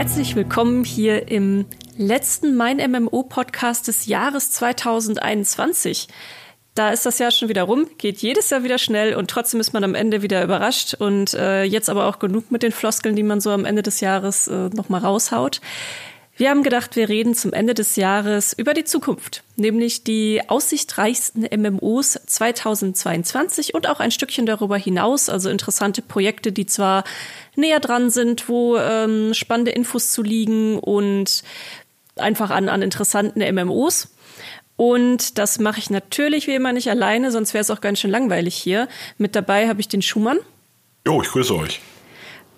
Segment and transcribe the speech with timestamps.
[0.00, 1.66] Herzlich willkommen hier im
[1.98, 6.08] letzten Mein MMO Podcast des Jahres 2021.
[6.74, 9.74] Da ist das Jahr schon wieder rum, geht jedes Jahr wieder schnell und trotzdem ist
[9.74, 13.22] man am Ende wieder überrascht und äh, jetzt aber auch genug mit den Floskeln, die
[13.22, 15.60] man so am Ende des Jahres äh, nochmal raushaut.
[16.40, 21.42] Wir haben gedacht, wir reden zum Ende des Jahres über die Zukunft, nämlich die aussichtreichsten
[21.42, 27.04] MMOs 2022 und auch ein Stückchen darüber hinaus, also interessante Projekte, die zwar
[27.56, 31.42] näher dran sind, wo ähm, spannende Infos zu liegen und
[32.16, 34.08] einfach an, an interessanten MMOs.
[34.76, 38.10] Und das mache ich natürlich wie immer nicht alleine, sonst wäre es auch ganz schön
[38.10, 38.88] langweilig hier.
[39.18, 40.38] Mit dabei habe ich den Schumann.
[41.06, 41.82] Jo, ich grüße euch.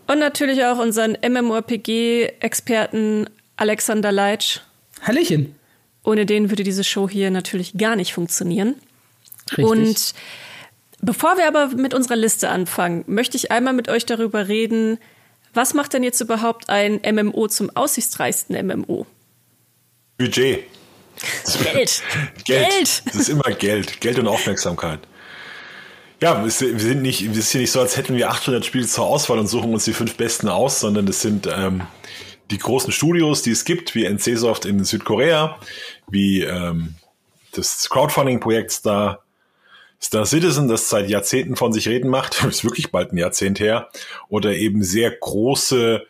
[0.07, 3.27] Und natürlich auch unseren MMORPG-Experten
[3.63, 4.59] Alexander Leitsch.
[5.03, 5.55] Hallöchen.
[6.03, 8.75] Ohne den würde diese Show hier natürlich gar nicht funktionieren.
[9.53, 9.65] Richtig.
[9.65, 10.15] Und
[11.01, 14.99] bevor wir aber mit unserer Liste anfangen, möchte ich einmal mit euch darüber reden,
[15.55, 19.07] was macht denn jetzt überhaupt ein MMO zum aussichtsreichsten MMO?
[20.19, 20.65] Budget.
[21.63, 22.03] Geld.
[22.45, 22.69] Geld.
[22.69, 23.03] Geld.
[23.07, 24.01] Das ist immer Geld.
[24.01, 24.99] Geld und Aufmerksamkeit.
[26.21, 29.07] Ja, wir sind nicht, es ist hier nicht so, als hätten wir 800 Spiele zur
[29.07, 31.83] Auswahl und suchen uns die fünf besten aus, sondern es sind ähm,
[32.53, 35.59] die großen Studios, die es gibt, wie NCSoft in Südkorea,
[36.09, 36.95] wie ähm,
[37.53, 39.23] das Crowdfunding-Projekt Star,
[40.01, 43.89] Star Citizen, das seit Jahrzehnten von sich reden macht, ist wirklich bald ein Jahrzehnt her,
[44.29, 46.07] oder eben sehr große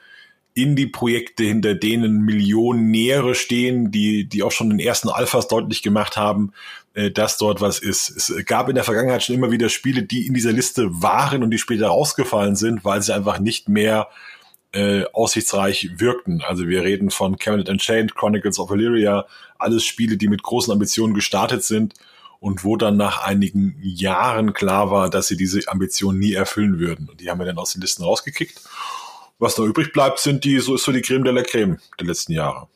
[0.55, 6.53] Indie-Projekte, hinter denen Millionäre stehen, die, die auch schon den ersten Alphas deutlich gemacht haben,
[6.95, 8.11] äh, dass dort was ist.
[8.11, 11.51] Es gab in der Vergangenheit schon immer wieder Spiele, die in dieser Liste waren und
[11.51, 14.09] die später rausgefallen sind, weil sie einfach nicht mehr
[14.73, 16.43] äh, aussichtsreich wirkten.
[16.43, 19.27] Also wir reden von Cabinet Unchained, Chronicles of Illyria,
[19.59, 21.95] alles Spiele, die mit großen Ambitionen gestartet sind
[22.41, 27.09] und wo dann nach einigen Jahren klar war, dass sie diese Ambitionen nie erfüllen würden.
[27.09, 28.61] Und die haben wir dann aus den Listen rausgekickt.
[29.39, 32.07] Was da übrig bleibt, sind die, so ist so die Creme de la Creme der
[32.07, 32.69] letzten Jahre.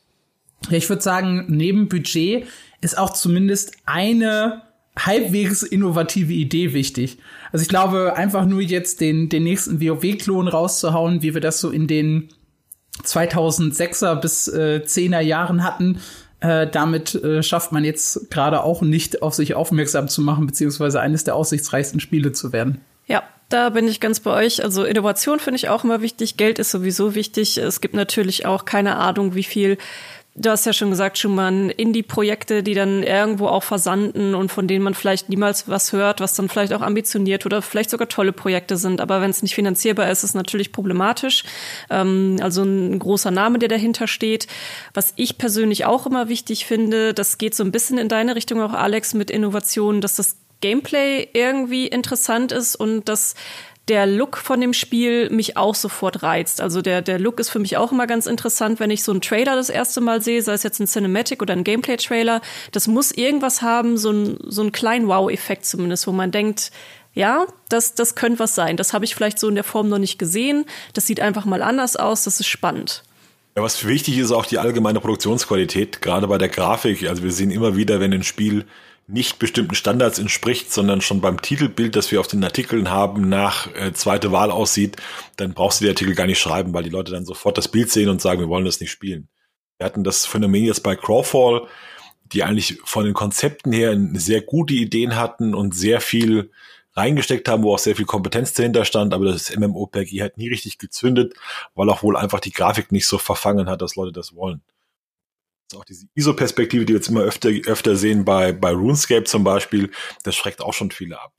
[0.71, 2.47] Ich würde sagen, neben Budget
[2.81, 4.63] ist auch zumindest eine
[4.99, 7.19] halbwegs innovative Idee wichtig.
[7.56, 11.71] Also ich glaube, einfach nur jetzt den, den nächsten WoW-Klon rauszuhauen, wie wir das so
[11.71, 12.28] in den
[13.03, 16.03] 2006er bis äh, 10er Jahren hatten,
[16.41, 21.00] äh, damit äh, schafft man jetzt gerade auch nicht auf sich aufmerksam zu machen, beziehungsweise
[21.00, 22.83] eines der aussichtsreichsten Spiele zu werden.
[23.06, 24.62] Ja, da bin ich ganz bei euch.
[24.62, 26.37] Also Innovation finde ich auch immer wichtig.
[26.37, 27.56] Geld ist sowieso wichtig.
[27.56, 29.78] Es gibt natürlich auch keine Ahnung, wie viel
[30.39, 34.85] Du hast ja schon gesagt, Schumann, Indie-Projekte, die dann irgendwo auch versanden und von denen
[34.85, 38.77] man vielleicht niemals was hört, was dann vielleicht auch ambitioniert oder vielleicht sogar tolle Projekte
[38.77, 39.01] sind.
[39.01, 41.45] Aber wenn es nicht finanzierbar ist, ist es natürlich problematisch.
[41.89, 44.47] Ähm, also ein großer Name, der dahinter steht.
[44.93, 48.61] Was ich persönlich auch immer wichtig finde, das geht so ein bisschen in deine Richtung
[48.61, 53.35] auch, Alex, mit Innovationen, dass das Gameplay irgendwie interessant ist und dass
[53.89, 56.61] der Look von dem Spiel mich auch sofort reizt.
[56.61, 59.21] Also der, der Look ist für mich auch immer ganz interessant, wenn ich so einen
[59.21, 62.41] Trailer das erste Mal sehe, sei es jetzt ein Cinematic oder ein Gameplay-Trailer.
[62.73, 66.73] Das muss irgendwas haben, so ein, so einen kleinen Wow-Effekt zumindest, wo man denkt,
[67.15, 68.77] ja, das, das könnte was sein.
[68.77, 70.67] Das habe ich vielleicht so in der Form noch nicht gesehen.
[70.93, 72.25] Das sieht einfach mal anders aus.
[72.25, 73.05] Das ist spannend.
[73.57, 77.09] Ja, was wichtig ist, auch die allgemeine Produktionsqualität, gerade bei der Grafik.
[77.09, 78.67] Also wir sehen immer wieder, wenn ein Spiel
[79.09, 83.72] nicht bestimmten Standards entspricht, sondern schon beim Titelbild, das wir auf den Artikeln haben, nach
[83.75, 84.97] äh, zweite Wahl aussieht,
[85.37, 87.91] dann brauchst du die Artikel gar nicht schreiben, weil die Leute dann sofort das Bild
[87.91, 89.28] sehen und sagen, wir wollen das nicht spielen.
[89.78, 91.69] Wir hatten das Phänomen jetzt bei Crawfall,
[92.33, 96.50] die eigentlich von den Konzepten her sehr gute Ideen hatten und sehr viel
[96.95, 100.78] reingesteckt haben, wo auch sehr viel Kompetenz dahinter stand, aber das MMOPG hat nie richtig
[100.78, 101.34] gezündet,
[101.75, 104.62] weil auch wohl einfach die Grafik nicht so verfangen hat, dass Leute das wollen
[105.75, 109.91] auch diese ISO-Perspektive, die wir jetzt immer öfter, öfter sehen bei, bei RuneScape zum Beispiel,
[110.22, 111.32] das schreckt auch schon viele ab.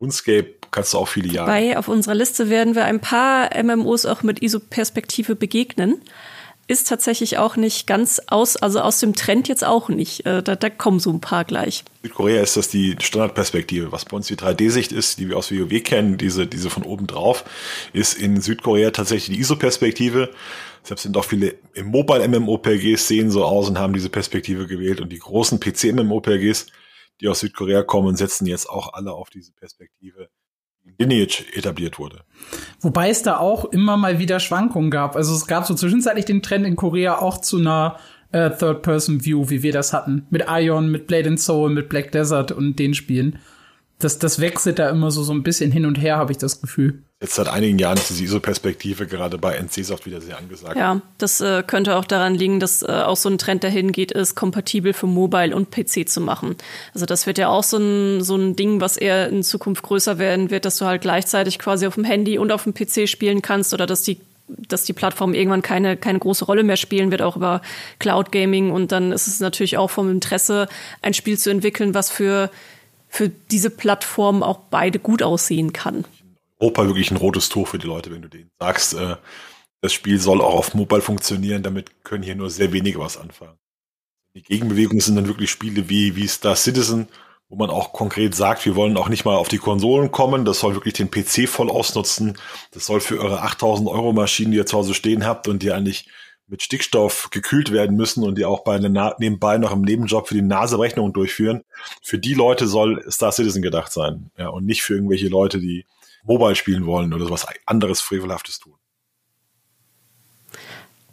[0.00, 1.48] RuneScape kannst du auch viele Jahre.
[1.48, 6.00] Bei auf unserer Liste werden wir ein paar MMOs auch mit ISO-Perspektive begegnen.
[6.70, 10.26] Ist tatsächlich auch nicht ganz aus, also aus dem Trend jetzt auch nicht.
[10.26, 11.82] Äh, da, da kommen so ein paar gleich.
[12.02, 13.90] Südkorea ist das die Standardperspektive.
[13.90, 17.06] Was bei uns die 3D-Sicht ist, die wir aus WoW kennen, diese, diese von oben
[17.06, 17.44] drauf,
[17.94, 20.28] ist in Südkorea tatsächlich die ISO-Perspektive.
[20.88, 25.02] Deshalb sind auch viele im Mobile MMOPGs sehen so aus und haben diese Perspektive gewählt.
[25.02, 26.66] Und die großen PC MMOPGs,
[27.20, 30.30] die aus Südkorea kommen, setzen jetzt auch alle auf diese Perspektive,
[30.96, 32.24] Lineage etabliert wurde.
[32.80, 35.14] Wobei es da auch immer mal wieder Schwankungen gab.
[35.14, 37.98] Also es gab so zwischenzeitlich den Trend in Korea auch zu einer
[38.32, 40.26] äh, Third-Person-View, wie wir das hatten.
[40.30, 43.38] Mit Ion, mit Blade and Soul, mit Black Desert und den Spielen
[43.98, 46.60] das, das wechselt da immer so, so ein bisschen hin und her, habe ich das
[46.60, 47.02] Gefühl.
[47.20, 50.76] Jetzt seit einigen Jahren ist diese ISO-Perspektive gerade bei NC-Soft wieder sehr angesagt.
[50.76, 54.12] Ja, das äh, könnte auch daran liegen, dass äh, auch so ein Trend dahin geht,
[54.12, 56.54] ist kompatibel für Mobile und PC zu machen.
[56.94, 60.18] Also das wird ja auch so ein, so ein Ding, was eher in Zukunft größer
[60.18, 63.42] werden wird, dass du halt gleichzeitig quasi auf dem Handy und auf dem PC spielen
[63.42, 67.20] kannst oder dass die dass die Plattform irgendwann keine, keine große Rolle mehr spielen wird,
[67.20, 67.60] auch über
[67.98, 68.70] Cloud Gaming.
[68.70, 70.68] Und dann ist es natürlich auch vom Interesse,
[71.02, 72.50] ein Spiel zu entwickeln, was für,
[73.08, 76.04] für diese Plattform auch beide gut aussehen kann.
[76.60, 79.16] Europa wirklich ein rotes Tuch für die Leute, wenn du denen sagst, äh,
[79.80, 83.58] das Spiel soll auch auf Mobile funktionieren, damit können hier nur sehr wenige was anfangen.
[84.34, 87.08] Die Gegenbewegungen sind dann wirklich Spiele wie, wie Star Citizen,
[87.48, 90.60] wo man auch konkret sagt, wir wollen auch nicht mal auf die Konsolen kommen, das
[90.60, 92.36] soll wirklich den PC voll ausnutzen,
[92.72, 95.72] das soll für eure 8000 Euro Maschinen, die ihr zu Hause stehen habt und die
[95.72, 96.08] eigentlich
[96.48, 100.34] mit Stickstoff gekühlt werden müssen und die auch bei einer, nebenbei noch im Nebenjob für
[100.34, 101.62] die Nase Rechnungen durchführen.
[102.02, 105.84] Für die Leute soll Star Citizen gedacht sein, ja, und nicht für irgendwelche Leute, die
[106.24, 108.74] Mobile spielen wollen oder was anderes Frevelhaftes tun.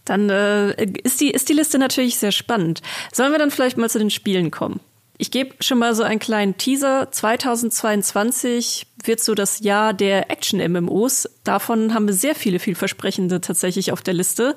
[0.05, 2.81] Dann äh, ist, die, ist die Liste natürlich sehr spannend.
[3.11, 4.79] Sollen wir dann vielleicht mal zu den Spielen kommen?
[5.17, 7.09] Ich gebe schon mal so einen kleinen Teaser.
[7.09, 11.29] 2022 wird so das Jahr der Action-MMOs.
[11.43, 14.55] Davon haben wir sehr viele vielversprechende tatsächlich auf der Liste.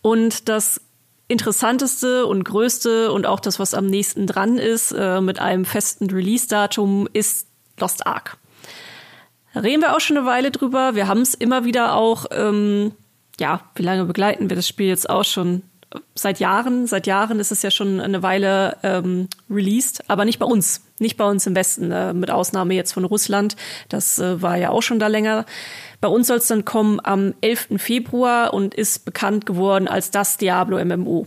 [0.00, 0.80] Und das
[1.28, 6.10] interessanteste und größte und auch das, was am nächsten dran ist, äh, mit einem festen
[6.10, 7.46] Release-Datum, ist
[7.78, 8.38] Lost Ark.
[9.54, 10.94] Da reden wir auch schon eine Weile drüber.
[10.94, 12.92] Wir haben es immer wieder auch, ähm,
[13.38, 15.62] ja, wie lange begleiten wir das Spiel jetzt auch schon?
[16.14, 20.46] Seit Jahren, seit Jahren ist es ja schon eine Weile ähm, released, aber nicht bei
[20.46, 23.56] uns, nicht bei uns im Westen, äh, mit Ausnahme jetzt von Russland.
[23.88, 25.46] Das äh, war ja auch schon da länger.
[26.00, 27.68] Bei uns soll es dann kommen am 11.
[27.78, 31.26] Februar und ist bekannt geworden als das Diablo MMO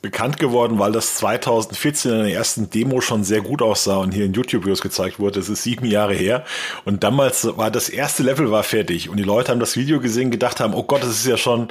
[0.00, 4.24] bekannt geworden, weil das 2014 in der ersten Demo schon sehr gut aussah und hier
[4.24, 5.40] in YouTube-Videos gezeigt wurde.
[5.40, 6.44] Das ist sieben Jahre her.
[6.84, 10.30] Und damals war das erste Level war fertig und die Leute haben das Video gesehen,
[10.30, 11.68] gedacht haben, oh Gott, das ist ja schon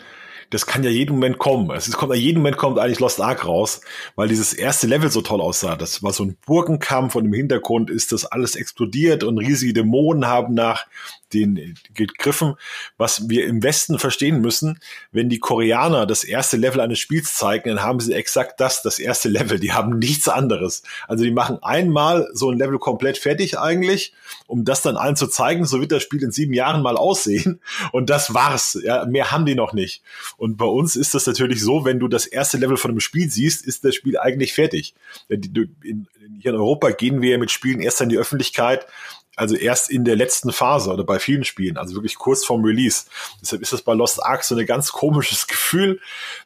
[0.49, 1.69] das kann ja jeden Moment kommen.
[1.71, 3.81] Es kommt ja jeden Moment kommt eigentlich Lost Ark raus,
[4.15, 5.75] weil dieses erste Level so toll aussah.
[5.75, 10.27] Das war so ein Burgenkampf und im Hintergrund ist das alles explodiert und riesige Dämonen
[10.27, 10.85] haben nach
[11.33, 12.55] den gegriffen,
[12.97, 14.79] was wir im Westen verstehen müssen.
[15.11, 18.99] Wenn die Koreaner das erste Level eines Spiels zeigen, dann haben sie exakt das, das
[18.99, 19.59] erste Level.
[19.59, 20.83] Die haben nichts anderes.
[21.07, 24.13] Also die machen einmal so ein Level komplett fertig eigentlich,
[24.47, 25.65] um das dann allen zu zeigen.
[25.65, 27.59] So wird das Spiel in sieben Jahren mal aussehen.
[27.91, 28.79] Und das war's.
[28.83, 30.01] Ja, mehr haben die noch nicht.
[30.37, 33.29] Und bei uns ist das natürlich so, wenn du das erste Level von einem Spiel
[33.29, 34.93] siehst, ist das Spiel eigentlich fertig.
[35.29, 36.07] Hier in
[36.43, 38.85] Europa gehen wir mit Spielen erst in die Öffentlichkeit,
[39.35, 43.05] also erst in der letzten Phase oder bei vielen Spielen, also wirklich kurz vorm Release.
[43.41, 45.99] Deshalb ist das bei Lost Ark so ein ganz komisches Gefühl,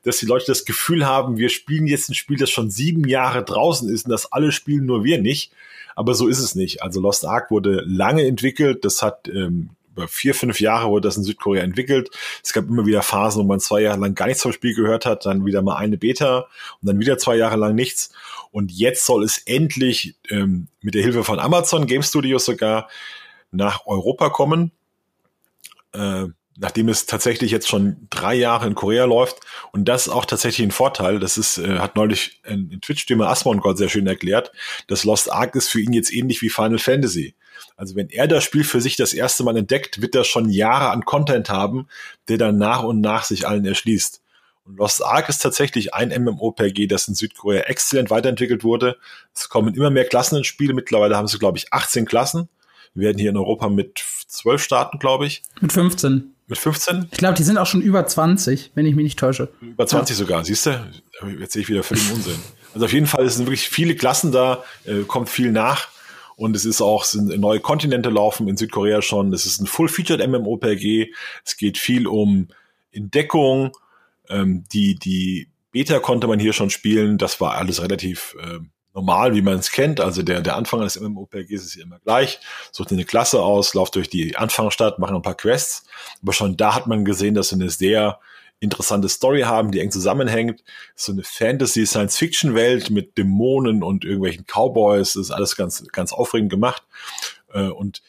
[0.04, 3.44] dass die Leute das Gefühl haben, wir spielen jetzt ein Spiel, das schon sieben Jahre
[3.44, 5.51] draußen ist und das alle spielen, nur wir nicht.
[6.00, 6.81] Aber so ist es nicht.
[6.81, 8.86] Also Lost Ark wurde lange entwickelt.
[8.86, 12.10] Das hat ähm, über vier, fünf Jahre wurde das in Südkorea entwickelt.
[12.42, 15.06] Es gab immer wieder Phasen, wo man zwei Jahre lang gar nichts vom Spiel gehört
[15.06, 16.48] hat, dann wieder mal eine Beta
[16.81, 18.12] und dann wieder zwei Jahre lang nichts.
[18.51, 22.88] Und jetzt soll es endlich ähm, mit der Hilfe von Amazon Game Studios sogar
[23.51, 24.72] nach Europa kommen.
[25.92, 26.28] Äh,
[26.60, 29.38] nachdem es tatsächlich jetzt schon drei Jahre in Korea läuft
[29.72, 31.20] und das auch tatsächlich ein Vorteil.
[31.20, 34.52] Das ist, äh, hat neulich ein, ein Twitch-Streamer Asmongold sehr schön erklärt.
[34.88, 37.36] Das Lost Ark ist für ihn jetzt ähnlich wie Final Fantasy.
[37.78, 40.90] Also wenn er das Spiel für sich das erste Mal entdeckt, wird er schon Jahre
[40.90, 41.88] an Content haben,
[42.28, 44.22] der dann nach und nach sich allen erschließt.
[44.66, 48.98] Und Lost Ark ist tatsächlich ein MMORPG, das in Südkorea exzellent weiterentwickelt wurde.
[49.34, 50.74] Es kommen immer mehr Klassen ins Spiel.
[50.74, 52.50] Mittlerweile haben sie, glaube ich, 18 Klassen.
[52.94, 55.44] Wir werden hier in Europa mit 12 starten, glaube ich.
[55.62, 56.36] Mit 15.
[56.50, 57.10] Mit 15?
[57.12, 59.50] Ich glaube, die sind auch schon über 20, wenn ich mich nicht täusche.
[59.62, 60.18] Über 20 ja.
[60.18, 60.91] sogar, siehst du?
[61.39, 62.39] Jetzt sehe ich wieder völlig Unsinn.
[62.74, 65.89] Also auf jeden Fall sind wirklich viele Klassen da, äh, kommt viel nach.
[66.36, 69.32] Und es ist auch, sind neue Kontinente laufen in Südkorea schon.
[69.32, 71.13] Es ist ein Full-Featured MMOPG.
[71.46, 72.48] Es geht viel um
[72.91, 73.72] Entdeckung.
[74.27, 77.20] Ähm, die, die Beta konnte man hier schon spielen.
[77.20, 78.60] Das war alles relativ äh,
[79.00, 80.01] normal, wie man es kennt.
[80.01, 82.39] Also der, der Anfang eines MMOPGs ist immer gleich.
[82.72, 85.86] Sucht eine Klasse aus, lauft durch die Anfangsstadt, machen ein paar Quests.
[86.22, 88.20] Aber schon da hat man gesehen, dass sie eine sehr
[88.60, 90.63] interessante Story haben, die eng zusammenhängt.
[90.96, 95.13] So eine Fantasy-Science-Fiction-Welt mit Dämonen und irgendwelchen Cowboys.
[95.13, 96.84] Das ist alles ganz, ganz aufregend gemacht.
[97.53, 98.01] Äh, und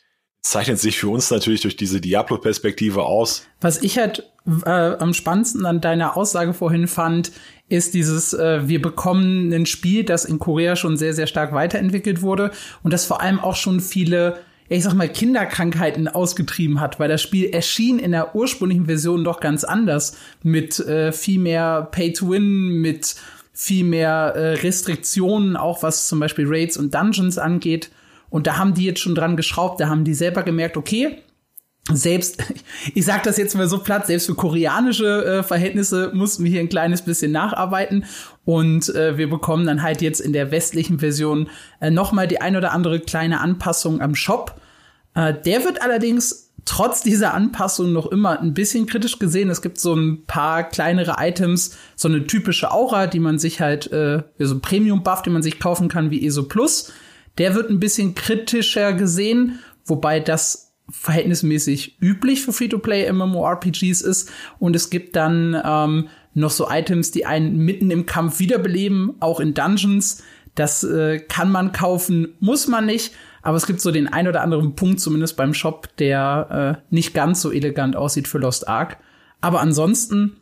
[0.42, 3.46] zeichnet sich für uns natürlich durch diese Diablo-Perspektive aus.
[3.60, 4.30] Was ich halt
[4.64, 7.32] äh, am spannendsten an deiner Aussage vorhin fand,
[7.68, 12.22] ist dieses, äh, wir bekommen ein Spiel, das in Korea schon sehr, sehr stark weiterentwickelt
[12.22, 12.50] wurde
[12.82, 14.40] und das vor allem auch schon viele
[14.72, 19.40] ich sag mal, Kinderkrankheiten ausgetrieben hat, weil das Spiel erschien in der ursprünglichen Version doch
[19.40, 20.16] ganz anders.
[20.44, 23.16] Mit äh, viel mehr Pay to Win, mit
[23.52, 27.90] viel mehr äh, Restriktionen, auch was zum Beispiel Raids und Dungeons angeht.
[28.30, 31.18] Und da haben die jetzt schon dran geschraubt, da haben die selber gemerkt, okay,
[31.92, 32.42] selbst,
[32.94, 36.60] ich sag das jetzt mal so platt, selbst für koreanische äh, Verhältnisse mussten wir hier
[36.60, 38.04] ein kleines bisschen nacharbeiten
[38.44, 41.48] und äh, wir bekommen dann halt jetzt in der westlichen Version
[41.80, 44.60] äh, noch mal die ein oder andere kleine Anpassung am Shop.
[45.14, 49.50] Äh, der wird allerdings trotz dieser Anpassung noch immer ein bisschen kritisch gesehen.
[49.50, 53.90] Es gibt so ein paar kleinere Items, so eine typische Aura, die man sich halt,
[53.92, 56.92] äh, so ein Premium-Buff, den man sich kaufen kann wie ESO Plus.
[57.38, 64.30] Der wird ein bisschen kritischer gesehen, wobei das verhältnismäßig üblich für Free-to-Play MMORPGs ist.
[64.58, 69.40] Und es gibt dann ähm, noch so Items, die einen mitten im Kampf wiederbeleben, auch
[69.40, 70.22] in Dungeons.
[70.54, 73.14] Das äh, kann man kaufen, muss man nicht.
[73.42, 77.14] Aber es gibt so den ein oder anderen Punkt, zumindest beim Shop, der äh, nicht
[77.14, 78.98] ganz so elegant aussieht für Lost Ark.
[79.40, 80.36] Aber ansonsten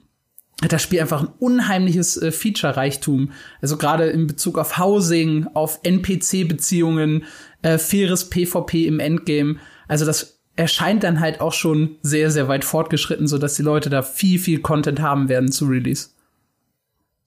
[0.63, 3.33] hat das Spiel einfach ein unheimliches äh, Feature-Reichtum.
[3.63, 7.25] Also gerade in Bezug auf Housing, auf NPC-Beziehungen,
[7.63, 9.57] äh, faires PvP im Endgame.
[9.87, 13.91] Also das erscheint dann halt auch schon sehr, sehr weit fortgeschritten, so dass die Leute
[13.91, 16.11] da viel, viel Content haben werden zu Release.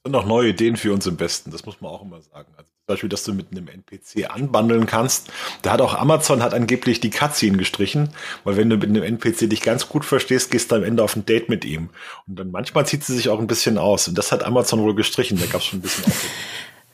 [0.04, 2.54] sind auch neue Ideen für uns im Besten, das muss man auch immer sagen.
[2.58, 5.30] Also Beispiel, dass du mit einem NPC anbandeln kannst.
[5.62, 8.10] Da hat auch Amazon hat angeblich die Cutscene gestrichen,
[8.44, 11.16] weil wenn du mit einem NPC dich ganz gut verstehst, gehst du am Ende auf
[11.16, 11.90] ein Date mit ihm.
[12.28, 14.08] Und dann manchmal zieht sie sich auch ein bisschen aus.
[14.08, 15.40] Und das hat Amazon wohl gestrichen.
[15.40, 16.04] Da gab es schon ein bisschen.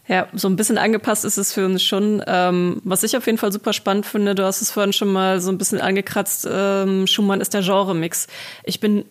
[0.08, 2.24] Ja, so ein bisschen angepasst ist es für uns schon.
[2.26, 5.42] Ähm, was ich auf jeden Fall super spannend finde, du hast es vorhin schon mal
[5.42, 8.28] so ein bisschen angekratzt, ähm, Schumann ist der Genre-Mix.
[8.64, 9.04] Ich bin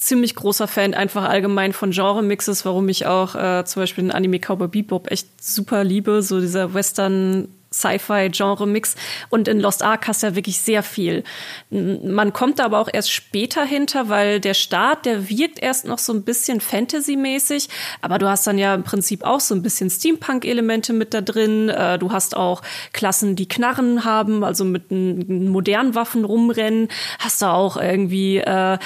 [0.00, 4.38] ziemlich großer Fan einfach allgemein von Genre-Mixes, warum ich auch äh, zum Beispiel den Anime
[4.38, 8.96] Cowboy Bebop echt super liebe, so dieser Western Sci-Fi-Genre-Mix.
[9.28, 11.22] Und in Lost Ark hast du ja wirklich sehr viel.
[11.70, 15.98] Man kommt da aber auch erst später hinter, weil der Start, der wirkt erst noch
[15.98, 17.68] so ein bisschen Fantasy-mäßig,
[18.00, 21.68] aber du hast dann ja im Prinzip auch so ein bisschen Steampunk-Elemente mit da drin.
[21.68, 26.88] Äh, du hast auch Klassen, die Knarren haben, also mit modernen Waffen rumrennen.
[27.18, 28.78] Hast du auch irgendwie äh,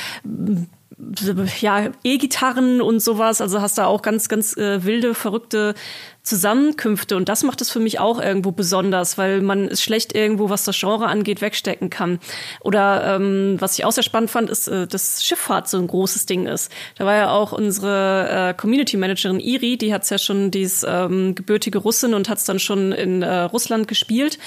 [1.61, 3.41] ja, E-Gitarren und sowas.
[3.41, 5.75] Also hast da auch ganz, ganz äh, wilde, verrückte
[6.25, 7.16] Zusammenkünfte.
[7.16, 10.64] Und das macht es für mich auch irgendwo besonders, weil man es schlecht irgendwo, was
[10.64, 12.19] das Genre angeht, wegstecken kann.
[12.61, 16.25] Oder ähm, was ich auch sehr spannend fand, ist, äh, dass Schifffahrt so ein großes
[16.25, 16.73] Ding ist.
[16.97, 20.87] Da war ja auch unsere äh, Community Managerin Iri, die hat's ja schon, die ist
[20.88, 24.38] ähm, gebürtige Russin und hat's dann schon in äh, Russland gespielt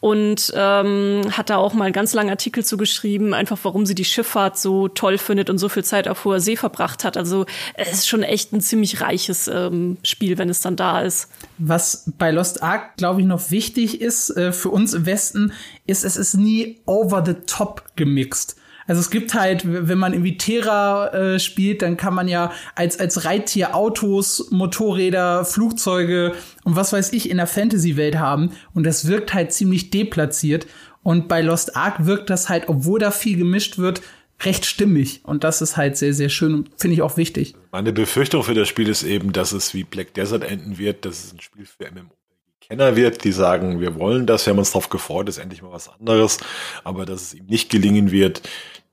[0.00, 4.04] und ähm, hat da auch mal einen ganz langen Artikel zugeschrieben, einfach warum sie die
[4.04, 7.16] Schifffahrt so toll findet und so viel Zeit auf hoher See verbracht hat.
[7.16, 11.23] Also es ist schon echt ein ziemlich reiches ähm, Spiel, wenn es dann da ist.
[11.58, 15.52] Was bei Lost Ark, glaube ich, noch wichtig ist äh, für uns im Westen,
[15.86, 18.56] ist, es ist nie over the top gemixt.
[18.86, 22.98] Also es gibt halt, wenn man irgendwie Terra äh, spielt, dann kann man ja als,
[23.00, 28.50] als Reittier Autos, Motorräder, Flugzeuge und was weiß ich in der Fantasy-Welt haben.
[28.74, 30.66] Und das wirkt halt ziemlich deplatziert.
[31.02, 34.02] Und bei Lost Ark wirkt das halt, obwohl da viel gemischt wird,
[34.40, 35.20] recht stimmig.
[35.24, 37.54] Und das ist halt sehr, sehr schön und finde ich auch wichtig.
[37.72, 41.24] Meine Befürchtung für das Spiel ist eben, dass es wie Black Desert enden wird, dass
[41.24, 44.88] es ein Spiel für MMO-Kenner wird, die sagen, wir wollen das, wir haben uns darauf
[44.88, 46.38] gefreut, ist endlich mal was anderes,
[46.82, 48.42] aber dass es ihm nicht gelingen wird,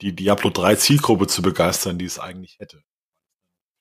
[0.02, 2.84] die Diablo 3 Zielgruppe zu begeistern, die es eigentlich hätte.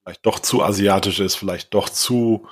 [0.03, 2.47] Vielleicht doch zu asiatisch ist, vielleicht doch zu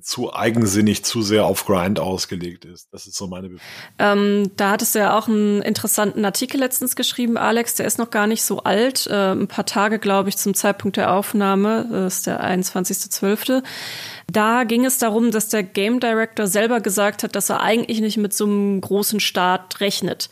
[0.00, 2.88] zu eigensinnig, zu sehr auf Grind ausgelegt ist.
[2.92, 3.68] Das ist so meine Befürchtung.
[3.98, 7.74] Ähm, da hattest du ja auch einen interessanten Artikel letztens geschrieben, Alex.
[7.74, 9.06] Der ist noch gar nicht so alt.
[9.06, 11.86] Äh, ein paar Tage, glaube ich, zum Zeitpunkt der Aufnahme.
[11.90, 13.62] Das ist der 21.12.
[14.30, 18.16] Da ging es darum, dass der Game Director selber gesagt hat, dass er eigentlich nicht
[18.16, 20.30] mit so einem großen Start rechnet.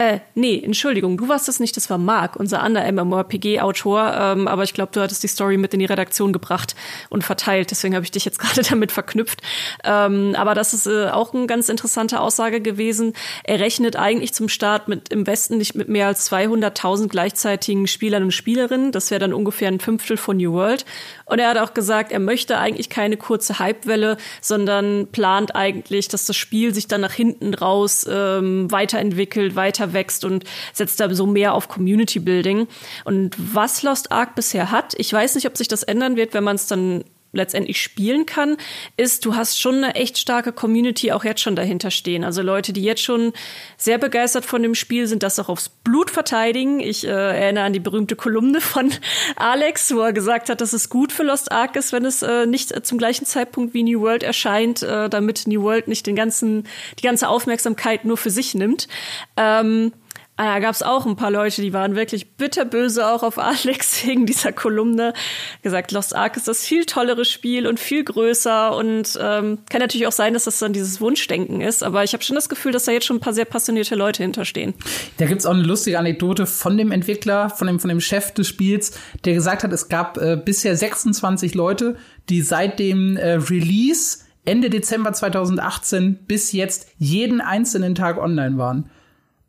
[0.00, 4.14] Äh, nee, Entschuldigung, du warst das nicht, das war Mark, unser anderer MMORPG-Autor.
[4.18, 6.74] Ähm, aber ich glaube, du hattest die Story mit in die Redaktion gebracht
[7.10, 7.70] und verteilt.
[7.70, 9.42] Deswegen habe ich dich jetzt gerade damit verknüpft.
[9.84, 13.12] Ähm, aber das ist äh, auch eine ganz interessante Aussage gewesen.
[13.44, 18.22] Er rechnet eigentlich zum Start mit im Westen nicht mit mehr als 200.000 gleichzeitigen Spielern
[18.22, 18.92] und Spielerinnen.
[18.92, 20.86] Das wäre dann ungefähr ein Fünftel von New World.
[21.30, 26.26] Und er hat auch gesagt, er möchte eigentlich keine kurze Hypewelle, sondern plant eigentlich, dass
[26.26, 31.26] das Spiel sich dann nach hinten raus ähm, weiterentwickelt, weiter wächst und setzt da so
[31.26, 32.66] mehr auf Community Building.
[33.04, 36.42] Und was Lost Ark bisher hat, ich weiß nicht, ob sich das ändern wird, wenn
[36.42, 38.56] man es dann letztendlich spielen kann,
[38.96, 42.24] ist, du hast schon eine echt starke Community auch jetzt schon dahinter stehen.
[42.24, 43.32] Also Leute, die jetzt schon
[43.76, 46.80] sehr begeistert von dem Spiel sind, das auch aufs Blut verteidigen.
[46.80, 48.90] Ich äh, erinnere an die berühmte Kolumne von
[49.36, 52.46] Alex, wo er gesagt hat, dass es gut für Lost Ark ist, wenn es äh,
[52.46, 56.16] nicht äh, zum gleichen Zeitpunkt wie New World erscheint, äh, damit New World nicht den
[56.16, 56.66] ganzen,
[56.98, 58.88] die ganze Aufmerksamkeit nur für sich nimmt.
[59.36, 59.92] Ähm,
[60.40, 64.06] Ah, da gab es auch ein paar Leute, die waren wirklich bitterböse auch auf Alex
[64.06, 65.12] wegen dieser Kolumne.
[65.60, 70.06] Gesagt, Lost Ark ist das viel tollere Spiel und viel größer und ähm, kann natürlich
[70.06, 71.82] auch sein, dass das dann dieses Wunschdenken ist.
[71.82, 74.22] Aber ich habe schon das Gefühl, dass da jetzt schon ein paar sehr passionierte Leute
[74.22, 74.72] hinterstehen.
[75.18, 78.48] Da gibt's auch eine lustige Anekdote von dem Entwickler, von dem, von dem Chef des
[78.48, 81.96] Spiels, der gesagt hat, es gab äh, bisher 26 Leute,
[82.30, 88.88] die seit dem äh, Release Ende Dezember 2018 bis jetzt jeden einzelnen Tag online waren.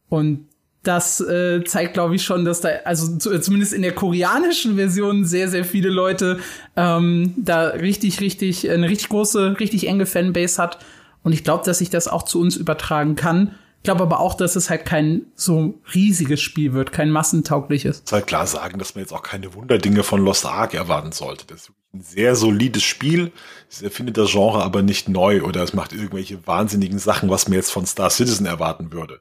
[0.09, 0.50] Und
[0.83, 5.47] das äh, zeigt, glaube ich, schon, dass da, also zumindest in der koreanischen Version sehr,
[5.47, 6.39] sehr viele Leute
[6.75, 10.79] ähm, da richtig, richtig, eine richtig große, richtig enge Fanbase hat.
[11.23, 13.55] Und ich glaube, dass sich das auch zu uns übertragen kann.
[13.77, 18.03] Ich glaube aber auch, dass es halt kein so riesiges Spiel wird, kein massentaugliches.
[18.05, 21.45] Ich halt klar sagen, dass man jetzt auch keine Wunderdinge von Lost Ark erwarten sollte.
[21.45, 23.31] Das ist ein sehr solides Spiel.
[23.69, 27.55] Es erfindet das Genre aber nicht neu oder es macht irgendwelche wahnsinnigen Sachen, was man
[27.55, 29.19] jetzt von Star Citizen erwarten würde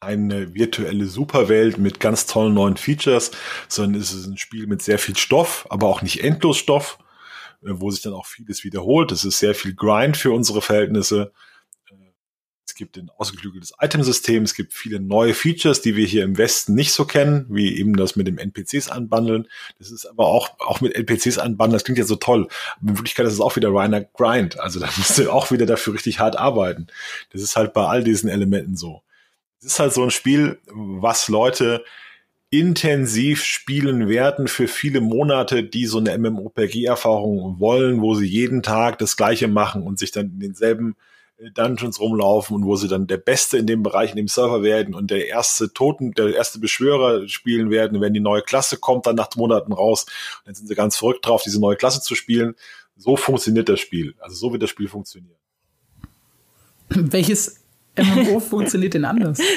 [0.00, 3.30] eine virtuelle Superwelt mit ganz tollen neuen Features,
[3.68, 6.98] sondern es ist ein Spiel mit sehr viel Stoff, aber auch nicht endlos Stoff,
[7.62, 9.12] äh, wo sich dann auch vieles wiederholt.
[9.12, 11.32] Es ist sehr viel Grind für unsere Verhältnisse.
[12.68, 16.74] Es gibt ein ausgeklügeltes Itemsystem, es gibt viele neue Features, die wir hier im Westen
[16.74, 19.48] nicht so kennen, wie eben das mit dem NPCs anbandeln.
[19.78, 22.48] Das ist aber auch, auch mit NPCs anbandeln, das klingt ja so toll.
[22.80, 24.58] Aber in Wirklichkeit ist es auch wieder reiner Grind.
[24.60, 26.88] Also da musst du auch wieder dafür richtig hart arbeiten.
[27.30, 29.02] Das ist halt bei all diesen Elementen so.
[29.58, 31.84] Es ist halt so ein Spiel, was Leute
[32.50, 38.98] intensiv spielen werden für viele Monate, die so eine MMORPG-Erfahrung wollen, wo sie jeden Tag
[38.98, 40.96] das Gleiche machen und sich dann in denselben
[41.38, 44.62] äh, Dungeons rumlaufen und wo sie dann der Beste in dem Bereich, in dem Server
[44.62, 49.06] werden und der erste Toten, der erste Beschwörer spielen werden, wenn die neue Klasse kommt,
[49.06, 50.06] dann nach Monaten raus.
[50.44, 52.54] Dann sind sie ganz verrückt drauf, diese neue Klasse zu spielen.
[52.96, 54.14] So funktioniert das Spiel.
[54.20, 55.36] Also so wird das Spiel funktionieren.
[56.88, 57.65] Welches
[57.98, 59.38] MMO funktioniert denn anders?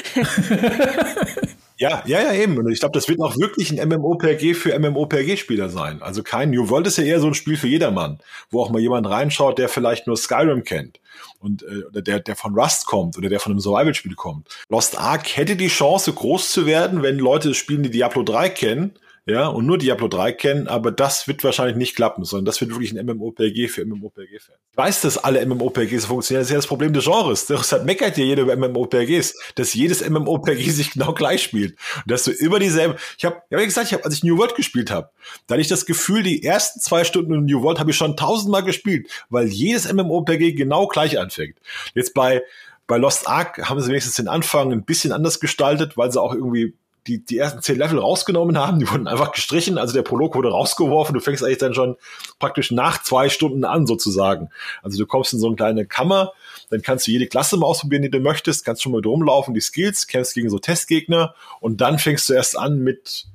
[1.80, 2.58] Ja, ja, ja, eben.
[2.58, 6.02] Und ich glaube, das wird auch wirklich ein MMOPG für MMOPG-Spieler sein.
[6.02, 8.18] Also kein New World ist ja eher so ein Spiel für jedermann,
[8.50, 11.00] wo auch mal jemand reinschaut, der vielleicht nur Skyrim kennt
[11.38, 14.48] und äh, oder der, der von Rust kommt oder der von einem Survival-Spiel kommt.
[14.68, 18.50] Lost Ark hätte die Chance, groß zu werden, wenn Leute das Spielen, die Diablo 3
[18.50, 18.92] kennen
[19.26, 22.70] ja, und nur Diablo 3 kennen, aber das wird wahrscheinlich nicht klappen, sondern das wird
[22.70, 24.58] wirklich ein MMOPG für MMOPG-Fans.
[24.72, 27.46] Ich weiß, dass alle MMOPGs funktionieren, das ist ja das Problem des Genres.
[27.46, 31.76] Deshalb meckert ja jeder über MMOPGs, dass jedes MMOPG sich genau gleich spielt.
[31.96, 34.54] Und dass du immer dieselbe, ich habe ja gesagt, ich hab, als ich New World
[34.54, 35.10] gespielt habe,
[35.46, 38.16] da hatte ich das Gefühl, die ersten zwei Stunden in New World habe ich schon
[38.16, 41.58] tausendmal gespielt, weil jedes MMOPG genau gleich anfängt.
[41.94, 42.42] Jetzt bei
[42.90, 46.34] bei Lost Ark haben sie wenigstens den Anfang ein bisschen anders gestaltet, weil sie auch
[46.34, 46.74] irgendwie
[47.06, 50.50] die, die ersten zehn Level rausgenommen haben, die wurden einfach gestrichen, also der Prolog wurde
[50.50, 51.96] rausgeworfen, du fängst eigentlich dann schon
[52.38, 54.50] praktisch nach zwei Stunden an sozusagen.
[54.82, 56.32] Also du kommst in so eine kleine Kammer,
[56.70, 59.60] dann kannst du jede Klasse mal ausprobieren, die du möchtest, kannst schon mal rumlaufen, die
[59.60, 61.34] Skills, kämpfst gegen so Testgegner.
[61.60, 63.26] Und dann fängst du erst an mit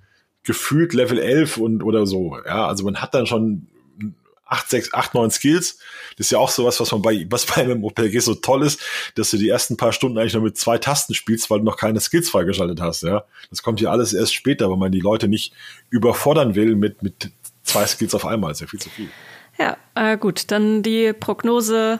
[0.43, 2.37] gefühlt Level 11 und oder so.
[2.45, 3.67] Ja, also man hat dann schon
[4.45, 5.79] acht, sechs, acht, neun Skills.
[6.17, 8.79] Das ist ja auch sowas, was man bei, was bei einem OPG so toll ist,
[9.15, 11.77] dass du die ersten paar Stunden eigentlich nur mit zwei Tasten spielst, weil du noch
[11.77, 13.25] keine Skills freigeschaltet hast, ja.
[13.49, 15.53] Das kommt hier alles erst später, weil man die Leute nicht
[15.89, 17.31] überfordern will mit, mit
[17.63, 18.51] zwei Skills auf einmal.
[18.51, 19.09] Das ist ja viel zu viel.
[19.57, 20.51] Ja, äh, gut.
[20.51, 21.99] Dann die Prognose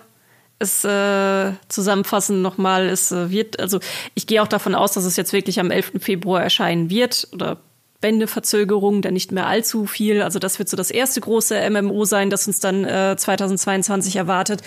[0.60, 3.80] ist äh, zusammenfassend nochmal, es äh, wird, also
[4.14, 5.94] ich gehe auch davon aus, dass es jetzt wirklich am 11.
[6.00, 7.58] Februar erscheinen wird oder
[8.02, 10.22] Wendeverzögerung, dann nicht mehr allzu viel.
[10.22, 14.62] Also das wird so das erste große MMO sein, das uns dann äh, 2022 erwartet.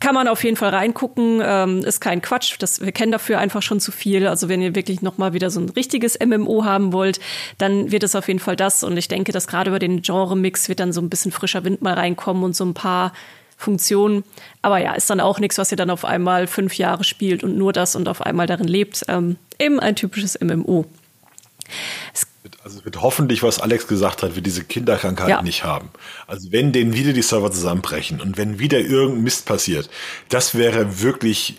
[0.00, 2.56] Kann man auf jeden Fall reingucken, ähm, ist kein Quatsch.
[2.58, 4.26] Das, wir kennen dafür einfach schon zu viel.
[4.26, 7.20] Also wenn ihr wirklich noch mal wieder so ein richtiges MMO haben wollt,
[7.58, 8.82] dann wird es auf jeden Fall das.
[8.82, 11.80] Und ich denke, dass gerade über den Genre-Mix wird dann so ein bisschen frischer Wind
[11.80, 13.12] mal reinkommen und so ein paar
[13.56, 14.24] Funktionen.
[14.62, 17.56] Aber ja, ist dann auch nichts, was ihr dann auf einmal fünf Jahre spielt und
[17.56, 19.04] nur das und auf einmal darin lebt.
[19.08, 20.84] Ähm, eben ein typisches MMO.
[22.12, 22.26] Es
[22.64, 25.42] also es wird hoffentlich, was Alex gesagt hat, wir diese Kinderkrankheit ja.
[25.42, 25.90] nicht haben.
[26.26, 29.90] Also wenn denen wieder die Server zusammenbrechen und wenn wieder irgendein Mist passiert,
[30.30, 31.58] das wäre wirklich,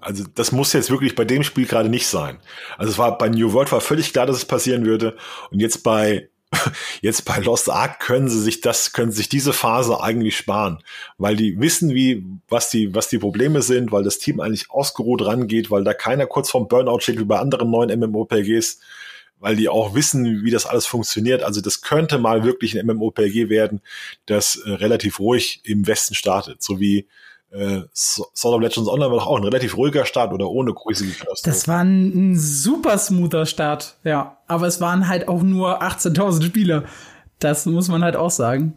[0.00, 2.38] also das muss jetzt wirklich bei dem Spiel gerade nicht sein.
[2.76, 5.16] Also es war bei New World war völlig klar, dass es passieren würde
[5.50, 6.28] und jetzt bei
[7.02, 10.82] Jetzt bei Lost Ark können sie sich das, können sich diese Phase eigentlich sparen,
[11.18, 15.26] weil die wissen, wie, was die, was die Probleme sind, weil das Team eigentlich ausgeruht
[15.26, 18.80] rangeht, weil da keiner kurz vorm Burnout steht wie bei anderen neuen MMOPGs
[19.40, 21.42] weil die auch wissen, wie das alles funktioniert.
[21.42, 23.80] Also das könnte mal wirklich ein MMOPG werden,
[24.26, 27.08] das äh, relativ ruhig im Westen startet, so wie
[27.50, 31.12] äh, Sword of Legends Online war doch auch ein relativ ruhiger Start oder ohne riesige
[31.12, 31.50] Katastrophe.
[31.50, 34.38] Das war ein, ein super smoother Start, ja.
[34.46, 36.84] Aber es waren halt auch nur 18.000 Spieler.
[37.38, 38.74] Das muss man halt auch sagen.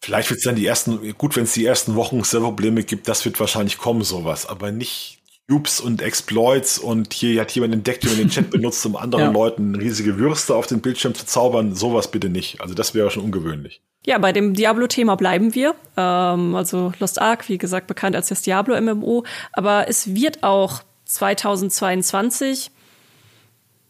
[0.00, 3.24] Vielleicht wird es dann die ersten, gut, wenn es die ersten Wochen Serverprobleme gibt, das
[3.24, 5.17] wird wahrscheinlich kommen, sowas, aber nicht
[5.48, 9.24] Dupes und Exploits und hier hat jemand entdeckt, wie man den Chat benutzt, um anderen
[9.24, 9.30] ja.
[9.30, 11.74] Leuten riesige Würste auf den Bildschirm zu zaubern.
[11.74, 12.60] Sowas bitte nicht.
[12.60, 13.80] Also das wäre schon ungewöhnlich.
[14.04, 15.74] Ja, bei dem Diablo-Thema bleiben wir.
[15.96, 19.24] Ähm, also Lost Ark, wie gesagt, bekannt als das Diablo-MMO.
[19.52, 22.70] Aber es wird auch 2022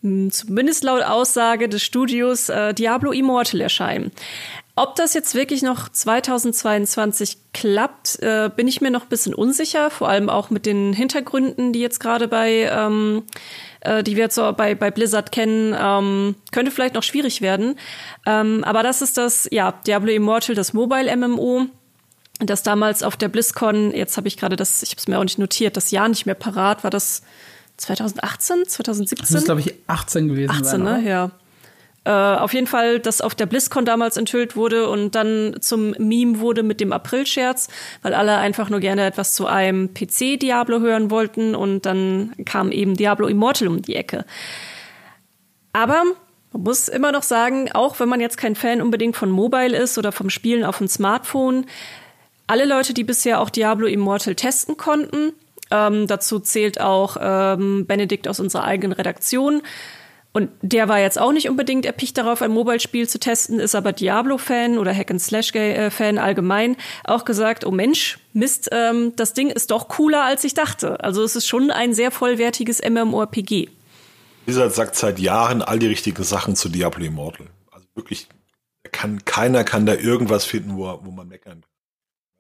[0.03, 4.13] hm, zumindest laut Aussage des Studios äh, Diablo Immortal erscheinen.
[4.79, 9.91] Ob das jetzt wirklich noch 2022 klappt, äh, bin ich mir noch ein bisschen unsicher,
[9.91, 13.25] vor allem auch mit den Hintergründen, die jetzt gerade bei ähm,
[13.81, 17.77] äh, die wir jetzt so bei, bei Blizzard kennen, ähm, könnte vielleicht noch schwierig werden.
[18.27, 21.67] Ähm, aber das ist das, ja, Diablo Immortal, das Mobile MMO
[22.41, 25.25] das damals auf der BlizzCon, jetzt habe ich gerade das, ich habe es mir auch
[25.25, 27.23] nicht notiert, das Jahr nicht mehr parat, war das
[27.79, 29.27] 2018, 2017?
[29.27, 30.51] Das ist, glaube ich, 18 gewesen.
[30.51, 31.09] 18, sein, ne?
[31.09, 31.31] Ja.
[32.05, 36.41] Äh, auf jeden Fall, das auf der BlizzCon damals enthüllt wurde und dann zum Meme
[36.41, 37.69] wurde mit dem April-Scherz,
[38.03, 42.95] weil alle einfach nur gerne etwas zu einem PC-Diablo hören wollten und dann kam eben
[42.95, 44.25] Diablo Immortal um die Ecke.
[45.73, 46.03] Aber
[46.53, 49.99] man muss immer noch sagen, auch wenn man jetzt kein Fan unbedingt von Mobile ist
[49.99, 51.67] oder vom Spielen auf dem Smartphone,
[52.47, 55.35] alle Leute, die bisher auch Diablo Immortal testen konnten.
[55.71, 59.61] Ähm, dazu zählt auch ähm, Benedikt aus unserer eigenen Redaktion.
[60.33, 63.93] Und der war jetzt auch nicht unbedingt erpicht darauf, ein Mobile-Spiel zu testen, ist aber
[63.93, 70.25] Diablo-Fan oder Hack-and-Slash-Fan allgemein auch gesagt, oh Mensch, Mist, ähm, das Ding ist doch cooler,
[70.25, 71.03] als ich dachte.
[71.03, 73.69] Also es ist schon ein sehr vollwertiges MMORPG.
[74.45, 77.49] Blizzard sagt seit Jahren all die richtigen Sachen zu Diablo Immortal.
[77.71, 78.29] Also wirklich,
[78.93, 81.68] kann, keiner kann da irgendwas finden, wo, wo man meckern kann.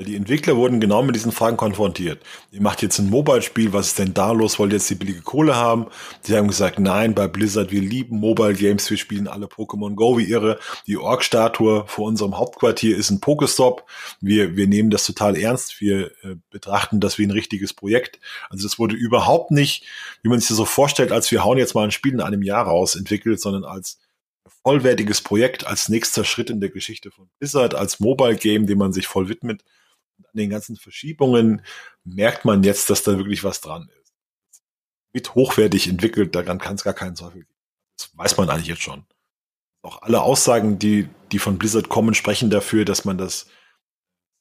[0.00, 2.22] Die Entwickler wurden genau mit diesen Fragen konfrontiert.
[2.52, 4.60] Ihr macht jetzt ein Mobile-Spiel, was ist denn da los?
[4.60, 5.86] Wollt ihr jetzt die billige Kohle haben?
[6.24, 10.30] Die haben gesagt, nein, bei Blizzard, wir lieben Mobile-Games, wir spielen alle Pokémon Go wie
[10.30, 10.60] irre.
[10.86, 13.90] Die Org-Statue vor unserem Hauptquartier ist ein Pokestop.
[14.20, 15.80] Wir, wir nehmen das total ernst.
[15.80, 18.20] Wir äh, betrachten das wie ein richtiges Projekt.
[18.50, 19.84] Also das wurde überhaupt nicht,
[20.22, 22.44] wie man sich das so vorstellt, als wir hauen jetzt mal ein Spiel in einem
[22.44, 23.98] Jahr raus, entwickelt, sondern als
[24.62, 29.08] vollwertiges Projekt, als nächster Schritt in der Geschichte von Blizzard, als Mobile-Game, dem man sich
[29.08, 29.64] voll widmet
[30.38, 31.62] den ganzen Verschiebungen
[32.04, 34.12] merkt man jetzt, dass da wirklich was dran ist.
[35.12, 37.54] Wird hochwertig entwickelt, daran kann es gar keinen Zweifel geben.
[37.96, 39.04] Das weiß man eigentlich jetzt schon.
[39.82, 43.46] Auch alle Aussagen, die, die von Blizzard kommen, sprechen dafür, dass man das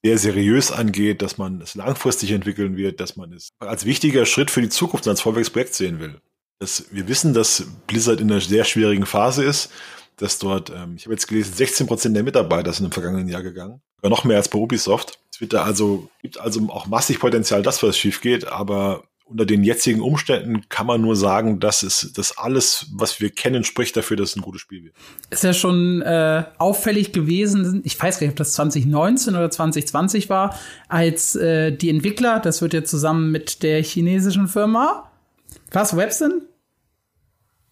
[0.04, 4.52] sehr seriös angeht, dass man es langfristig entwickeln wird, dass man es als wichtiger Schritt
[4.52, 6.22] für die Zukunft als Vorwärtsprojekt sehen will.
[6.60, 9.70] Das, wir wissen, dass Blizzard in einer sehr schwierigen Phase ist,
[10.18, 13.44] dass dort, ähm, ich habe jetzt gelesen, 16 Prozent der Mitarbeiter sind im vergangenen Jahr
[13.44, 13.82] gegangen.
[13.98, 15.20] Sogar noch mehr als bei Ubisoft.
[15.42, 20.02] Da also, gibt also auch massig Potenzial, dass was schief geht, aber unter den jetzigen
[20.02, 24.30] Umständen kann man nur sagen, dass es das alles, was wir kennen, spricht dafür, dass
[24.30, 24.96] es ein gutes Spiel wird.
[25.30, 30.30] Ist ja schon äh, auffällig gewesen, ich weiß gar nicht, ob das 2019 oder 2020
[30.30, 35.12] war, als äh, die Entwickler, das wird ja zusammen mit der chinesischen Firma,
[35.72, 36.44] was, Webson?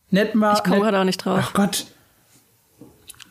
[0.10, 0.58] Netmar.
[0.58, 1.40] Ich komme gerade auch nicht drauf.
[1.42, 1.86] Ach Gott,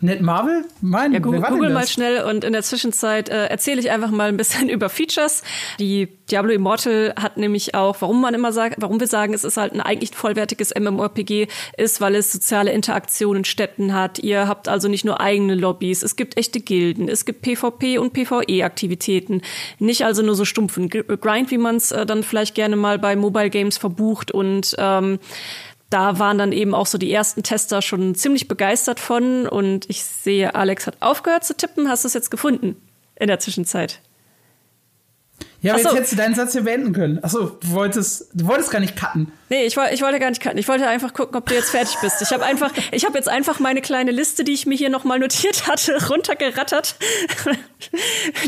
[0.04, 0.66] Net Marvel?
[0.82, 4.28] Mein, ja, Google, Google mal schnell und in der Zwischenzeit äh, erzähle ich einfach mal
[4.28, 5.42] ein bisschen über Features.
[5.80, 9.56] Die Diablo Immortal hat nämlich auch, warum man immer sagt, warum wir sagen, es ist
[9.56, 14.18] halt ein eigentlich vollwertiges MMORPG, ist, weil es soziale Interaktionen Städten hat.
[14.18, 18.12] Ihr habt also nicht nur eigene Lobbys, es gibt echte Gilden, es gibt PvP und
[18.12, 19.40] PvE-Aktivitäten.
[19.78, 23.16] Nicht also nur so stumpfen Grind, wie man es äh, dann vielleicht gerne mal bei
[23.16, 25.18] Mobile Games verbucht und ähm,
[25.90, 29.46] da waren dann eben auch so die ersten Tester schon ziemlich begeistert von.
[29.46, 31.88] Und ich sehe, Alex hat aufgehört zu tippen.
[31.88, 32.76] Hast du es jetzt gefunden
[33.16, 34.00] in der Zwischenzeit?
[35.64, 37.24] Ja, aber jetzt hättest du deinen Satz hier beenden können.
[37.24, 39.32] Achso, du wolltest, du wolltest gar nicht cutten.
[39.48, 40.58] Nee, ich, ich wollte gar nicht cutten.
[40.58, 42.20] Ich wollte einfach gucken, ob du jetzt fertig bist.
[42.20, 45.18] Ich habe einfach, ich habe jetzt einfach meine kleine Liste, die ich mir hier nochmal
[45.18, 46.96] notiert hatte, runtergerattert.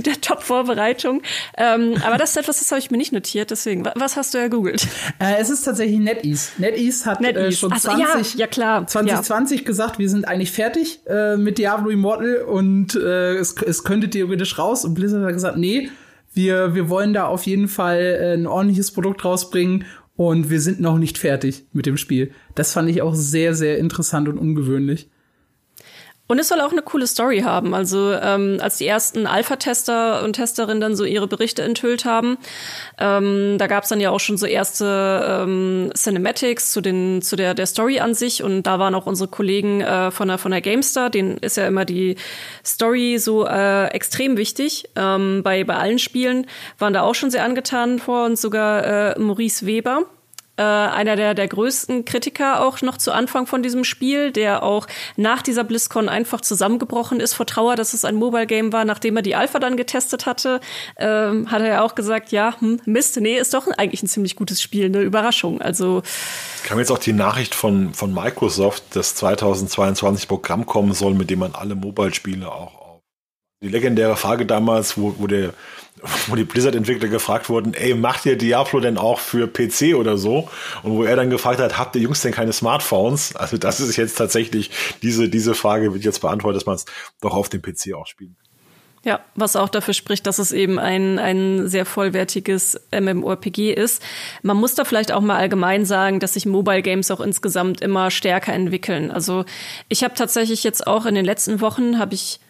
[0.04, 1.22] Der Top-Vorbereitung.
[1.56, 3.50] Ähm, aber das ist etwas, das habe ich mir nicht notiert.
[3.50, 4.86] Deswegen, was hast du ja googelt?
[5.18, 6.50] Äh, es ist tatsächlich NetEase.
[6.58, 7.46] NetEase hat NetEase.
[7.46, 8.86] Äh, schon also, 20, ja, ja, klar.
[8.86, 9.66] 2020 ja.
[9.66, 14.58] gesagt, wir sind eigentlich fertig äh, mit Diablo Immortal und äh, es, es könnte theoretisch
[14.58, 14.84] raus.
[14.84, 15.88] Und Blizzard hat gesagt, nee,
[16.36, 19.84] wir, wir wollen da auf jeden Fall äh, ein ordentliches Produkt rausbringen
[20.16, 22.30] und wir sind noch nicht fertig mit dem Spiel.
[22.54, 25.10] Das fand ich auch sehr, sehr interessant und ungewöhnlich.
[26.28, 27.74] Und es soll auch eine coole Story haben.
[27.74, 32.38] Also ähm, als die ersten Alpha-Tester und Testerinnen dann so ihre Berichte enthüllt haben,
[32.98, 37.36] ähm, da gab es dann ja auch schon so erste ähm, Cinematics zu den zu
[37.36, 38.42] der der Story an sich.
[38.42, 41.66] Und da waren auch unsere Kollegen äh, von der von der Gamestar, denen ist ja
[41.66, 42.16] immer die
[42.64, 44.88] Story so äh, extrem wichtig.
[44.96, 46.46] Ähm, bei bei allen Spielen
[46.78, 50.06] waren da auch schon sehr angetan vor und sogar äh, Maurice Weber
[50.56, 54.86] äh, einer der, der größten Kritiker auch noch zu Anfang von diesem Spiel, der auch
[55.16, 59.16] nach dieser BlizzCon einfach zusammengebrochen ist vor Trauer, dass es ein Mobile Game war, nachdem
[59.16, 60.60] er die Alpha dann getestet hatte,
[60.96, 64.36] ähm, hat er ja auch gesagt, ja, hm, Mist, nee, ist doch eigentlich ein ziemlich
[64.36, 65.60] gutes Spiel, eine Überraschung.
[65.60, 66.02] Also
[66.64, 71.38] kam jetzt auch die Nachricht von, von Microsoft, dass 2022 Programm kommen soll, mit dem
[71.38, 73.00] man alle Mobile-Spiele auch auf.
[73.62, 75.54] Die legendäre Frage damals, wo, wo der
[76.26, 80.48] wo die Blizzard-Entwickler gefragt wurden, ey, macht ihr Diablo denn auch für PC oder so?
[80.82, 83.34] Und wo er dann gefragt hat, habt ihr Jungs denn keine Smartphones?
[83.36, 84.70] Also das ist jetzt tatsächlich,
[85.02, 86.84] diese, diese Frage wird jetzt beantwortet, dass man es
[87.20, 88.46] doch auf dem PC auch spielen kann.
[89.06, 94.02] Ja, was auch dafür spricht, dass es eben ein, ein sehr vollwertiges MMORPG ist.
[94.42, 98.10] Man muss da vielleicht auch mal allgemein sagen, dass sich Mobile Games auch insgesamt immer
[98.10, 99.12] stärker entwickeln.
[99.12, 99.44] Also
[99.88, 102.40] ich habe tatsächlich jetzt auch in den letzten Wochen habe ich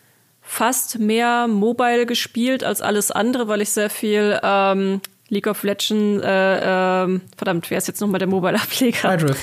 [0.47, 6.25] fast mehr Mobile gespielt als alles andere, weil ich sehr viel ähm, League of Legends,
[6.25, 9.11] äh, äh, verdammt, wer ist jetzt nochmal der Mobile-Ableger?
[9.11, 9.43] Wild Rift.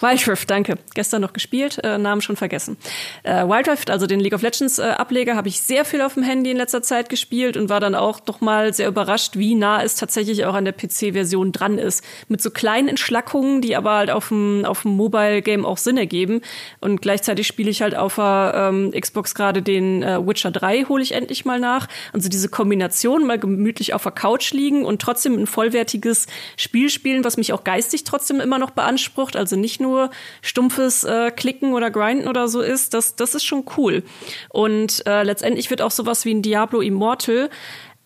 [0.00, 0.78] Wild Rift, danke.
[0.94, 2.78] Gestern noch gespielt, äh, Namen schon vergessen.
[3.22, 6.14] Äh, Wild Rift, also den League of Legends äh, Ableger, habe ich sehr viel auf
[6.14, 9.54] dem Handy in letzter Zeit gespielt und war dann auch doch mal sehr überrascht, wie
[9.54, 12.02] nah es tatsächlich auch an der PC-Version dran ist.
[12.28, 16.40] Mit so kleinen Entschlackungen, die aber halt auf dem, auf dem Mobile-Game auch Sinn ergeben.
[16.80, 21.02] Und gleichzeitig spiele ich halt auf der ähm, Xbox gerade den äh, Witcher 3, hole
[21.02, 21.88] ich endlich mal nach.
[22.14, 26.88] Und so diese Kombination, mal gemütlich auf der Couch liegen und trotzdem ein vollwertiges Spiel
[26.88, 29.36] spielen, was mich auch geistig trotzdem immer noch beansprucht.
[29.36, 30.10] Also nicht nur nur
[30.42, 34.02] stumpfes äh, Klicken oder Grinden oder so ist, das, das ist schon cool.
[34.48, 37.50] Und äh, letztendlich wird auch sowas wie ein Diablo Immortal,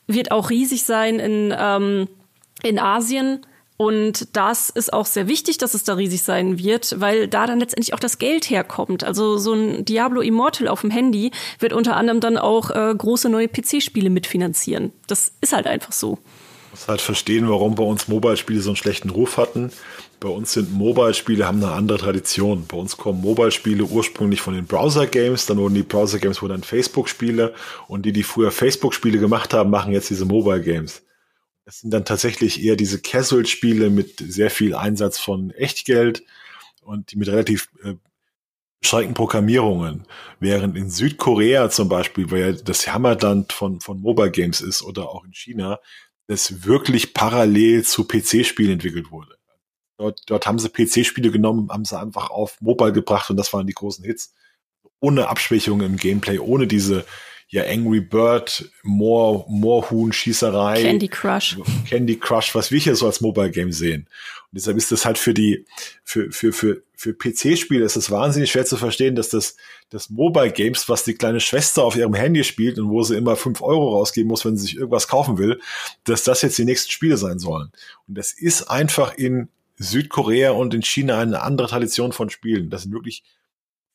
[0.06, 2.08] wird auch riesig sein in, ähm,
[2.62, 3.46] in Asien.
[3.76, 7.58] Und das ist auch sehr wichtig, dass es da riesig sein wird, weil da dann
[7.58, 9.02] letztendlich auch das Geld herkommt.
[9.02, 13.28] Also so ein Diablo Immortal auf dem Handy wird unter anderem dann auch äh, große
[13.28, 14.92] neue PC-Spiele mitfinanzieren.
[15.08, 16.18] Das ist halt einfach so.
[16.66, 19.72] Ich muss halt verstehen, warum bei uns Mobile-Spiele so einen schlechten Ruf hatten.
[20.24, 22.64] Bei uns sind Mobile-Spiele, haben eine andere Tradition.
[22.66, 27.52] Bei uns kommen Mobile-Spiele ursprünglich von den Browser-Games, dann wurden die Browser-Games wurden dann Facebook-Spiele
[27.88, 31.02] und die, die früher Facebook-Spiele gemacht haben, machen jetzt diese Mobile-Games.
[31.66, 36.22] Das sind dann tatsächlich eher diese Casual-Spiele mit sehr viel Einsatz von Echtgeld
[36.80, 37.92] und mit relativ äh,
[38.80, 40.06] beschränkten Programmierungen.
[40.40, 45.10] Während in Südkorea zum Beispiel, weil ja das Hammerland von, von Mobile Games ist oder
[45.10, 45.80] auch in China,
[46.28, 49.33] das wirklich parallel zu PC-Spielen entwickelt wurde.
[49.96, 53.66] Dort, dort haben sie PC-Spiele genommen, haben sie einfach auf Mobile gebracht und das waren
[53.66, 54.34] die großen Hits.
[55.00, 57.04] Ohne Abschwächungen im Gameplay, ohne diese
[57.48, 60.82] ja Angry Bird, Moor, Moorhuhn, Schießerei.
[60.82, 61.56] Candy Crush.
[61.88, 64.08] Candy Crush, was wir hier so als Mobile Game sehen.
[64.50, 65.64] Und deshalb ist das halt für die,
[66.02, 69.56] für, für, für, für PC-Spiele ist es wahnsinnig schwer zu verstehen, dass das,
[69.90, 73.36] das Mobile Games, was die kleine Schwester auf ihrem Handy spielt und wo sie immer
[73.36, 75.60] fünf Euro rausgeben muss, wenn sie sich irgendwas kaufen will,
[76.04, 77.70] dass das jetzt die nächsten Spiele sein sollen.
[78.08, 82.70] Und das ist einfach in Südkorea und in China eine andere Tradition von Spielen.
[82.70, 83.24] Das sind wirklich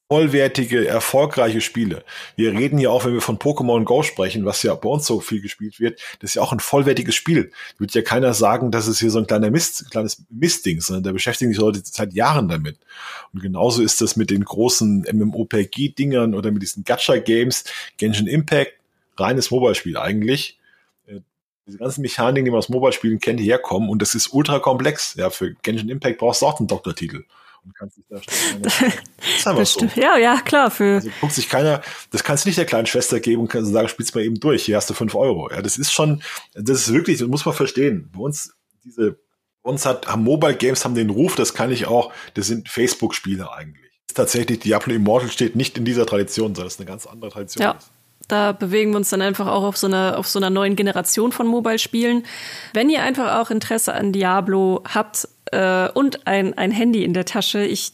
[0.09, 2.03] vollwertige, erfolgreiche Spiele.
[2.35, 5.19] Wir reden ja auch, wenn wir von Pokémon Go sprechen, was ja bei uns so
[5.19, 7.51] viel gespielt wird, das ist ja auch ein vollwertiges Spiel.
[7.77, 11.11] Wird ja keiner sagen, dass es hier so ein kleiner Mist, kleines Mistding, sondern da
[11.11, 12.79] beschäftigen sich Leute seit Jahren damit.
[13.33, 17.65] Und genauso ist das mit den großen MMOPG-Dingern oder mit diesen Gacha-Games,
[17.97, 18.73] Genshin Impact,
[19.15, 20.58] reines Mobile-Spiel eigentlich
[21.69, 25.15] diese ganzen Mechaniken, die man aus Mobile-Spielen kennt, herkommen und das ist ultra komplex.
[25.15, 27.23] Ja, für Genshin Impact brauchst du auch einen Doktortitel.
[27.65, 28.21] Und kannst dich da
[28.61, 28.81] das
[29.37, 29.85] ist einfach so.
[29.95, 30.71] Ja, ja, klar.
[30.71, 33.71] Für also guckt sich keiner, das kannst du nicht der kleinen Schwester geben und kannst
[33.71, 35.49] sagen, spiel's mal eben durch, hier hast du fünf Euro.
[35.51, 38.09] Ja, das ist schon, das ist wirklich, das muss man verstehen.
[38.13, 38.53] Bei uns,
[38.83, 39.19] diese,
[39.61, 42.69] bei uns hat, haben Mobile Games haben den Ruf, das kann ich auch, das sind
[42.69, 43.89] Facebook-Spiele eigentlich.
[44.13, 47.61] Tatsächlich, Diablo Immortal steht nicht in dieser Tradition, sondern es ist eine ganz andere Tradition.
[47.61, 47.71] Ja.
[47.73, 47.91] Ist.
[48.29, 51.31] Da bewegen wir uns dann einfach auch auf so einer, auf so einer neuen Generation
[51.31, 52.23] von Mobile-Spielen.
[52.73, 57.25] Wenn ihr einfach auch Interesse an Diablo habt äh, und ein, ein Handy in der
[57.25, 57.91] Tasche, ich,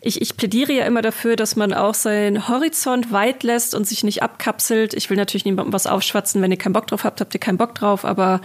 [0.00, 4.04] ich, ich plädiere ja immer dafür, dass man auch seinen Horizont weit lässt und sich
[4.04, 4.94] nicht abkapselt.
[4.94, 6.40] Ich will natürlich niemandem was aufschwatzen.
[6.40, 8.40] Wenn ihr keinen Bock drauf habt, habt ihr keinen Bock drauf, aber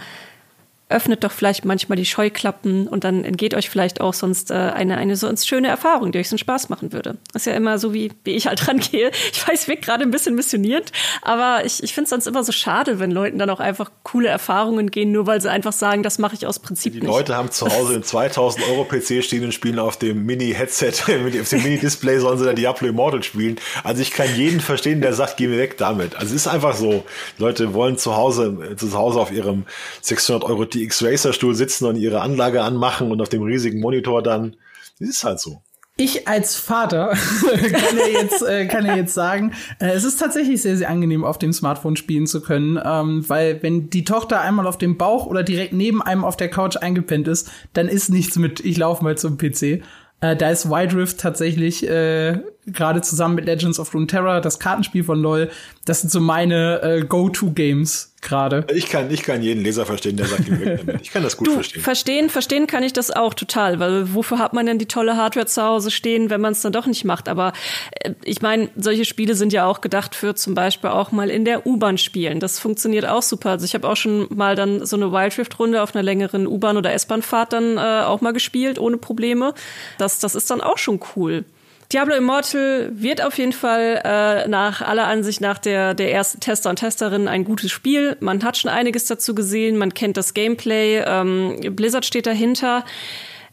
[0.88, 4.96] öffnet doch vielleicht manchmal die Scheuklappen und dann entgeht euch vielleicht auch sonst äh, eine,
[4.96, 7.18] eine so schöne Erfahrung, die euch so einen Spaß machen würde.
[7.34, 9.10] Ist ja immer so, wie, wie ich halt rangehe.
[9.32, 12.52] Ich weiß, wir gerade ein bisschen missioniert, aber ich, ich finde es sonst immer so
[12.52, 16.18] schade, wenn Leuten dann auch einfach coole Erfahrungen gehen, nur weil sie einfach sagen, das
[16.18, 17.08] mache ich aus Prinzip die nicht.
[17.08, 20.92] Die Leute haben zu Hause einen 2000 Euro PC stehen und spielen auf dem Mini-Headset,
[21.40, 23.56] auf dem Mini-Display sollen sie da Diablo Immortal spielen.
[23.84, 26.14] Also ich kann jeden verstehen, der sagt, geh mir weg damit.
[26.16, 27.04] Also es ist einfach so.
[27.36, 29.64] Leute wollen zu Hause, zu Hause auf ihrem
[30.00, 34.56] 600 Euro die X-Racer-Stuhl sitzen und ihre Anlage anmachen und auf dem riesigen Monitor dann.
[34.98, 35.62] Das ist halt so.
[36.00, 37.08] Ich als Vater
[37.50, 41.24] kann ja jetzt, äh, kann ja jetzt sagen, äh, es ist tatsächlich sehr, sehr angenehm,
[41.24, 45.26] auf dem Smartphone spielen zu können, ähm, weil wenn die Tochter einmal auf dem Bauch
[45.26, 49.02] oder direkt neben einem auf der Couch eingepennt ist, dann ist nichts mit, ich laufe
[49.02, 49.82] mal zum PC.
[50.20, 52.38] Äh, da ist Wild Rift tatsächlich äh,
[52.72, 55.50] gerade zusammen mit Legends of Runeterra, das Kartenspiel von LoL,
[55.84, 58.66] das sind so meine äh, Go-To-Games gerade.
[58.74, 60.44] Ich kann, ich kann jeden Leser verstehen, der sagt,
[61.02, 61.82] ich kann das gut du, verstehen.
[61.82, 65.46] Verstehen, verstehen kann ich das auch total, weil wofür hat man denn die tolle Hardware
[65.46, 67.28] zu Hause stehen, wenn man es dann doch nicht macht?
[67.28, 67.52] Aber
[68.00, 71.44] äh, ich meine, solche Spiele sind ja auch gedacht für zum Beispiel auch mal in
[71.44, 72.40] der U-Bahn spielen.
[72.40, 73.50] Das funktioniert auch super.
[73.50, 76.46] Also ich habe auch schon mal dann so eine Wild Rift Runde auf einer längeren
[76.46, 79.54] U-Bahn oder S-Bahn Fahrt dann äh, auch mal gespielt ohne Probleme.
[79.98, 81.44] Das, das ist dann auch schon cool.
[81.92, 86.68] Diablo Immortal wird auf jeden Fall äh, nach aller Ansicht nach der, der ersten Tester
[86.68, 88.16] und Testerinnen ein gutes Spiel.
[88.20, 92.84] Man hat schon einiges dazu gesehen, man kennt das Gameplay, ähm, Blizzard steht dahinter.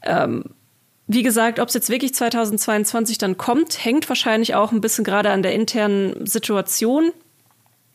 [0.01, 0.43] Ähm,
[1.07, 5.29] wie gesagt, ob es jetzt wirklich 2022 dann kommt, hängt wahrscheinlich auch ein bisschen gerade
[5.29, 7.13] an der internen Situation.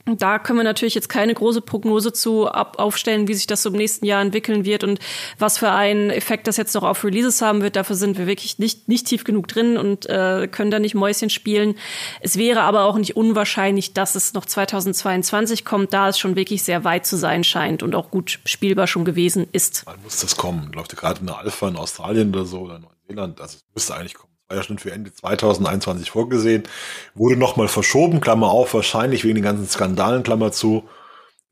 [0.06, 3.68] Da können wir natürlich jetzt keine große Prognose zu ab aufstellen, wie sich das so
[3.68, 4.98] im nächsten Jahr entwickeln wird und
[5.38, 7.76] was für einen Effekt das jetzt noch auf Releases haben wird.
[7.76, 11.30] Dafür sind wir wirklich nicht, nicht tief genug drin und äh, können da nicht Mäuschen
[11.30, 11.76] spielen.
[12.20, 16.62] Es wäre aber auch nicht unwahrscheinlich, dass es noch 2022 kommt, da es schon wirklich
[16.62, 19.82] sehr weit zu sein scheint und auch gut spielbar schon gewesen ist.
[19.86, 20.72] Wann muss das kommen?
[20.72, 23.40] Läuft gerade eine Alpha in Australien oder so oder Neuseeland?
[23.40, 26.64] Also es müsste eigentlich kommen war ja schon für Ende 2021 vorgesehen,
[27.14, 30.88] wurde nochmal verschoben, Klammer auf, wahrscheinlich wegen den ganzen Skandalen, Klammer zu.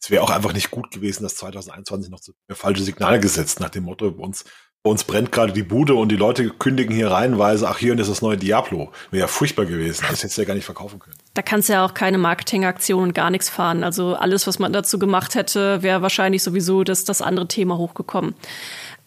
[0.00, 3.70] Es wäre auch einfach nicht gut gewesen, das 2021 noch zu falsche Signal gesetzt, nach
[3.70, 4.44] dem Motto, bei uns,
[4.82, 8.00] bei uns brennt gerade die Bude und die Leute kündigen hier reihenweise, ach hier und
[8.00, 8.90] ist das neue Diablo.
[9.10, 10.04] Wäre ja furchtbar gewesen.
[10.08, 11.16] Das hättest du ja gar nicht verkaufen können.
[11.34, 13.82] Da kannst du ja auch keine Marketingaktion und gar nichts fahren.
[13.82, 18.34] Also alles, was man dazu gemacht hätte, wäre wahrscheinlich sowieso das, das andere Thema hochgekommen.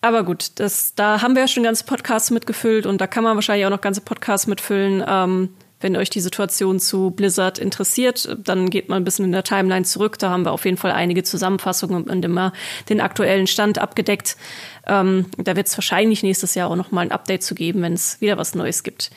[0.02, 3.36] Aber gut, das, da haben wir ja schon ganze Podcasts mitgefüllt und da kann man
[3.36, 5.04] wahrscheinlich auch noch ganze Podcasts mitfüllen.
[5.08, 9.44] Ähm, wenn euch die Situation zu Blizzard interessiert, dann geht mal ein bisschen in der
[9.44, 10.18] Timeline zurück.
[10.20, 12.54] Da haben wir auf jeden Fall einige Zusammenfassungen und immer
[12.90, 14.38] den aktuellen Stand abgedeckt.
[14.86, 17.94] Ähm, da wird es wahrscheinlich nächstes Jahr auch noch mal ein Update zu geben, wenn
[17.94, 19.12] es wieder was Neues gibt.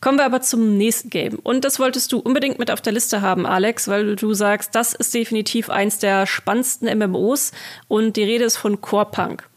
[0.00, 1.38] Kommen wir aber zum nächsten Game.
[1.42, 4.94] Und das wolltest du unbedingt mit auf der Liste haben, Alex, weil du sagst, das
[4.94, 7.52] ist definitiv eins der spannendsten MMOs
[7.88, 9.48] und die Rede ist von Core Punk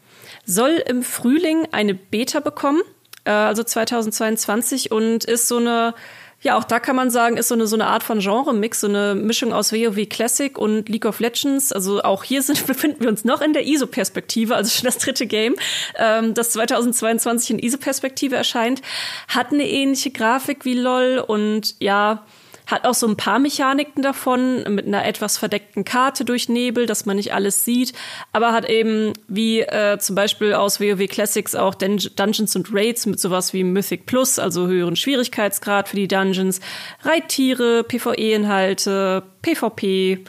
[0.50, 2.82] soll im Frühling eine Beta bekommen,
[3.24, 5.94] äh, also 2022, und ist so eine
[6.42, 8.88] ja, auch da kann man sagen, ist so eine, so eine Art von Genre-Mix, so
[8.88, 11.70] eine Mischung aus WoW Classic und League of Legends.
[11.70, 15.26] Also auch hier sind, befinden wir uns noch in der ISO-Perspektive, also schon das dritte
[15.26, 15.54] Game,
[15.96, 18.80] ähm, das 2022 in ISO-Perspektive erscheint,
[19.28, 22.24] hat eine ähnliche Grafik wie LOL und ja,
[22.70, 27.06] hat auch so ein paar Mechaniken davon, mit einer etwas verdeckten Karte durch Nebel, dass
[27.06, 27.92] man nicht alles sieht,
[28.32, 33.06] aber hat eben wie äh, zum Beispiel aus WoW Classics auch Dun Dungeons und Raids
[33.06, 36.60] mit sowas wie Mythic Plus, also höheren Schwierigkeitsgrad für die Dungeons,
[37.02, 40.24] Reittiere, PvE-Inhalte, PvP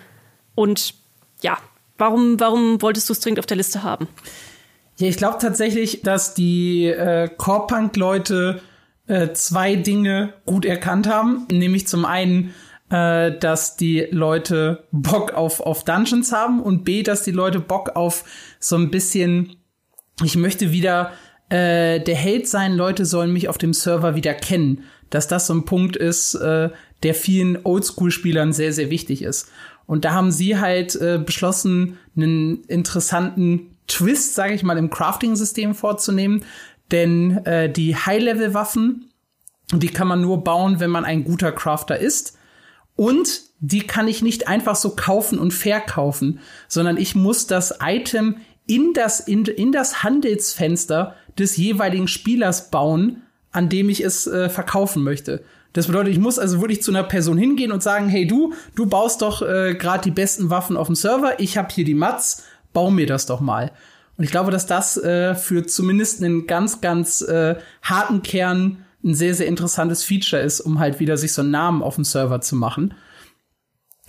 [0.56, 0.94] und
[1.42, 1.58] ja,
[1.98, 4.08] warum, warum wolltest du es dringend auf der Liste haben?
[4.98, 8.62] Ja, ich glaube tatsächlich, dass die äh, Core-Punk-Leute
[9.12, 11.46] äh, zwei Dinge gut erkannt haben.
[11.52, 12.54] Nämlich zum einen,
[12.90, 17.98] äh, dass die Leute Bock auf, auf Dungeons haben und B, dass die Leute Bock
[17.98, 18.24] auf
[18.60, 19.58] so ein bisschen,
[20.24, 21.12] ich möchte wieder
[21.50, 24.86] äh, der Held sein, Leute sollen mich auf dem Server wieder kennen.
[25.10, 26.70] Dass das so ein Punkt ist, äh,
[27.04, 29.52] der vielen Oldschool-Spielern sehr, sehr wichtig ist.
[29.88, 35.76] Und da haben sie halt äh, beschlossen, einen interessanten Twist, sage ich mal, im Crafting-System
[35.76, 36.46] vorzunehmen,
[36.92, 39.12] denn äh, die High-Level-Waffen,
[39.74, 42.38] die kann man nur bauen, wenn man ein guter Crafter ist.
[42.96, 48.38] Und die kann ich nicht einfach so kaufen und verkaufen, sondern ich muss das Item
[48.68, 54.50] in das, in, in das Handelsfenster des jeweiligen Spielers bauen, an dem ich es äh,
[54.50, 55.44] verkaufen möchte.
[55.74, 58.88] Das bedeutet, ich muss also wirklich zu einer Person hingehen und sagen, hey du, du
[58.88, 62.44] baust doch äh, gerade die besten Waffen auf dem Server, ich habe hier die Mats,
[62.74, 63.72] bau mir das doch mal.
[64.22, 69.16] Und ich glaube, dass das äh, für zumindest einen ganz, ganz äh, harten Kern ein
[69.16, 72.40] sehr, sehr interessantes Feature ist, um halt wieder sich so einen Namen auf dem Server
[72.40, 72.94] zu machen.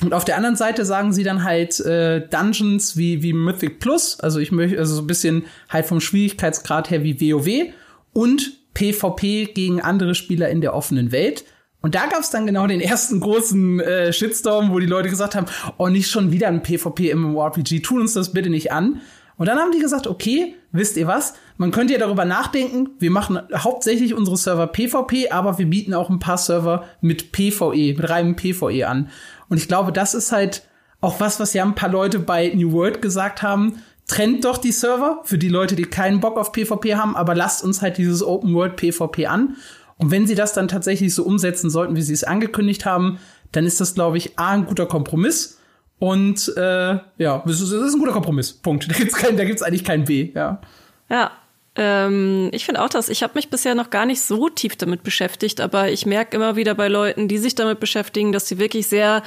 [0.03, 4.20] Und auf der anderen Seite sagen sie dann halt äh, Dungeons wie, wie Mythic Plus,
[4.20, 7.72] also ich möchte, also so ein bisschen halt vom Schwierigkeitsgrad her wie WoW
[8.12, 11.46] und PvP gegen andere Spieler in der offenen Welt.
[11.81, 15.46] Und da gab's dann genau den ersten großen äh, Shitstorm, wo die Leute gesagt haben,
[15.79, 19.01] oh, nicht schon wieder ein PvP MMORPG, tun uns das bitte nicht an.
[19.36, 21.34] Und dann haben die gesagt, okay, wisst ihr was?
[21.56, 26.10] Man könnte ja darüber nachdenken, wir machen hauptsächlich unsere Server PvP, aber wir bieten auch
[26.10, 29.10] ein paar Server mit PvE, mit reinem PvE an.
[29.48, 30.62] Und ich glaube, das ist halt
[31.00, 33.82] auch was, was ja ein paar Leute bei New World gesagt haben.
[34.06, 37.64] Trennt doch die Server für die Leute, die keinen Bock auf PvP haben, aber lasst
[37.64, 39.56] uns halt dieses Open World PvP an.
[39.98, 43.18] Und wenn sie das dann tatsächlich so umsetzen sollten, wie sie es angekündigt haben,
[43.52, 45.58] dann ist das, glaube ich, A, ein guter Kompromiss
[46.03, 48.53] und äh, ja, das ist, das ist ein guter Kompromiss.
[48.53, 48.88] Punkt.
[48.90, 50.33] Da gibt's kein, eigentlich kein B.
[50.35, 50.61] Ja.
[51.09, 51.31] Ja.
[51.77, 53.09] Ähm, ich finde auch das.
[53.09, 56.57] Ich habe mich bisher noch gar nicht so tief damit beschäftigt, aber ich merke immer
[56.57, 59.23] wieder bei Leuten, die sich damit beschäftigen, dass sie wirklich sehr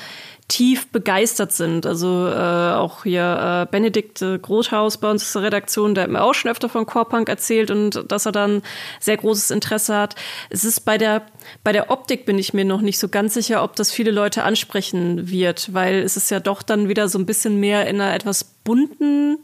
[0.48, 1.88] tief begeistert sind.
[1.88, 6.22] Also äh, auch hier äh, Benedikt äh, Grothaus bei uns der Redaktion, der hat mir
[6.22, 8.62] auch schon öfter von Corepunk erzählt und dass er dann
[9.00, 10.16] sehr großes Interesse hat.
[10.52, 11.24] Es ist bei der
[11.64, 14.44] bei der Optik bin ich mir noch nicht so ganz sicher, ob das viele Leute
[14.44, 18.14] ansprechen wird, weil es ist ja doch dann wieder so ein bisschen mehr in einer
[18.14, 19.40] etwas bunten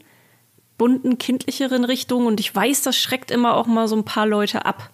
[0.78, 4.66] bunten kindlicheren Richtung und ich weiß, das schreckt immer auch mal so ein paar Leute
[4.66, 4.90] ab.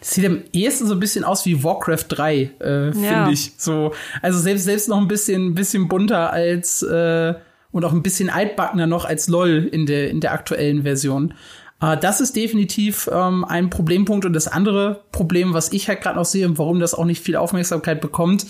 [0.00, 2.92] Das sieht am ehesten so ein bisschen aus wie Warcraft 3, äh, ja.
[2.92, 3.52] finde ich.
[3.56, 3.92] So,
[4.22, 7.34] also selbst, selbst noch ein bisschen, bisschen bunter als äh,
[7.72, 11.34] und auch ein bisschen altbackener noch als LOL in der, in der aktuellen Version.
[11.80, 14.24] Äh, das ist definitiv ähm, ein Problempunkt.
[14.24, 17.22] Und das andere Problem, was ich halt gerade noch sehe und warum das auch nicht
[17.22, 18.46] viel Aufmerksamkeit bekommt,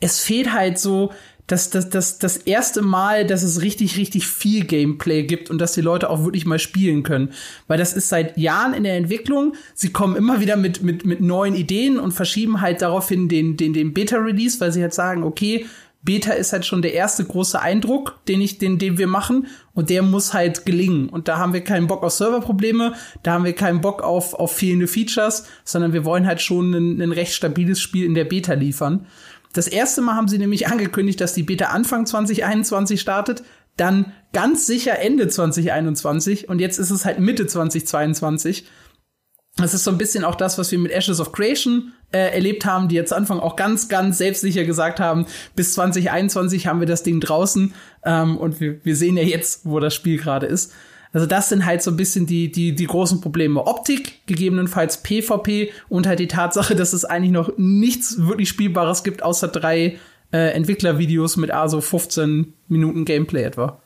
[0.00, 1.12] es fehlt halt so
[1.48, 5.72] das, das, das, das erste Mal, dass es richtig, richtig viel Gameplay gibt und dass
[5.72, 7.30] die Leute auch wirklich mal spielen können.
[7.66, 9.54] Weil das ist seit Jahren in der Entwicklung.
[9.74, 13.72] Sie kommen immer wieder mit, mit, mit neuen Ideen und verschieben halt daraufhin den, den,
[13.72, 15.64] den Beta-Release, weil sie halt sagen, okay,
[16.02, 19.46] Beta ist halt schon der erste große Eindruck, den ich, den, den wir machen.
[19.72, 21.08] Und der muss halt gelingen.
[21.08, 22.92] Und da haben wir keinen Bock auf Serverprobleme,
[23.22, 27.00] da haben wir keinen Bock auf, auf fehlende Features, sondern wir wollen halt schon ein,
[27.00, 29.06] ein recht stabiles Spiel in der Beta liefern.
[29.58, 33.42] Das erste Mal haben sie nämlich angekündigt, dass die Beta Anfang 2021 startet,
[33.76, 38.68] dann ganz sicher Ende 2021 und jetzt ist es halt Mitte 2022.
[39.56, 42.66] Das ist so ein bisschen auch das, was wir mit Ashes of Creation äh, erlebt
[42.66, 47.02] haben, die jetzt Anfang auch ganz, ganz selbstsicher gesagt haben, bis 2021 haben wir das
[47.02, 50.72] Ding draußen ähm, und wir, wir sehen ja jetzt, wo das Spiel gerade ist.
[51.18, 53.66] Also das sind halt so ein bisschen die, die, die großen Probleme.
[53.66, 59.24] Optik, gegebenenfalls PvP und halt die Tatsache, dass es eigentlich noch nichts wirklich Spielbares gibt,
[59.24, 59.98] außer drei
[60.32, 63.82] äh, Entwicklervideos mit also 15 Minuten Gameplay etwa.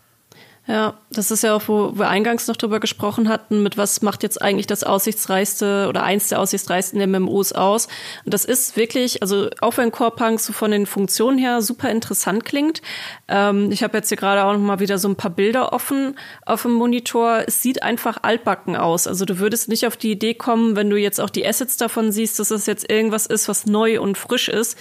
[0.68, 4.22] Ja, das ist ja auch, wo wir eingangs noch drüber gesprochen hatten, mit was macht
[4.22, 7.88] jetzt eigentlich das aussichtsreichste oder eins der aussichtsreichsten MMOs aus.
[8.24, 11.90] Und das ist wirklich, also auch wenn Core Punk so von den Funktionen her super
[11.90, 12.80] interessant klingt.
[13.26, 16.16] Ähm, ich habe jetzt hier gerade auch noch mal wieder so ein paar Bilder offen
[16.46, 17.42] auf dem Monitor.
[17.44, 19.08] Es sieht einfach altbacken aus.
[19.08, 22.12] Also du würdest nicht auf die Idee kommen, wenn du jetzt auch die Assets davon
[22.12, 24.78] siehst, dass es jetzt irgendwas ist, was neu und frisch ist.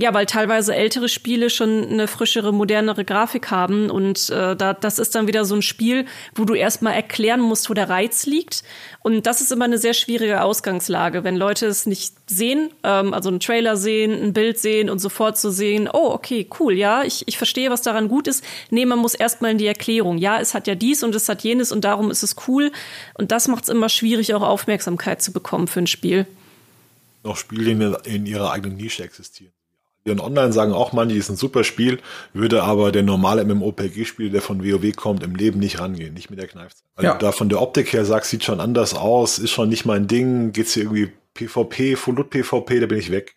[0.00, 5.00] Ja, weil teilweise ältere Spiele schon eine frischere, modernere Grafik haben und äh, da, das
[5.00, 8.62] ist dann wieder so ein Spiel, wo du erstmal erklären musst, wo der Reiz liegt.
[9.02, 13.28] Und das ist immer eine sehr schwierige Ausgangslage, wenn Leute es nicht sehen, ähm, also
[13.28, 17.02] einen Trailer sehen, ein Bild sehen und sofort zu so sehen, oh, okay, cool, ja,
[17.02, 18.44] ich, ich verstehe, was daran gut ist.
[18.70, 20.18] Nee, man muss erstmal in die Erklärung.
[20.18, 22.70] Ja, es hat ja dies und es hat jenes und darum ist es cool.
[23.14, 26.24] Und das macht es immer schwierig, auch Aufmerksamkeit zu bekommen für ein Spiel.
[27.24, 29.52] Noch Spiele in, in ihrer eigenen Nische existieren.
[30.06, 31.98] Und online sagen auch manche, ist ein super Spiel,
[32.32, 36.38] würde aber der normale MMOPG-Spieler, der von WoW kommt, im Leben nicht rangehen, nicht mit
[36.38, 36.84] der Kneifzeit.
[36.96, 37.12] Weil ja.
[37.12, 40.06] du da von der Optik her sagst, sieht schon anders aus, ist schon nicht mein
[40.06, 43.34] Ding, geht's hier irgendwie PvP, Full-Loot PvP, da bin ich weg.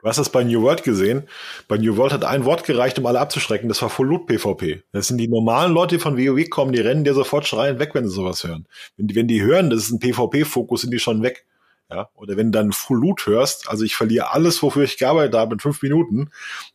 [0.00, 1.22] Du hast das bei New World gesehen.
[1.66, 3.70] Bei New World hat ein Wort gereicht, um alle abzuschrecken.
[3.70, 4.82] Das war Full-Loot PvP.
[4.92, 7.94] Das sind die normalen Leute, die von WoW kommen, die rennen dir sofort schreien weg,
[7.94, 8.66] wenn sie sowas hören.
[8.98, 11.46] Wenn die, wenn die hören, das ist ein PvP-Fokus, sind die schon weg.
[11.90, 15.54] Ja, oder wenn du dann Loot hörst, also ich verliere alles, wofür ich gearbeitet habe
[15.54, 16.30] in fünf Minuten,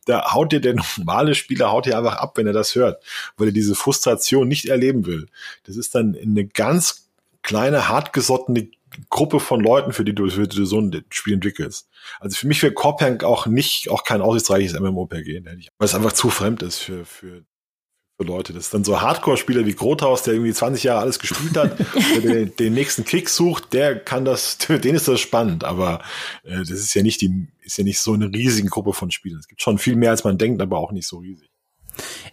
[0.06, 3.02] da haut dir der normale Spieler haut dir einfach ab, wenn er das hört,
[3.36, 5.26] weil er diese Frustration nicht erleben will.
[5.64, 7.10] Das ist dann eine ganz
[7.42, 8.70] kleine, hartgesottene
[9.08, 11.88] Gruppe von Leuten, für die du, für du so ein Spiel entwickelst.
[12.18, 16.30] Also für mich wäre Corpank auch nicht, auch kein aussichtsreiches MMOPG, weil es einfach zu
[16.30, 17.44] fremd ist für, für
[18.20, 18.52] für Leute.
[18.52, 21.78] Das ist dann so Hardcore-Spieler wie Grothaus, der irgendwie 20 Jahre alles gespielt hat,
[22.14, 26.02] der den, den, nächsten Kick sucht, der kann das, den ist das spannend, aber
[26.44, 29.40] äh, das ist ja nicht die, ist ja nicht so eine riesige Gruppe von Spielern.
[29.40, 31.48] Es gibt schon viel mehr, als man denkt, aber auch nicht so riesig.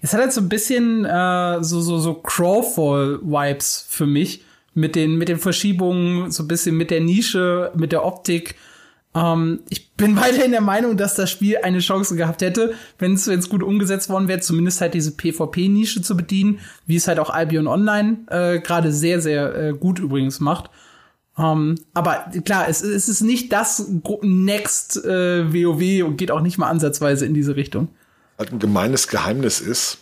[0.01, 4.43] Es hat halt so ein bisschen äh, so, so, so Crawfall-Vibes für mich.
[4.73, 8.53] Mit den, mit den Verschiebungen, so ein bisschen mit der Nische, mit der Optik.
[9.15, 13.49] Ähm, ich bin weiterhin der Meinung, dass das Spiel eine Chance gehabt hätte, wenn es
[13.49, 17.67] gut umgesetzt worden wäre, zumindest halt diese PvP-Nische zu bedienen, wie es halt auch Albion
[17.67, 20.69] Online äh, gerade sehr, sehr äh, gut übrigens macht.
[21.35, 23.91] Um, ähm, aber klar, es, es, ist nicht das
[24.23, 27.89] Next äh, WoW und geht auch nicht mal ansatzweise in diese Richtung.
[28.39, 29.99] Halt ein gemeines Geheimnis ist,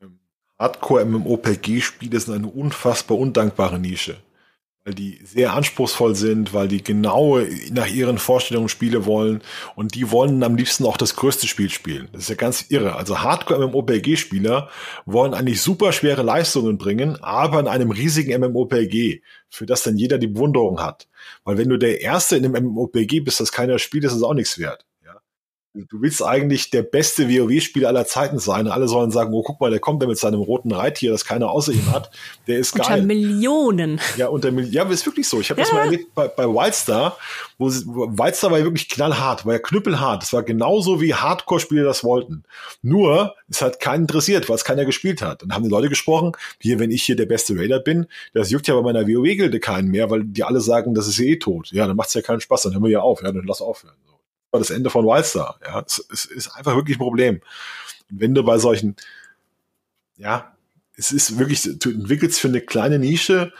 [0.00, 0.18] ähm,
[0.58, 4.16] Hardcore-MMOPG-Spiele sind eine unfassbar undankbare Nische
[4.84, 7.38] weil die sehr anspruchsvoll sind, weil die genau
[7.70, 9.42] nach ihren Vorstellungen Spiele wollen
[9.76, 12.08] und die wollen am liebsten auch das größte Spiel spielen.
[12.12, 12.96] Das ist ja ganz irre.
[12.96, 14.68] Also Hardcore-MMOPG-Spieler
[15.06, 20.18] wollen eigentlich super schwere Leistungen bringen, aber in einem riesigen MMOPG, für das dann jeder
[20.18, 21.06] die Bewunderung hat.
[21.44, 24.34] Weil wenn du der Erste in einem MMOPG bist, das keiner spielt, ist es auch
[24.34, 24.84] nichts wert.
[25.74, 28.68] Du willst eigentlich der beste WoW-Spieler aller Zeiten sein.
[28.68, 31.50] Alle sollen sagen, oh, guck mal, der kommt da mit seinem roten Reittier, das keiner
[31.50, 32.10] außer ihm hat.
[32.46, 33.00] Der ist unter geil.
[33.00, 34.00] Unter Millionen.
[34.18, 34.74] Ja, unter Millionen.
[34.74, 35.40] Ja, ist wirklich so.
[35.40, 35.64] Ich habe ja.
[35.64, 37.16] das mal erlebt bei, bei Wildstar.
[37.56, 40.22] Wo, Wildstar war ja wirklich knallhart, war ja knüppelhart.
[40.22, 42.44] Das war genauso wie Hardcore-Spieler das wollten.
[42.82, 45.40] Nur, es hat keinen interessiert, weil es keiner gespielt hat.
[45.40, 48.68] Dann haben die Leute gesprochen, hier, wenn ich hier der beste Raider bin, das juckt
[48.68, 51.70] ja bei meiner WoW-Gilde keinen mehr, weil die alle sagen, das ist eh tot.
[51.72, 53.22] Ja, dann macht's ja keinen Spaß, dann hören wir ja auf.
[53.22, 53.94] Ja, dann lass aufhören
[54.52, 55.58] war das Ende von Wildstar.
[55.64, 57.40] Ja, es, es ist einfach wirklich ein Problem.
[58.10, 58.96] Und wenn du bei solchen,
[60.16, 60.54] ja,
[60.96, 63.52] es ist wirklich, du entwickelst für eine kleine Nische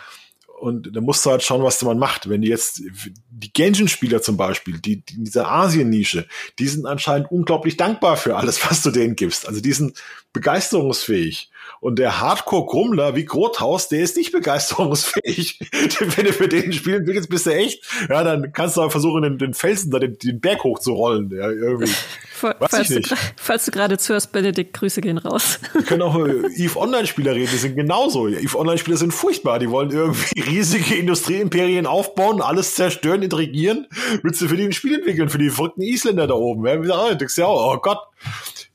[0.61, 2.29] und da musst du halt schauen, was man macht.
[2.29, 2.83] Wenn die jetzt,
[3.31, 6.29] die Genshin-Spieler zum Beispiel, die, die in dieser Asien-Nische,
[6.59, 9.49] die sind anscheinend unglaublich dankbar für alles, was du denen gibst.
[9.49, 10.01] Also die sind
[10.33, 11.51] begeisterungsfähig.
[11.83, 15.59] Und der Hardcore-Grummler wie Grothaus, der ist nicht begeisterungsfähig.
[15.99, 19.23] Wenn du für den spielen willst, bist du echt, ja, dann kannst du auch versuchen,
[19.23, 21.33] den, den Felsen da den, den Berg hochzurollen.
[21.33, 21.93] Ja, irgendwie.
[22.61, 23.01] falls, du,
[23.35, 25.59] falls du gerade zuhörst, Benedikt, Grüße gehen raus.
[25.73, 28.29] Wir können auch äh, EVE Online-Spieler reden, die sind genauso.
[28.29, 29.59] EVE Online-Spieler sind furchtbar.
[29.59, 33.89] Die wollen irgendwie riesige Industrieimperien aufbauen, alles zerstören, intrigieren.
[34.23, 36.65] Willst du für die ein Spiel entwickeln, für die verrückten Isländer da oben?
[36.65, 37.99] Ja, du denkst ja auch, oh Gott.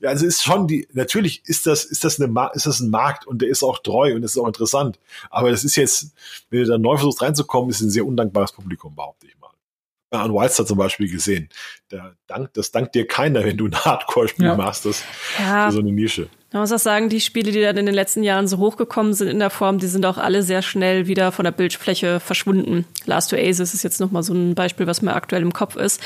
[0.08, 3.42] Also ist schon die, natürlich ist das, ist das eine, ist das ein Markt und
[3.42, 5.00] der ist auch treu und das ist auch interessant.
[5.30, 6.14] Aber das ist jetzt,
[6.50, 9.52] wenn du da neu versuchst reinzukommen, ist ein sehr undankbares Publikum, behaupte ich mal.
[10.10, 11.50] An Wildstar zum Beispiel gesehen.
[11.90, 14.56] Da dank, das dankt dir keiner, wenn du ein Hardcore-Spiel ja.
[14.56, 15.04] machst, das
[15.38, 15.68] ja.
[15.68, 16.30] für so eine Nische.
[16.54, 19.28] Man muss auch sagen, die Spiele, die dann in den letzten Jahren so hochgekommen sind
[19.28, 22.86] in der Form, die sind auch alle sehr schnell wieder von der Bildfläche verschwunden.
[23.06, 26.02] Last Oasis ist jetzt nochmal so ein Beispiel, was mir aktuell im Kopf ist.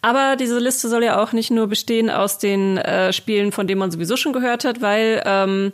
[0.00, 3.80] Aber diese Liste soll ja auch nicht nur bestehen aus den äh, Spielen, von denen
[3.80, 5.72] man sowieso schon gehört hat, weil ähm,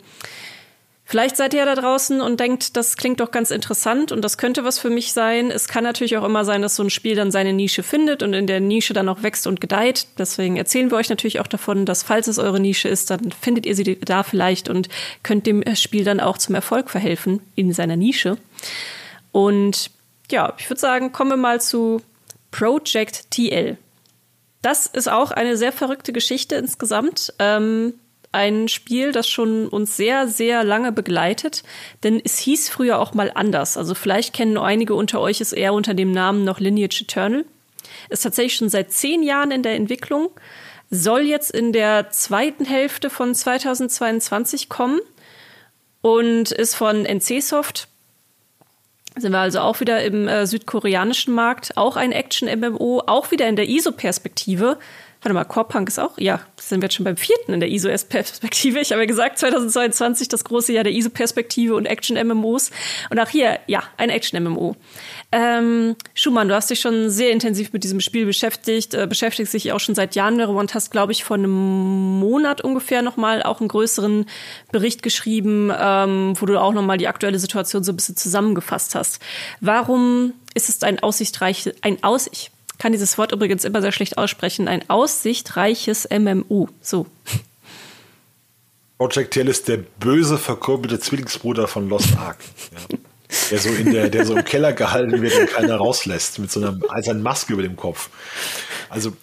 [1.09, 4.37] Vielleicht seid ihr ja da draußen und denkt, das klingt doch ganz interessant und das
[4.37, 5.49] könnte was für mich sein.
[5.49, 8.35] Es kann natürlich auch immer sein, dass so ein Spiel dann seine Nische findet und
[8.35, 10.05] in der Nische dann auch wächst und gedeiht.
[10.19, 13.65] Deswegen erzählen wir euch natürlich auch davon, dass falls es eure Nische ist, dann findet
[13.65, 14.87] ihr sie da vielleicht und
[15.23, 18.37] könnt dem Spiel dann auch zum Erfolg verhelfen in seiner Nische.
[19.31, 19.89] Und
[20.29, 22.03] ja, ich würde sagen, kommen wir mal zu
[22.51, 23.79] Project TL.
[24.61, 27.33] Das ist auch eine sehr verrückte Geschichte insgesamt.
[27.39, 27.95] Ähm,
[28.31, 31.63] ein Spiel, das schon uns sehr, sehr lange begleitet,
[32.03, 33.75] denn es hieß früher auch mal anders.
[33.77, 37.45] Also vielleicht kennen einige unter euch es eher unter dem Namen noch Lineage Eternal.
[38.09, 40.29] Ist tatsächlich schon seit zehn Jahren in der Entwicklung,
[40.91, 44.99] soll jetzt in der zweiten Hälfte von 2022 kommen
[46.01, 47.87] und ist von NCSoft.
[49.15, 53.55] Sind wir also auch wieder im äh, südkoreanischen Markt, auch ein Action-MMO, auch wieder in
[53.55, 54.77] der ISO-Perspektive.
[55.21, 57.69] Warte mal, Core Punk ist auch, ja, sind wir jetzt schon beim vierten in der
[57.69, 58.79] ISO-Perspektive.
[58.79, 62.71] Ich habe ja gesagt, 2022 das große Jahr der ISO-Perspektive und Action-MMOs.
[63.09, 64.77] Und auch hier, ja, ein Action-MMO.
[65.33, 69.73] Ähm, Schumann, du hast dich schon sehr intensiv mit diesem Spiel beschäftigt, äh, beschäftigst dich
[69.73, 73.59] auch schon seit Jahren darüber und hast, glaube ich, vor einem Monat ungefähr nochmal auch
[73.59, 74.25] einen größeren
[74.71, 79.21] Bericht geschrieben, ähm, wo du auch nochmal die aktuelle Situation so ein bisschen zusammengefasst hast.
[79.59, 84.67] Warum ist es ein aussichtreiches, ein Aussicht, kann dieses Wort übrigens immer sehr schlecht aussprechen,
[84.67, 86.67] ein aussichtreiches MMU.
[86.81, 87.05] So.
[88.97, 92.39] Project Tail ist der böse, verkurbelte Zwillingsbruder von Lost Ark.
[92.71, 92.97] Ja.
[93.51, 96.59] Der so in der, der so im Keller gehalten wird und keiner rauslässt, mit so
[96.59, 98.09] einer eisernen Maske über dem Kopf.
[98.89, 99.13] Also,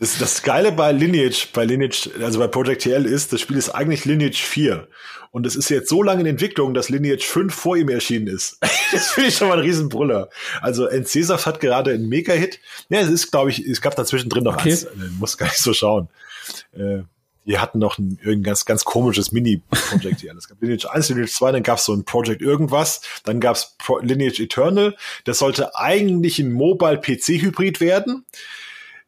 [0.00, 3.68] das, das Geile bei Lineage, bei Lineage, also bei Project TL ist, das Spiel ist
[3.68, 4.88] eigentlich Lineage 4.
[5.30, 8.58] Und es ist jetzt so lange in Entwicklung, dass Lineage 5 vor ihm erschienen ist.
[8.92, 10.30] das finde ich schon mal ein Riesenbrüller.
[10.62, 12.60] Also NCSoft hat gerade einen Mega-Hit.
[12.88, 14.70] Ja, es ist, glaube ich, es gab dazwischen drin noch okay.
[14.70, 14.84] eins.
[14.84, 14.88] Äh,
[15.18, 16.08] muss gar nicht so schauen.
[16.72, 17.02] Äh,
[17.44, 20.34] die hatten noch ein irgendein ganz, ganz komisches Mini-Projekt hier.
[20.34, 23.56] Es gab Lineage 1, Lineage 2, dann gab es so ein Project irgendwas, dann gab
[23.56, 24.96] es Lineage Eternal.
[25.24, 28.24] Das sollte eigentlich ein Mobile-PC-Hybrid werden.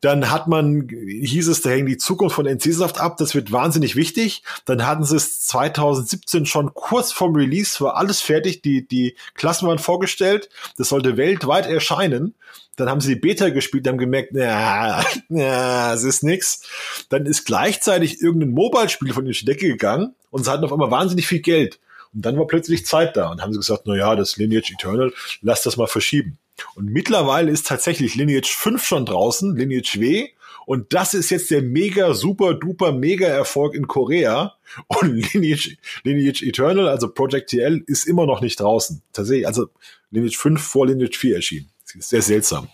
[0.03, 3.95] Dann hat man, hieß es, da hängt die Zukunft von NC-Soft ab, das wird wahnsinnig
[3.95, 4.43] wichtig.
[4.65, 9.69] Dann hatten sie es 2017 schon kurz vorm Release, war alles fertig, die, die Klassen
[9.69, 12.35] waren vorgestellt, das sollte weltweit erscheinen.
[12.75, 16.63] Dann haben sie die Beta gespielt, haben gemerkt, na, na, es ist nix.
[17.09, 21.29] Dann ist gleichzeitig irgendein Mobile-Spiel von ihnen Decke gegangen und sie hatten auf einmal wahnsinnig
[21.29, 21.79] viel Geld.
[22.13, 25.13] Und dann war plötzlich Zeit da und haben sie gesagt, na ja, das Lineage Eternal,
[25.43, 26.39] lass das mal verschieben.
[26.75, 30.29] Und mittlerweile ist tatsächlich Lineage 5 schon draußen, Lineage W.
[30.65, 34.55] Und das ist jetzt der mega, super, duper, mega Erfolg in Korea.
[34.87, 39.03] Und Lineage, Lineage Eternal, also Project TL, ist immer noch nicht draußen.
[39.13, 39.69] Tatsächlich, also
[40.11, 41.71] Lineage 5 vor Lineage 4 erschienen.
[41.85, 42.69] Sehr seltsam.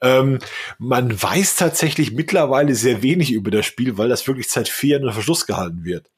[0.00, 0.38] Ähm,
[0.78, 5.02] man weiß tatsächlich mittlerweile sehr wenig über das Spiel, weil das wirklich seit vier Jahren
[5.04, 6.10] unter Verschluss gehalten wird.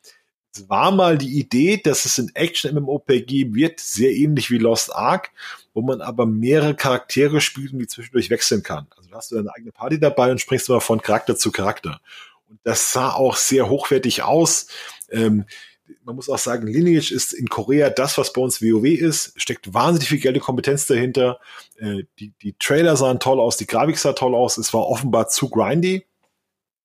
[0.52, 5.30] Es war mal die Idee, dass es ein Action-MMOPG wird, sehr ähnlich wie Lost Ark,
[5.76, 8.86] wo man aber mehrere Charaktere spielt und die zwischendurch wechseln kann.
[8.96, 12.00] Also da hast du deine eigene Party dabei und springst immer von Charakter zu Charakter.
[12.48, 14.68] Und das sah auch sehr hochwertig aus.
[15.10, 15.44] Ähm,
[16.02, 19.74] man muss auch sagen, Lineage ist in Korea das, was bei uns WoW ist, steckt
[19.74, 21.40] wahnsinnig viel Geld und Kompetenz dahinter.
[21.76, 25.28] Äh, die, die Trailer sahen toll aus, die Grafik sah toll aus, es war offenbar
[25.28, 26.06] zu grindy.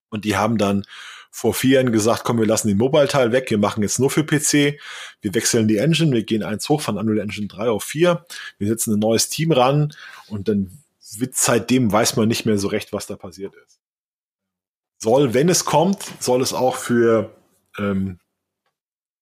[0.10, 0.84] Und die haben dann
[1.32, 4.26] vor vier Jahren gesagt, komm, wir lassen den Mobile-Teil weg, wir machen jetzt nur für
[4.26, 4.78] PC,
[5.22, 8.26] wir wechseln die Engine, wir gehen eins hoch von Unreal Engine 3 auf 4,
[8.58, 9.94] wir setzen ein neues Team ran
[10.28, 10.84] und dann
[11.18, 13.80] wird seitdem weiß man nicht mehr so recht, was da passiert ist.
[14.98, 17.34] Soll, wenn es kommt, soll es auch für
[17.78, 18.20] ähm,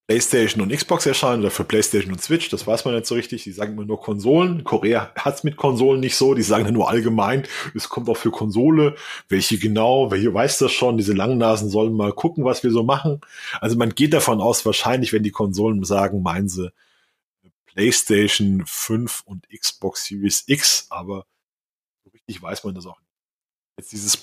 [0.09, 3.43] PlayStation und Xbox erscheinen oder für PlayStation und Switch, das weiß man nicht so richtig.
[3.43, 4.63] Die sagen immer nur Konsolen.
[4.63, 7.43] Korea hat's mit Konsolen nicht so, die sagen nur allgemein,
[7.75, 8.95] es kommt auch für Konsole.
[9.27, 10.97] Welche genau, welche weiß das schon?
[10.97, 13.21] Diese Langnasen sollen mal gucken, was wir so machen.
[13.61, 16.71] Also man geht davon aus, wahrscheinlich, wenn die Konsolen sagen, meinen sie
[17.67, 21.27] PlayStation 5 und Xbox Series X, aber
[22.03, 23.11] so richtig weiß man das auch nicht.
[23.77, 24.17] Jetzt dieses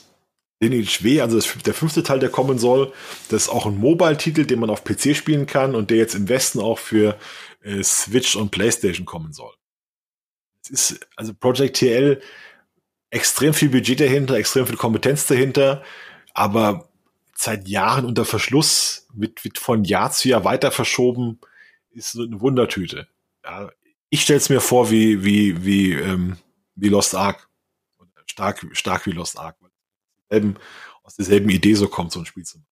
[0.61, 2.92] Lineage W, also das, der fünfte Teil, der kommen soll.
[3.28, 6.28] Das ist auch ein Mobile-Titel, den man auf PC spielen kann und der jetzt im
[6.28, 7.18] Westen auch für
[7.62, 9.52] äh, Switch und PlayStation kommen soll.
[10.62, 12.20] Es ist also Project TL
[13.11, 15.84] extrem viel Budget dahinter, extrem viel Kompetenz dahinter,
[16.32, 16.88] aber
[17.34, 21.38] seit Jahren unter Verschluss, wird, wird von Jahr zu Jahr weiter verschoben,
[21.90, 23.09] ist eine Wundertüte.
[23.44, 23.70] Ja,
[24.09, 26.38] ich stelle es mir vor wie, wie, wie, ähm,
[26.74, 27.48] wie Lost Ark.
[28.26, 29.57] Stark, stark wie Lost Ark
[30.29, 30.57] derselben,
[31.03, 32.66] aus derselben Idee so kommt, so ein Spiel zu machen.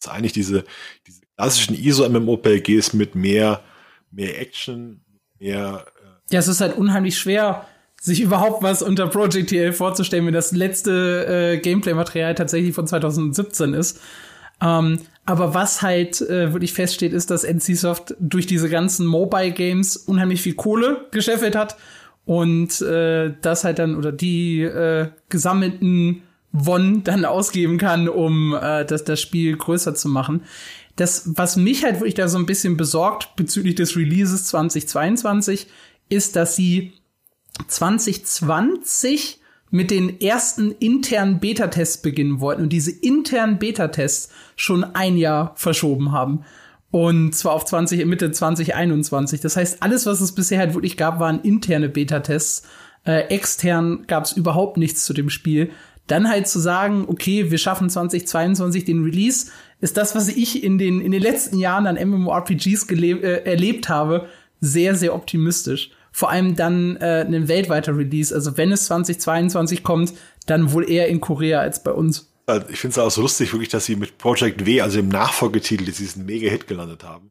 [0.00, 0.64] Das ist eigentlich diese,
[1.06, 3.62] diese klassischen ISO-MMOPGs mit mehr,
[4.10, 5.04] mehr Action,
[5.38, 5.86] mehr.
[6.02, 7.66] Äh ja, es ist halt unheimlich schwer,
[8.00, 13.74] sich überhaupt was unter Project TL vorzustellen, wenn das letzte äh, Gameplay-Material tatsächlich von 2017
[13.74, 14.00] ist.
[14.60, 19.96] Ähm, aber was halt äh, wirklich feststeht, ist, dass NCSoft durch diese ganzen Mobile Games
[19.96, 21.76] unheimlich viel Kohle gescheffelt hat
[22.24, 26.22] und äh, das halt dann oder die äh, gesammelten
[26.52, 30.42] Won dann ausgeben kann, um äh, das, das Spiel größer zu machen.
[30.96, 35.68] Das, was mich halt wirklich da so ein bisschen besorgt bezüglich des Releases 2022,
[36.08, 36.94] ist, dass sie
[37.66, 39.40] 2020
[39.70, 46.12] mit den ersten internen Beta-Tests beginnen wollten und diese internen Beta-Tests schon ein Jahr verschoben
[46.12, 46.44] haben.
[46.90, 49.40] Und zwar auf 20, Mitte 2021.
[49.40, 52.62] Das heißt, alles, was es bisher halt wirklich gab, waren interne Beta-Tests.
[53.04, 55.70] Äh, extern gab es überhaupt nichts zu dem Spiel
[56.08, 59.50] dann halt zu sagen, okay, wir schaffen 2022 den Release,
[59.80, 64.28] ist das, was ich in den, in den letzten Jahren an MMORPGs äh, erlebt habe,
[64.60, 65.90] sehr, sehr optimistisch.
[66.10, 68.34] Vor allem dann äh, ein weltweiter Release.
[68.34, 70.14] Also wenn es 2022 kommt,
[70.46, 72.32] dann wohl eher in Korea als bei uns.
[72.70, 75.84] Ich finde es auch so lustig, wirklich, dass sie mit Project W, also im Nachfolgetitel,
[75.84, 77.30] diesen Mega-Hit gelandet haben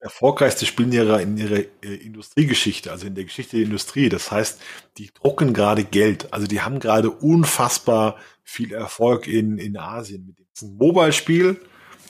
[0.00, 4.08] erfolgreichste Spiel in ihrer, äh, Industriegeschichte, also in der Geschichte der Industrie.
[4.08, 4.60] Das heißt,
[4.96, 6.32] die drucken gerade Geld.
[6.32, 10.26] Also die haben gerade unfassbar viel Erfolg in, in Asien.
[10.26, 11.60] Mit diesem Mobile-Spiel,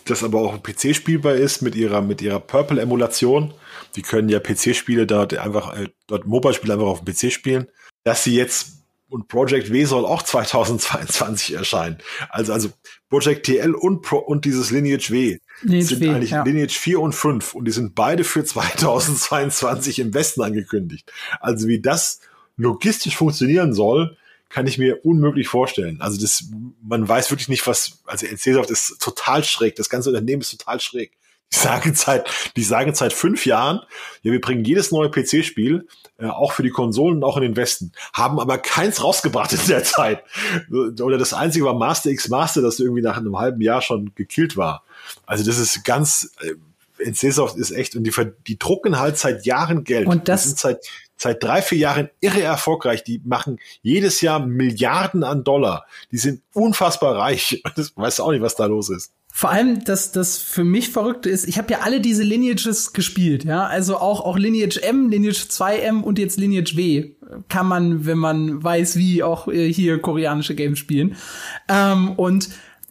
[0.04, 3.54] das aber auch ein PC spielbar ist mit ihrer, mit ihrer Purple-Emulation.
[3.96, 7.66] Die können ja PC-Spiele dort einfach, äh, dort Mobile-Spiele einfach auf dem PC spielen.
[8.04, 8.77] Dass sie jetzt
[9.08, 11.98] und Project W soll auch 2022 erscheinen.
[12.30, 12.68] Also, also
[13.08, 16.42] Project TL und, Pro, und dieses Lineage W Lineage sind v, eigentlich ja.
[16.42, 21.10] Lineage 4 und 5 und die sind beide für 2022 im Westen angekündigt.
[21.40, 22.20] Also wie das
[22.56, 24.16] logistisch funktionieren soll,
[24.48, 26.00] kann ich mir unmöglich vorstellen.
[26.00, 26.44] Also das,
[26.82, 30.80] man weiß wirklich nicht, was, also NCSoft ist total schräg, das ganze Unternehmen ist total
[30.80, 31.12] schräg.
[31.52, 33.80] Die sagen seit, die sagen seit fünf Jahren,
[34.22, 35.86] ja, wir bringen jedes neue PC-Spiel,
[36.18, 39.84] äh, auch für die Konsolen, auch in den Westen, haben aber keins rausgebracht in der
[39.84, 40.24] Zeit.
[40.70, 44.56] Oder das einzige war Master X Master, das irgendwie nach einem halben Jahr schon gekillt
[44.56, 44.82] war.
[45.26, 46.54] Also das ist ganz, äh,
[46.98, 48.12] NCSoft ist echt, und die,
[48.46, 50.08] die drucken halt seit Jahren Geld.
[50.08, 50.84] Und das sind seit,
[51.16, 53.04] seit drei, vier Jahren irre erfolgreich.
[53.04, 55.86] Die machen jedes Jahr Milliarden an Dollar.
[56.10, 57.62] Die sind unfassbar reich.
[57.76, 59.12] Das weiß auch nicht, was da los ist.
[59.38, 63.44] Vor allem, dass das für mich Verrückte ist, ich habe ja alle diese Lineages gespielt,
[63.44, 67.12] ja, also auch auch Lineage M, Lineage 2M und jetzt Lineage W
[67.48, 71.14] kann man, wenn man weiß, wie auch äh, hier koreanische Games spielen.
[71.68, 72.48] Ähm, und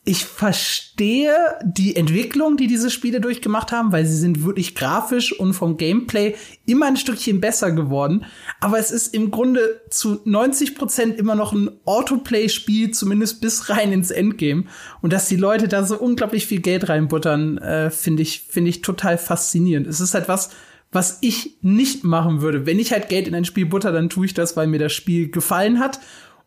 [0.07, 5.53] ich verstehe die Entwicklung, die diese Spiele durchgemacht haben, weil sie sind wirklich grafisch und
[5.53, 6.35] vom Gameplay
[6.65, 8.23] immer ein Stückchen besser geworden.
[8.61, 13.91] Aber es ist im Grunde zu 90 Prozent immer noch ein Autoplay-Spiel, zumindest bis rein
[13.91, 14.63] ins Endgame.
[15.01, 18.81] Und dass die Leute da so unglaublich viel Geld reinbuttern, äh, finde ich, finde ich
[18.81, 19.87] total faszinierend.
[19.87, 20.51] Es ist halt was,
[20.89, 22.65] was ich nicht machen würde.
[22.65, 24.93] Wenn ich halt Geld in ein Spiel butter, dann tue ich das, weil mir das
[24.93, 25.99] Spiel gefallen hat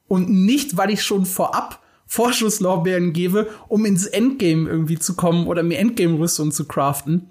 [0.09, 5.63] und nicht, weil ich schon vorab Vorschusslorbeeren gebe, um ins Endgame irgendwie zu kommen oder
[5.63, 7.31] mir Endgame-Rüstung zu craften.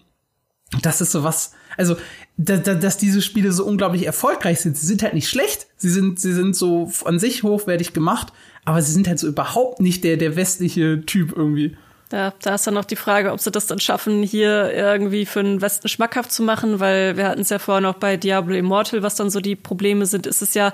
[0.82, 1.98] Das ist so was, also,
[2.38, 4.78] da, da, dass diese Spiele so unglaublich erfolgreich sind.
[4.78, 5.68] Sie sind halt nicht schlecht.
[5.76, 8.32] Sie sind, sie sind so an sich hochwertig gemacht,
[8.64, 11.76] aber sie sind halt so überhaupt nicht der, der westliche Typ irgendwie.
[12.10, 15.44] Da, da ist dann noch die Frage, ob sie das dann schaffen, hier irgendwie für
[15.44, 19.04] den Westen schmackhaft zu machen, weil wir hatten es ja vorhin auch bei Diablo Immortal,
[19.04, 20.26] was dann so die Probleme sind.
[20.26, 20.74] Es ist ja,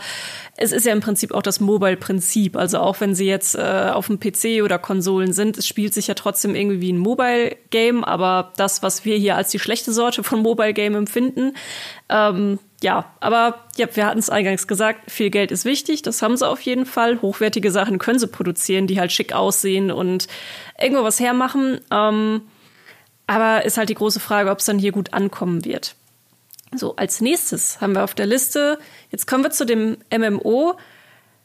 [0.55, 2.55] es ist ja im Prinzip auch das Mobile-Prinzip.
[2.55, 6.07] Also auch wenn sie jetzt äh, auf dem PC oder Konsolen sind, es spielt sich
[6.07, 10.23] ja trotzdem irgendwie wie ein Mobile-Game, aber das, was wir hier als die schlechte Sorte
[10.23, 11.51] von Mobile-Game empfinden,
[12.07, 16.35] ähm, ja, aber ja, wir hatten es eingangs gesagt, viel Geld ist wichtig, das haben
[16.37, 17.21] sie auf jeden Fall.
[17.21, 20.27] Hochwertige Sachen können sie produzieren, die halt schick aussehen und
[20.79, 21.79] irgendwo was hermachen.
[21.91, 22.41] Ähm,
[23.27, 25.95] Aber ist halt die große Frage, ob es dann hier gut ankommen wird.
[26.75, 28.77] So, als nächstes haben wir auf der Liste,
[29.09, 30.75] jetzt kommen wir zu dem MMO,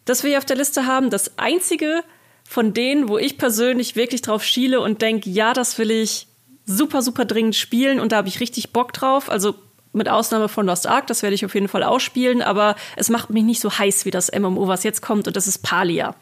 [0.05, 1.11] das wir hier auf der Liste haben.
[1.11, 2.03] Das einzige
[2.45, 6.27] von denen, wo ich persönlich wirklich drauf schiele und denke, ja, das will ich
[6.67, 9.31] super, super dringend spielen und da habe ich richtig Bock drauf.
[9.31, 9.55] Also
[9.93, 13.31] mit Ausnahme von Lost Ark, das werde ich auf jeden Fall ausspielen, aber es macht
[13.31, 16.15] mich nicht so heiß wie das MMO, was jetzt kommt, und das ist Palia.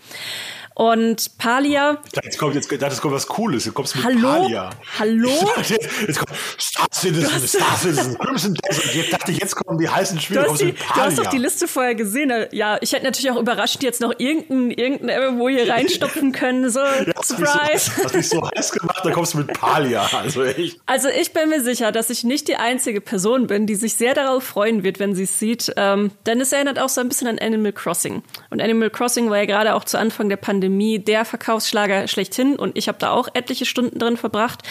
[0.78, 1.98] Und Palia.
[2.22, 3.64] Jetzt kommt jetzt, das kommt was Cooles.
[3.64, 4.42] Jetzt kommst du mit Hallo?
[4.42, 4.70] Palia.
[5.00, 5.28] Hallo?
[5.56, 5.70] Jetzt,
[6.06, 8.94] jetzt kommt Star Citizen, Star Citizen, Crimson Desert.
[8.94, 10.44] Jetzt dachte ich, jetzt kommen die heißen Spiele.
[10.44, 12.32] Du hast, du die, du hast doch die Liste vorher gesehen.
[12.52, 16.70] Ja, ich hätte natürlich auch überrascht jetzt noch irgendein, irgendein MMO hier reinstopfen können.
[16.70, 17.90] So, Ja, hast mich Surprise.
[17.90, 20.08] So, hast mich so heiß gemacht, dann kommst du mit Palia.
[20.16, 20.78] Also echt.
[20.86, 24.14] Also ich bin mir sicher, dass ich nicht die einzige Person bin, die sich sehr
[24.14, 25.72] darauf freuen wird, wenn sie es sieht.
[25.76, 28.22] Ähm, denn es erinnert auch so ein bisschen an Animal Crossing.
[28.50, 32.56] Und Animal Crossing war ja gerade auch zu Anfang der Pandemie der Verkaufsschlager schlechthin.
[32.56, 34.62] Und ich habe da auch etliche Stunden drin verbracht.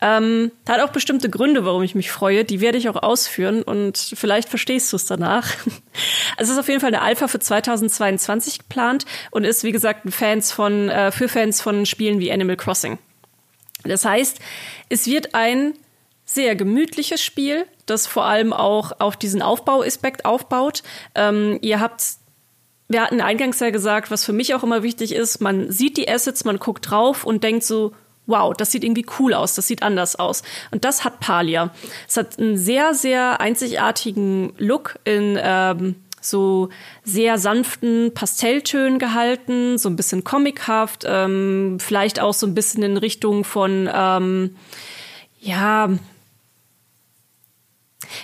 [0.00, 2.44] Ähm, hat auch bestimmte Gründe, warum ich mich freue.
[2.44, 5.48] Die werde ich auch ausführen und vielleicht verstehst du es danach.
[6.36, 10.02] Also es ist auf jeden Fall eine Alpha für 2022 geplant und ist, wie gesagt,
[10.14, 12.98] Fans von, äh, für Fans von Spielen wie Animal Crossing.
[13.82, 14.38] Das heißt,
[14.88, 15.74] es wird ein
[16.24, 20.82] sehr gemütliches Spiel, das vor allem auch auf diesen Aufbauaspekt aufbaut.
[21.14, 22.02] Ähm, ihr habt
[22.88, 26.08] wir hatten eingangs ja gesagt, was für mich auch immer wichtig ist, man sieht die
[26.08, 27.92] Assets, man guckt drauf und denkt so,
[28.26, 30.42] wow, das sieht irgendwie cool aus, das sieht anders aus.
[30.70, 31.70] Und das hat Palia.
[32.06, 36.68] Es hat einen sehr, sehr einzigartigen Look in ähm, so
[37.04, 42.96] sehr sanften Pastelltönen gehalten, so ein bisschen comichaft, ähm, vielleicht auch so ein bisschen in
[42.96, 44.56] Richtung von, ähm,
[45.40, 45.90] ja,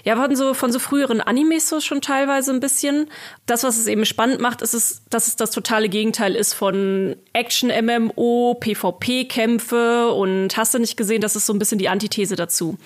[0.05, 3.11] ja, von so, von so früheren Animes so schon teilweise ein bisschen.
[3.47, 7.16] Das, was es eben spannend macht, ist es, dass es das totale Gegenteil ist von
[7.32, 12.78] Action-MMO, PvP-Kämpfe und hast du nicht gesehen, das ist so ein bisschen die Antithese dazu.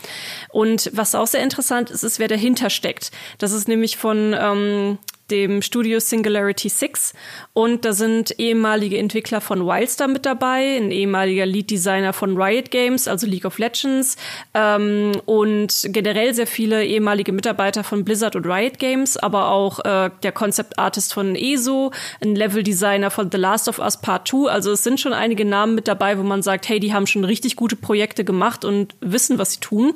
[0.50, 3.10] Und was auch sehr interessant ist, ist, wer dahinter steckt.
[3.38, 4.98] Das ist nämlich von ähm,
[5.30, 7.14] dem Studio Singularity 6
[7.52, 13.08] und da sind ehemalige Entwickler von Wildstar mit dabei, ein ehemaliger Lead-Designer von Riot Games,
[13.08, 14.16] also League of Legends
[14.54, 20.10] ähm, und generell sehr viele ehemalige Mitarbeiter von Blizzard und Riot Games, aber auch äh,
[20.22, 24.72] der Concept Artist von ESO, ein Level-Designer von The Last of Us Part 2, also
[24.72, 27.56] es sind schon einige Namen mit dabei, wo man sagt, hey, die haben schon richtig
[27.56, 29.94] gute Projekte gemacht und wissen, was sie tun.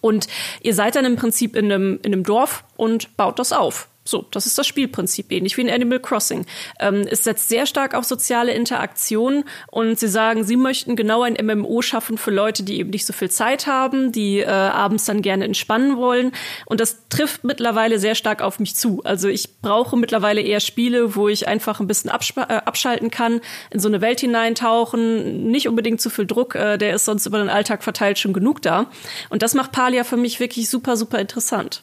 [0.00, 0.28] Und
[0.62, 3.88] ihr seid dann im Prinzip in einem, in einem Dorf und baut das auf.
[4.08, 6.46] So, das ist das Spielprinzip, ähnlich wie in Animal Crossing.
[6.80, 11.36] Ähm, es setzt sehr stark auf soziale Interaktion und sie sagen, sie möchten genau ein
[11.38, 15.20] MMO schaffen für Leute, die eben nicht so viel Zeit haben, die äh, abends dann
[15.20, 16.32] gerne entspannen wollen.
[16.64, 19.02] Und das trifft mittlerweile sehr stark auf mich zu.
[19.04, 23.78] Also ich brauche mittlerweile eher Spiele, wo ich einfach ein bisschen äh, abschalten kann, in
[23.78, 27.50] so eine Welt hineintauchen, nicht unbedingt zu viel Druck, äh, der ist sonst über den
[27.50, 28.86] Alltag verteilt schon genug da.
[29.28, 31.82] Und das macht Palia für mich wirklich super, super interessant.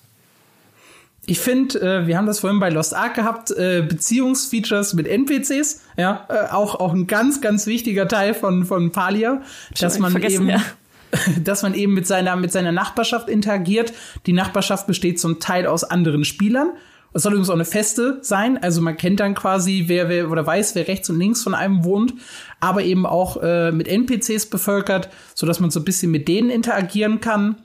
[1.28, 5.82] Ich finde, äh, wir haben das vorhin bei Lost Ark gehabt, äh, Beziehungsfeatures mit NPCs,
[5.98, 9.42] ja, äh, auch auch ein ganz ganz wichtiger Teil von von Palia,
[9.80, 10.62] dass man eben ja.
[11.44, 13.94] dass man eben mit seiner mit seiner Nachbarschaft interagiert.
[14.26, 16.74] Die Nachbarschaft besteht zum Teil aus anderen Spielern.
[17.16, 20.46] Es soll übrigens auch eine feste sein, also man kennt dann quasi, wer, wer oder
[20.46, 22.14] weiß, wer rechts und links von einem wohnt,
[22.60, 26.50] aber eben auch äh, mit NPCs bevölkert, so dass man so ein bisschen mit denen
[26.50, 27.56] interagieren kann.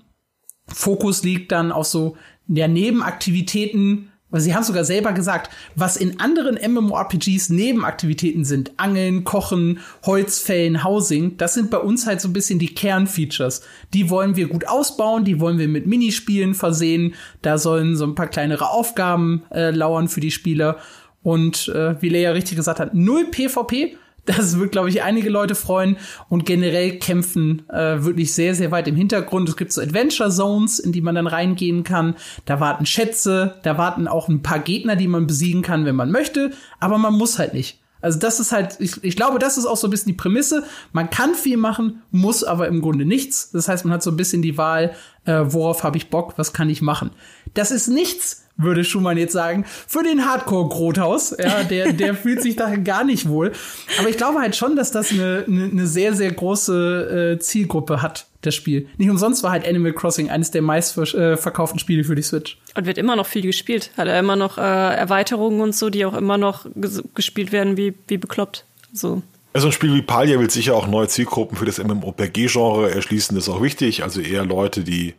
[0.69, 2.17] Fokus liegt dann auf so
[2.53, 9.25] ja, Nebenaktivitäten, weil sie haben sogar selber gesagt, was in anderen MMORPGs Nebenaktivitäten sind, Angeln,
[9.25, 13.63] Kochen, Holzfällen, Housing, das sind bei uns halt so ein bisschen die Kernfeatures.
[13.93, 18.15] Die wollen wir gut ausbauen, die wollen wir mit Minispielen versehen, da sollen so ein
[18.15, 20.79] paar kleinere Aufgaben äh, lauern für die Spieler.
[21.23, 25.55] Und äh, wie Leia richtig gesagt hat, null PvP, das wird, glaube ich, einige Leute
[25.55, 25.97] freuen.
[26.29, 29.49] Und generell kämpfen äh, wirklich sehr, sehr weit im Hintergrund.
[29.49, 32.17] Es gibt so Adventure Zones, in die man dann reingehen kann.
[32.45, 36.11] Da warten Schätze, da warten auch ein paar Gegner, die man besiegen kann, wenn man
[36.11, 36.53] möchte.
[36.79, 37.81] Aber man muss halt nicht.
[38.03, 40.65] Also das ist halt, ich, ich glaube, das ist auch so ein bisschen die Prämisse.
[40.93, 43.51] Man kann viel machen, muss aber im Grunde nichts.
[43.51, 44.95] Das heißt, man hat so ein bisschen die Wahl,
[45.25, 47.11] äh, worauf habe ich Bock, was kann ich machen.
[47.55, 51.37] Das ist nichts, würde Schumann jetzt sagen, für den Hardcore-Grothaus.
[51.39, 53.53] Ja, der, der fühlt sich da gar nicht wohl.
[53.99, 58.03] Aber ich glaube halt schon, dass das eine, eine, eine sehr, sehr große äh, Zielgruppe
[58.03, 58.89] hat, das Spiel.
[58.99, 62.59] Nicht umsonst war halt Animal Crossing eines der meistverkauften äh, Spiele für die Switch.
[62.75, 63.91] Und wird immer noch viel gespielt.
[63.97, 67.77] Hat er immer noch äh, Erweiterungen und so, die auch immer noch ges gespielt werden
[67.77, 68.65] wie, wie bekloppt.
[68.93, 69.23] So.
[69.53, 73.35] Also ein Spiel wie Palia will sicher auch neue Zielgruppen für das MMORPG-Genre erschließen.
[73.35, 74.05] Das ist auch wichtig.
[74.05, 75.15] Also eher Leute, die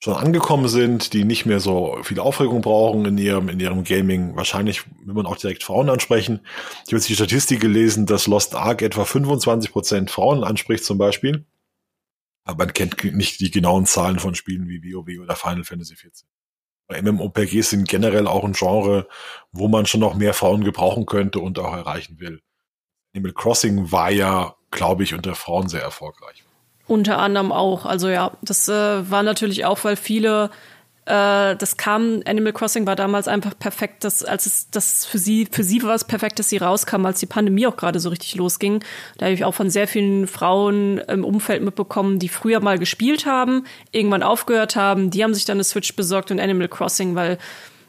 [0.00, 4.36] schon angekommen sind, die nicht mehr so viel Aufregung brauchen in ihrem, in ihrem Gaming.
[4.36, 6.40] Wahrscheinlich will man auch direkt Frauen ansprechen.
[6.44, 11.46] Ich habe jetzt die Statistik gelesen, dass Lost Ark etwa 25% Frauen anspricht zum Beispiel.
[12.44, 16.26] Aber man kennt nicht die genauen Zahlen von Spielen wie WoW oder Final Fantasy XIV.
[16.90, 19.08] MMORPGs sind generell auch ein Genre,
[19.52, 22.40] wo man schon noch mehr Frauen gebrauchen könnte und auch erreichen will.
[23.14, 26.44] Animal Crossing war ja, glaube ich, unter Frauen sehr erfolgreich.
[26.88, 27.86] Unter anderem auch.
[27.86, 30.50] Also ja, das äh, war natürlich auch, weil viele
[31.08, 35.48] äh, das kam, Animal Crossing war damals einfach perfekt, dass, als es das für sie,
[35.50, 38.34] für sie war es perfekt, dass sie rauskam, als die Pandemie auch gerade so richtig
[38.34, 38.84] losging.
[39.16, 43.24] Da habe ich auch von sehr vielen Frauen im Umfeld mitbekommen, die früher mal gespielt
[43.24, 47.38] haben, irgendwann aufgehört haben, die haben sich dann eine Switch besorgt und Animal Crossing, weil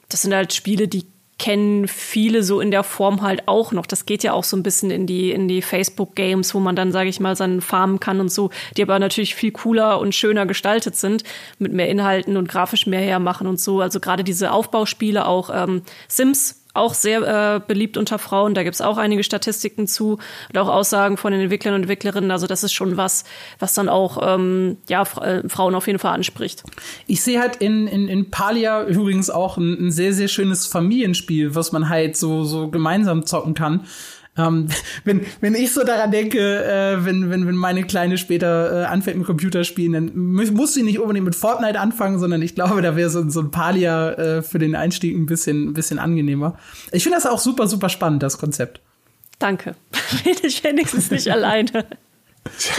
[0.07, 1.05] das sind halt Spiele, die
[1.39, 3.85] kennen viele so in der Form halt auch noch.
[3.85, 6.91] Das geht ja auch so ein bisschen in die, in die Facebook-Games, wo man dann,
[6.91, 10.45] sage ich mal, seinen farmen kann und so, die aber natürlich viel cooler und schöner
[10.45, 11.23] gestaltet sind,
[11.57, 13.81] mit mehr Inhalten und grafisch mehr hermachen und so.
[13.81, 17.21] Also gerade diese Aufbauspiele, auch ähm, Sims auch sehr
[17.55, 18.53] äh, beliebt unter Frauen.
[18.53, 20.19] Da gibt's auch einige Statistiken zu
[20.49, 22.31] und auch Aussagen von den Entwicklern und Entwicklerinnen.
[22.31, 23.23] Also das ist schon was,
[23.59, 26.63] was dann auch ähm, ja, äh, Frauen auf jeden Fall anspricht.
[27.07, 31.55] Ich sehe halt in, in, in Palia übrigens auch ein, ein sehr, sehr schönes Familienspiel,
[31.55, 33.85] was man halt so, so gemeinsam zocken kann.
[34.39, 34.67] Ähm,
[35.03, 39.17] wenn, wenn ich so daran denke, äh, wenn, wenn, wenn meine Kleine später äh, anfängt
[39.17, 40.17] mit Computerspielen, dann
[40.53, 43.51] muss sie nicht unbedingt mit Fortnite anfangen, sondern ich glaube, da wäre so, so ein
[43.51, 46.57] Palia äh, für den Einstieg ein bisschen, ein bisschen angenehmer.
[46.91, 48.81] Ich finde das auch super, super spannend, das Konzept.
[49.39, 49.75] Danke.
[50.23, 51.85] Bin ich wenigstens nicht alleine.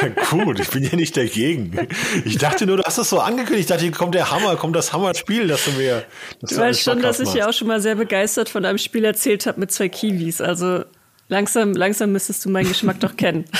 [0.01, 1.87] Ja, gut, ich bin ja nicht dagegen.
[2.25, 3.61] Ich dachte nur, du hast es so angekündigt.
[3.61, 6.05] Ich dachte, hier kommt der Hammer, kommt das Hammer-Spiel, das du mir.
[6.41, 9.05] Das du weißt schon, dass ich ja auch schon mal sehr begeistert von einem Spiel
[9.05, 10.41] erzählt habe mit zwei Kiwis.
[10.41, 10.85] Also
[11.31, 13.45] Langsam, langsam müsstest du meinen Geschmack doch kennen.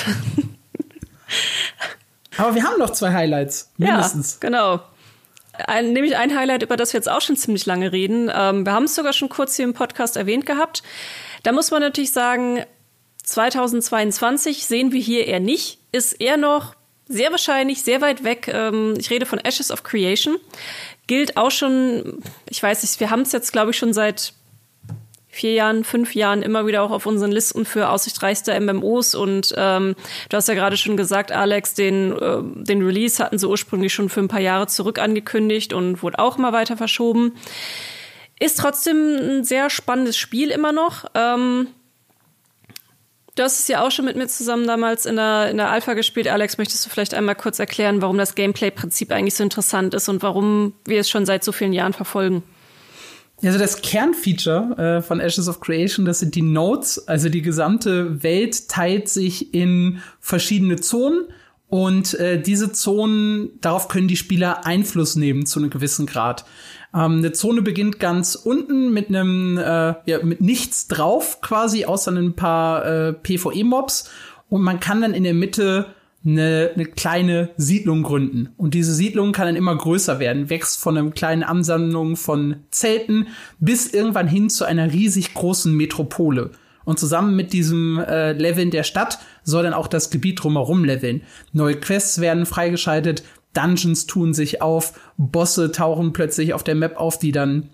[2.37, 4.39] Aber wir haben noch zwei Highlights, mindestens.
[4.41, 4.81] Ja, genau.
[5.53, 8.29] Ein, nämlich ein Highlight, über das wir jetzt auch schon ziemlich lange reden.
[8.33, 10.83] Ähm, wir haben es sogar schon kurz hier im Podcast erwähnt gehabt.
[11.43, 12.65] Da muss man natürlich sagen,
[13.23, 15.79] 2022 sehen wir hier eher nicht.
[15.93, 16.75] Ist eher noch
[17.07, 18.49] sehr wahrscheinlich sehr weit weg.
[18.53, 20.35] Ähm, ich rede von Ashes of Creation.
[21.07, 24.33] Gilt auch schon, ich weiß nicht, wir haben es jetzt, glaube ich, schon seit
[25.31, 29.15] vier Jahren, fünf Jahren immer wieder auch auf unseren Listen für aussichtsreichste MMOs.
[29.15, 29.95] Und ähm,
[30.29, 34.09] du hast ja gerade schon gesagt, Alex, den, äh, den Release hatten sie ursprünglich schon
[34.09, 37.33] für ein paar Jahre zurück angekündigt und wurde auch immer weiter verschoben.
[38.39, 41.05] Ist trotzdem ein sehr spannendes Spiel immer noch.
[41.15, 41.67] Ähm,
[43.35, 45.93] Du hast es ja auch schon mit mir zusammen damals in der, in der Alpha
[45.93, 46.27] gespielt.
[46.27, 50.21] Alex, möchtest du vielleicht einmal kurz erklären, warum das Gameplay-Prinzip eigentlich so interessant ist und
[50.21, 52.43] warum wir es schon seit so vielen Jahren verfolgen?
[53.43, 57.07] Also das Kernfeature äh, von Ashes of Creation, das sind die Nodes.
[57.07, 61.25] Also die gesamte Welt teilt sich in verschiedene Zonen
[61.67, 66.45] und äh, diese Zonen, darauf können die Spieler Einfluss nehmen zu einem gewissen Grad.
[66.93, 72.11] Ähm, eine Zone beginnt ganz unten mit einem äh, ja, mit nichts drauf quasi, außer
[72.11, 74.09] ein paar äh, PvE-Mobs
[74.49, 75.87] und man kann dann in der Mitte
[76.23, 78.49] eine, eine kleine Siedlung gründen.
[78.57, 83.27] Und diese Siedlung kann dann immer größer werden, wächst von einer kleinen Ansammlung von Zelten
[83.59, 86.51] bis irgendwann hin zu einer riesig großen Metropole.
[86.83, 91.21] Und zusammen mit diesem äh, Leveln der Stadt soll dann auch das Gebiet drumherum leveln.
[91.53, 97.19] Neue Quests werden freigeschaltet, Dungeons tun sich auf, Bosse tauchen plötzlich auf der Map auf,
[97.19, 97.69] die dann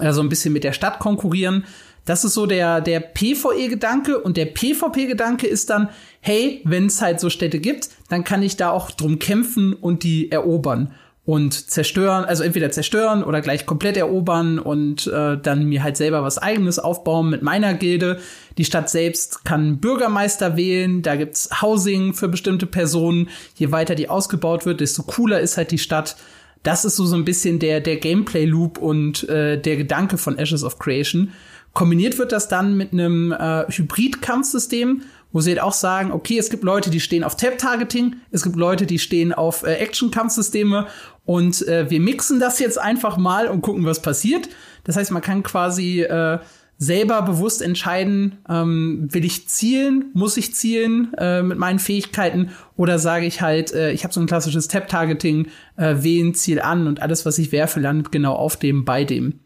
[0.00, 1.64] äh, so ein bisschen mit der Stadt konkurrieren.
[2.08, 5.90] Das ist so der, der PvE-Gedanke und der PvP-Gedanke ist dann,
[6.20, 10.04] hey, wenn es halt so Städte gibt, dann kann ich da auch drum kämpfen und
[10.04, 10.94] die erobern
[11.26, 16.22] und zerstören, also entweder zerstören oder gleich komplett erobern und äh, dann mir halt selber
[16.22, 18.20] was eigenes aufbauen mit meiner Gilde.
[18.56, 23.28] Die Stadt selbst kann Bürgermeister wählen, da gibt's Housing für bestimmte Personen.
[23.56, 26.16] Je weiter die ausgebaut wird, desto cooler ist halt die Stadt.
[26.62, 30.38] Das ist so so ein bisschen der der Gameplay Loop und äh, der Gedanke von
[30.38, 31.32] Ashes of Creation.
[31.72, 35.02] Kombiniert wird das dann mit einem äh, Hybrid-Kampfsystem,
[35.32, 38.56] wo sie halt auch sagen, okay, es gibt Leute, die stehen auf Tap-Targeting, es gibt
[38.56, 40.86] Leute, die stehen auf äh, Action-Kampfsysteme
[41.24, 44.48] und äh, wir mixen das jetzt einfach mal und gucken, was passiert.
[44.84, 46.38] Das heißt, man kann quasi äh,
[46.78, 52.98] selber bewusst entscheiden, ähm, will ich zielen, muss ich zielen äh, mit meinen Fähigkeiten oder
[52.98, 57.02] sage ich halt, äh, ich habe so ein klassisches Tap-Targeting, äh, wählen Ziel an und
[57.02, 59.40] alles, was ich werfe, landet genau auf dem, bei dem.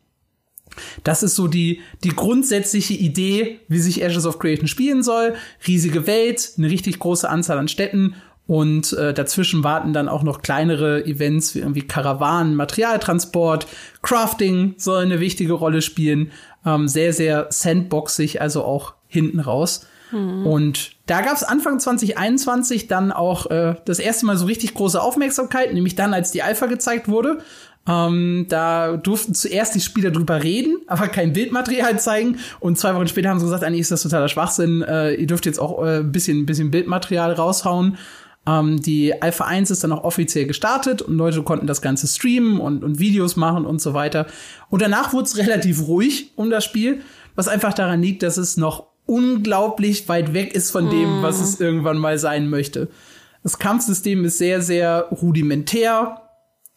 [1.05, 5.35] Das ist so die, die grundsätzliche Idee, wie sich Ashes of Creation spielen soll.
[5.66, 8.14] Riesige Welt, eine richtig große Anzahl an Städten
[8.47, 13.66] und äh, dazwischen warten dann auch noch kleinere Events wie irgendwie Karawanen, Materialtransport,
[14.03, 16.33] Crafting soll eine wichtige Rolle spielen.
[16.66, 19.87] Ähm, sehr, sehr sandboxig, also auch hinten raus.
[20.11, 20.47] Mhm.
[20.47, 25.01] Und da gab es Anfang 2021 dann auch äh, das erste Mal so richtig große
[25.01, 27.39] Aufmerksamkeit, nämlich dann, als die Alpha gezeigt wurde.
[27.89, 32.39] Ähm, da durften zuerst die Spieler drüber reden, aber kein Bildmaterial zeigen.
[32.61, 34.83] Und zwei Wochen später haben sie gesagt, eigentlich ist das totaler Schwachsinn.
[34.83, 37.99] Äh, ihr dürft jetzt auch äh, ein bisschen, ein bisschen Bildmaterial raushauen.
[38.47, 42.61] Ähm, die Alpha 1 ist dann auch offiziell gestartet und Leute konnten das Ganze streamen
[42.61, 44.26] und, und Videos machen und so weiter.
[44.70, 47.01] Und danach wurde es relativ ruhig um das Spiel,
[47.35, 51.61] was einfach daran liegt, dass es noch unglaublich weit weg ist von dem, was es
[51.61, 52.89] irgendwann mal sein möchte.
[53.43, 56.22] Das Kampfsystem ist sehr, sehr rudimentär.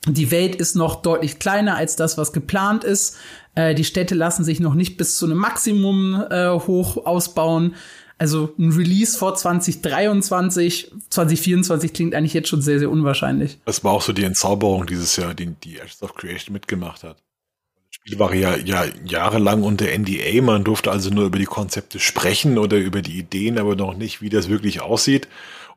[0.07, 3.17] Die Welt ist noch deutlich kleiner als das, was geplant ist.
[3.55, 7.75] Äh, die Städte lassen sich noch nicht bis zu einem Maximum äh, hoch ausbauen.
[8.17, 13.59] Also ein Release vor 2023, 2024 klingt eigentlich jetzt schon sehr, sehr unwahrscheinlich.
[13.65, 17.17] Das war auch so die Entzauberung dieses Jahr, die die Ashes of Creation mitgemacht hat.
[17.17, 21.99] Das Spiel war ja, ja jahrelang unter NDA, man durfte also nur über die Konzepte
[21.99, 25.27] sprechen oder über die Ideen, aber noch nicht, wie das wirklich aussieht.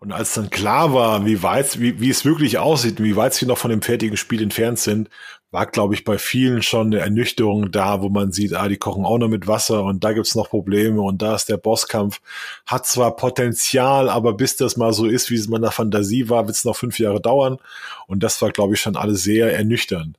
[0.00, 3.46] Und als dann klar war, wie weit, wie, wie es wirklich aussieht, wie weit sie
[3.46, 5.08] noch von dem fertigen Spiel entfernt sind,
[5.50, 9.06] war, glaube ich, bei vielen schon eine Ernüchterung da, wo man sieht, ah, die kochen
[9.06, 12.20] auch noch mit Wasser und da gibt's noch Probleme und da ist der Bosskampf.
[12.66, 16.46] Hat zwar Potenzial, aber bis das mal so ist, wie es in meiner Fantasie war,
[16.46, 17.58] wird's noch fünf Jahre dauern.
[18.06, 20.16] Und das war, glaube ich, schon alles sehr ernüchternd.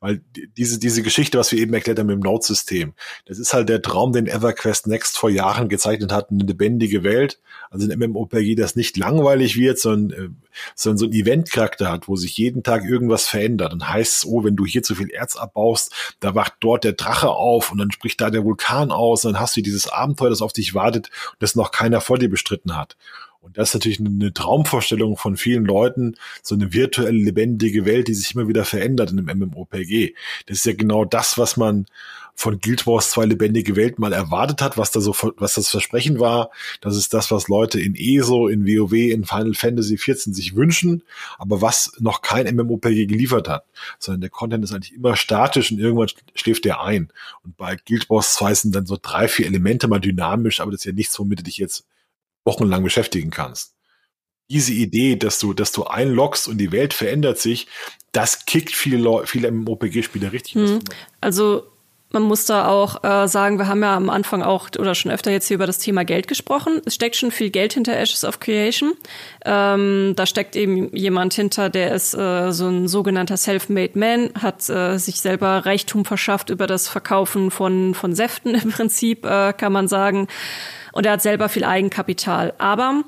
[0.00, 0.22] Weil
[0.56, 2.94] diese, diese Geschichte, was wir eben erklärt haben mit dem Node-System,
[3.26, 7.38] das ist halt der Traum, den EverQuest Next vor Jahren gezeichnet hat, eine lebendige Welt.
[7.68, 10.28] Also ein MMORPG, das nicht langweilig wird, sondern, äh,
[10.74, 13.72] sondern so ein Event-Charakter hat, wo sich jeden Tag irgendwas verändert.
[13.72, 16.94] Dann heißt es, oh, wenn du hier zu viel Erz abbaust, da wacht dort der
[16.94, 20.30] Drache auf und dann spricht da der Vulkan aus und dann hast du dieses Abenteuer,
[20.30, 22.96] das auf dich wartet und das noch keiner vor dir bestritten hat.
[23.40, 28.14] Und das ist natürlich eine Traumvorstellung von vielen Leuten, so eine virtuelle, lebendige Welt, die
[28.14, 30.14] sich immer wieder verändert in einem MMOPG.
[30.46, 31.86] Das ist ja genau das, was man
[32.40, 36.20] von Guild Wars 2 lebendige Welt mal erwartet hat, was da so, was das Versprechen
[36.20, 36.50] war.
[36.80, 41.02] Das ist das, was Leute in ESO, in WoW, in Final Fantasy 14 sich wünschen,
[41.38, 43.66] aber was noch kein MMOPG geliefert hat.
[43.98, 47.12] Sondern der Content ist eigentlich immer statisch und irgendwann schläft der ein.
[47.44, 50.80] Und bei Guild Wars 2 sind dann so drei, vier Elemente mal dynamisch, aber das
[50.80, 51.84] ist ja nichts, womit du dich jetzt
[52.44, 53.74] wochenlang beschäftigen kannst.
[54.50, 57.68] Diese Idee, dass du, dass du einloggst und die Welt verändert sich,
[58.12, 60.56] das kickt viele, viele MMOPG-Spieler richtig.
[60.56, 60.80] Mhm.
[61.20, 61.70] Also
[62.12, 65.30] man muss da auch äh, sagen, wir haben ja am Anfang auch oder schon öfter
[65.30, 66.82] jetzt hier über das Thema Geld gesprochen.
[66.84, 68.94] Es steckt schon viel Geld hinter Ashes of Creation.
[69.44, 74.68] Ähm, da steckt eben jemand hinter, der ist äh, so ein sogenannter Self-Made Man, hat
[74.68, 79.72] äh, sich selber Reichtum verschafft über das Verkaufen von, von Säften im Prinzip, äh, kann
[79.72, 80.26] man sagen.
[80.92, 82.54] Und er hat selber viel Eigenkapital.
[82.58, 83.04] Aber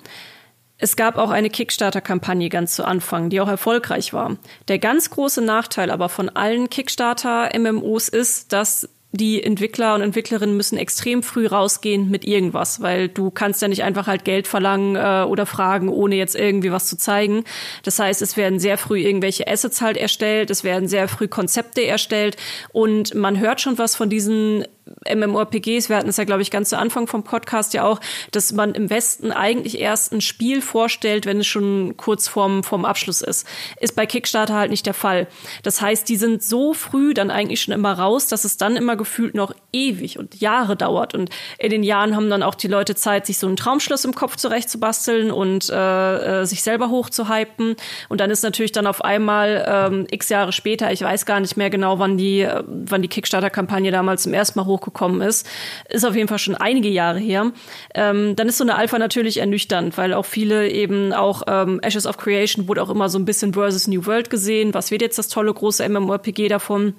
[0.78, 4.36] es gab auch eine Kickstarter-Kampagne ganz zu Anfang, die auch erfolgreich war.
[4.68, 10.78] Der ganz große Nachteil aber von allen Kickstarter-MMOs ist, dass die Entwickler und Entwicklerinnen müssen
[10.78, 15.24] extrem früh rausgehen mit irgendwas, weil du kannst ja nicht einfach halt Geld verlangen äh,
[15.28, 17.44] oder fragen, ohne jetzt irgendwie was zu zeigen.
[17.82, 21.84] Das heißt, es werden sehr früh irgendwelche Assets halt erstellt, es werden sehr früh Konzepte
[21.84, 22.36] erstellt
[22.72, 24.64] und man hört schon was von diesen
[25.08, 28.00] MMORPGs, wir hatten es ja, glaube ich, ganz zu Anfang vom Podcast ja auch,
[28.30, 32.84] dass man im Westen eigentlich erst ein Spiel vorstellt, wenn es schon kurz vorm, vorm
[32.84, 33.46] Abschluss ist.
[33.80, 35.28] Ist bei Kickstarter halt nicht der Fall.
[35.62, 38.96] Das heißt, die sind so früh dann eigentlich schon immer raus, dass es dann immer
[39.02, 41.12] gefühlt noch ewig und Jahre dauert.
[41.12, 44.14] Und in den Jahren haben dann auch die Leute Zeit, sich so einen Traumschluss im
[44.14, 47.74] Kopf zurechtzubasteln und äh, äh, sich selber hochzuhypen.
[48.08, 51.56] Und dann ist natürlich dann auf einmal ähm, x Jahre später, ich weiß gar nicht
[51.56, 55.48] mehr genau, wann die, äh, wann die Kickstarter-Kampagne damals zum ersten Mal hochgekommen ist.
[55.88, 57.50] Ist auf jeden Fall schon einige Jahre her.
[57.94, 62.06] Ähm, dann ist so eine Alpha natürlich ernüchternd, weil auch viele eben auch ähm, Ashes
[62.06, 64.74] of Creation wurde auch immer so ein bisschen versus New World gesehen.
[64.74, 66.94] Was wird jetzt das tolle große MMORPG davon?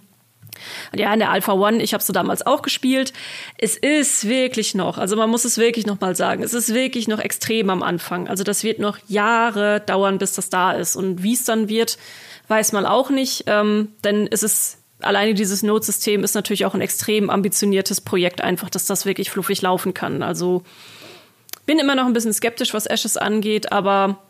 [0.96, 3.14] Ja, in der Alpha One, ich habe so damals auch gespielt.
[3.58, 7.08] Es ist wirklich noch, also man muss es wirklich noch mal sagen, es ist wirklich
[7.08, 8.28] noch extrem am Anfang.
[8.28, 10.96] Also das wird noch Jahre dauern, bis das da ist.
[10.96, 11.98] Und wie es dann wird,
[12.48, 16.82] weiß man auch nicht, ähm, denn es ist alleine dieses Notsystem ist natürlich auch ein
[16.82, 20.24] extrem ambitioniertes Projekt, einfach, dass das wirklich fluffig laufen kann.
[20.24, 20.64] Also
[21.66, 24.23] bin immer noch ein bisschen skeptisch, was Ashes angeht, aber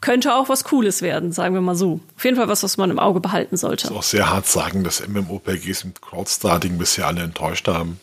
[0.00, 2.00] könnte auch was Cooles werden, sagen wir mal so.
[2.16, 3.86] Auf jeden Fall was, was man im Auge behalten sollte.
[3.86, 8.00] Ich muss auch sehr hart sagen, dass MMOPGs mit Crowdstarting bisher alle enttäuscht haben.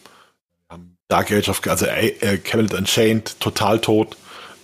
[1.12, 4.16] Dark Age of, also äh, Cabinet Unchained, total tot.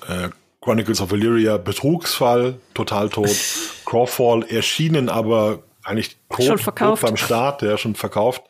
[0.07, 0.29] Äh,
[0.61, 3.35] Chronicles of Valyria, Betrugsfall, total tot.
[3.85, 7.01] Crawfall erschienen, aber eigentlich tot, schon verkauft.
[7.01, 8.43] Tot beim Start, der ja, schon verkauft.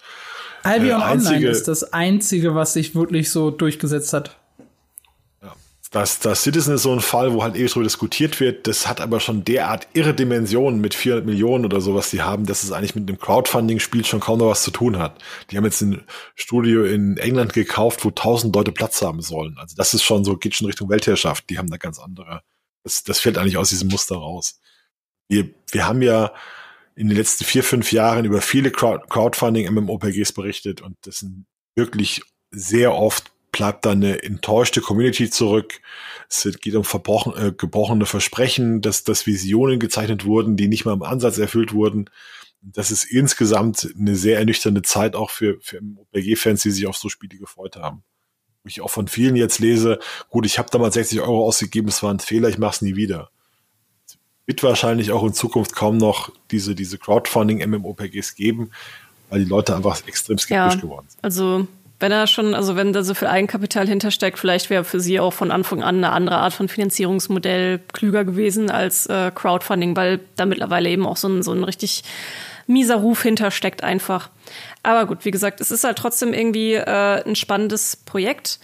[0.63, 4.36] Albion äh, Online ist das einzige, was sich wirklich so durchgesetzt hat.
[5.97, 8.67] Das, das Citizen ist so ein Fall, wo halt ewig drüber diskutiert wird.
[8.67, 12.45] Das hat aber schon derart irre Dimensionen mit 400 Millionen oder so, was die haben,
[12.45, 15.19] dass es eigentlich mit einem Crowdfunding-Spiel schon kaum noch was zu tun hat.
[15.49, 16.03] Die haben jetzt ein
[16.35, 19.57] Studio in England gekauft, wo 1000 Leute Platz haben sollen.
[19.57, 21.49] Also das ist schon so, geht schon Richtung Weltherrschaft.
[21.49, 22.43] Die haben da ganz andere.
[22.83, 24.59] Das, das fällt eigentlich aus diesem Muster raus.
[25.27, 26.31] Wir, wir haben ja
[26.95, 32.21] in den letzten vier, fünf Jahren über viele Crowdfunding-MMOPGs berichtet und das sind wirklich
[32.51, 35.81] sehr oft bleibt da eine enttäuschte Community zurück.
[36.29, 41.03] Es geht um äh, gebrochene Versprechen, dass, dass Visionen gezeichnet wurden, die nicht mal im
[41.03, 42.09] Ansatz erfüllt wurden.
[42.61, 47.09] Das ist insgesamt eine sehr ernüchternde Zeit auch für, für OPG-Fans, die sich auf so
[47.09, 48.03] Spiele gefreut haben.
[48.63, 49.99] Wo ich auch von vielen jetzt lese,
[50.29, 52.95] gut, ich habe damals 60 Euro ausgegeben, es war ein Fehler, ich mache es nie
[52.95, 53.31] wieder.
[54.05, 58.71] Es wird wahrscheinlich auch in Zukunft kaum noch diese, diese Crowdfunding-MMOPGs geben,
[59.29, 61.23] weil die Leute einfach extrem skeptisch ja, geworden sind.
[61.23, 61.67] Also
[61.99, 65.33] wenn er schon, also wenn da so viel Eigenkapital hintersteckt, vielleicht wäre für sie auch
[65.33, 70.45] von Anfang an eine andere Art von Finanzierungsmodell klüger gewesen als äh, Crowdfunding, weil da
[70.45, 72.03] mittlerweile eben auch so ein, so ein richtig
[72.67, 74.29] mieser Ruf hintersteckt einfach.
[74.83, 78.59] Aber gut, wie gesagt, es ist halt trotzdem irgendwie äh, ein spannendes Projekt.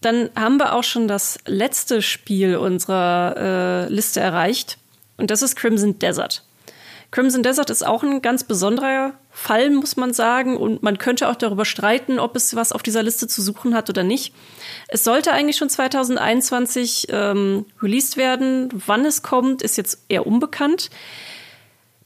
[0.00, 4.78] Dann haben wir auch schon das letzte Spiel unserer äh, Liste erreicht
[5.16, 6.44] und das ist Crimson Desert.
[7.10, 10.56] Crimson Desert ist auch ein ganz besonderer Fall, muss man sagen.
[10.56, 13.90] Und man könnte auch darüber streiten, ob es was auf dieser Liste zu suchen hat
[13.90, 14.32] oder nicht.
[14.88, 18.68] Es sollte eigentlich schon 2021 ähm, released werden.
[18.86, 20.88] Wann es kommt, ist jetzt eher unbekannt.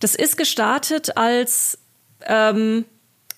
[0.01, 1.79] Das ist gestartet als
[2.27, 2.87] ähm,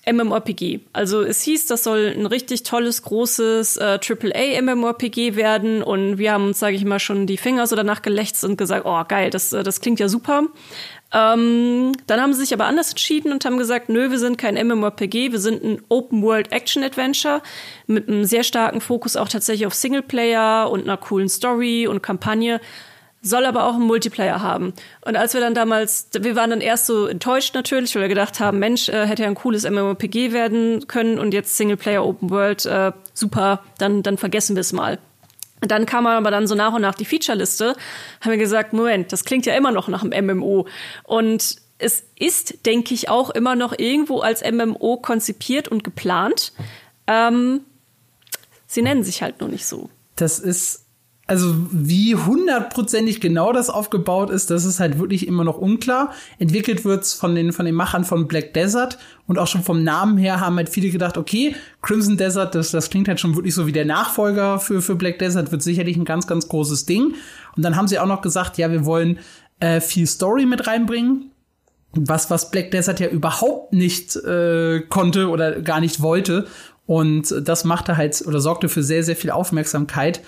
[0.09, 0.79] MMORPG.
[0.93, 6.31] Also es hieß, das soll ein richtig tolles, großes äh, AAA MMORPG werden und wir
[6.31, 9.29] haben uns, sage ich mal, schon die Finger so danach gelächzt und gesagt, oh geil,
[9.29, 10.47] das, äh, das klingt ja super.
[11.13, 14.55] Ähm, dann haben sie sich aber anders entschieden und haben gesagt, nö, wir sind kein
[14.55, 17.41] MMORPG, wir sind ein Open-World-Action-Adventure
[17.87, 22.61] mit einem sehr starken Fokus auch tatsächlich auf Singleplayer und einer coolen Story und Kampagne,
[23.21, 24.73] soll aber auch einen Multiplayer haben.
[25.05, 28.39] Und als wir dann damals, wir waren dann erst so enttäuscht natürlich, weil wir gedacht
[28.39, 32.65] haben, Mensch, äh, hätte ja ein cooles MMORPG werden können und jetzt Singleplayer Open World,
[32.65, 34.97] äh, super, dann, dann vergessen wir es mal.
[35.61, 37.75] Dann kam aber dann so nach und nach die Featureliste,
[38.21, 40.67] haben wir gesagt, Moment, das klingt ja immer noch nach einem MMO.
[41.03, 46.53] Und es ist, denke ich, auch immer noch irgendwo als MMO konzipiert und geplant.
[47.07, 47.61] Ähm,
[48.67, 49.89] sie nennen sich halt nur nicht so.
[50.15, 50.80] Das ist
[51.31, 56.11] also wie hundertprozentig genau das aufgebaut ist, das ist halt wirklich immer noch unklar.
[56.39, 60.17] Entwickelt wird's von den, von den Machern von Black Desert und auch schon vom Namen
[60.17, 63.65] her haben halt viele gedacht, okay, Crimson Desert, das, das klingt halt schon wirklich so
[63.65, 67.13] wie der Nachfolger für, für Black Desert, wird sicherlich ein ganz, ganz großes Ding.
[67.55, 69.17] Und dann haben sie auch noch gesagt, ja, wir wollen
[69.61, 71.31] äh, viel Story mit reinbringen.
[71.93, 76.47] Was, was Black Desert ja überhaupt nicht äh, konnte oder gar nicht wollte.
[76.87, 80.19] Und das machte halt oder sorgte für sehr, sehr viel Aufmerksamkeit.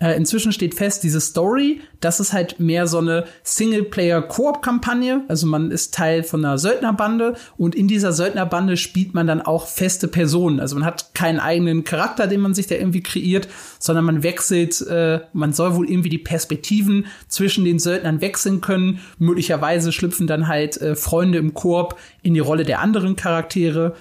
[0.00, 5.24] Äh, inzwischen steht fest, diese Story, das ist halt mehr so eine Singleplayer-Koop-Kampagne.
[5.28, 9.66] Also man ist Teil von einer Söldnerbande und in dieser Söldnerbande spielt man dann auch
[9.66, 10.58] feste Personen.
[10.58, 13.48] Also man hat keinen eigenen Charakter, den man sich da irgendwie kreiert,
[13.78, 19.00] sondern man wechselt, äh, man soll wohl irgendwie die Perspektiven zwischen den Söldnern wechseln können.
[19.18, 23.94] Möglicherweise schlüpfen dann halt äh, Freunde im Koop in die Rolle der anderen Charaktere.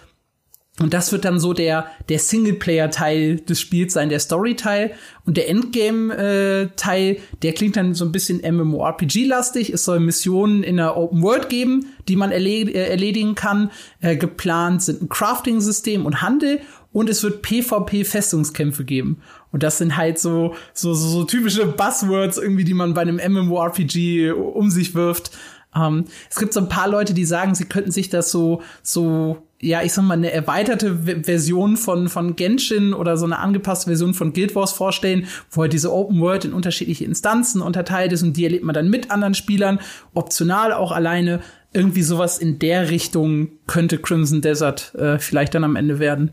[0.80, 4.92] Und das wird dann so der, der Singleplayer-Teil des Spiels sein, der Story-Teil.
[5.26, 9.74] Und der Endgame-Teil, der klingt dann so ein bisschen MMORPG-lastig.
[9.74, 13.72] Es soll Missionen in der Open World geben, die man äh, erledigen kann.
[14.00, 16.62] Äh, geplant sind ein Crafting-System und Handel.
[16.94, 19.22] Und es wird PvP-Festungskämpfe geben.
[19.52, 23.18] Und das sind halt so, so, so, so typische Buzzwords irgendwie, die man bei einem
[23.18, 25.32] MMORPG um sich wirft.
[25.76, 29.44] Ähm, es gibt so ein paar Leute, die sagen, sie könnten sich das so, so
[29.62, 34.14] ja, ich sag mal, eine erweiterte Version von, von Genshin oder so eine angepasste Version
[34.14, 38.38] von Guild Wars vorstellen, wo halt diese Open World in unterschiedliche Instanzen unterteilt ist und
[38.38, 39.80] die erlebt man dann mit anderen Spielern,
[40.14, 41.42] optional auch alleine.
[41.74, 46.32] Irgendwie sowas in der Richtung könnte Crimson Desert äh, vielleicht dann am Ende werden.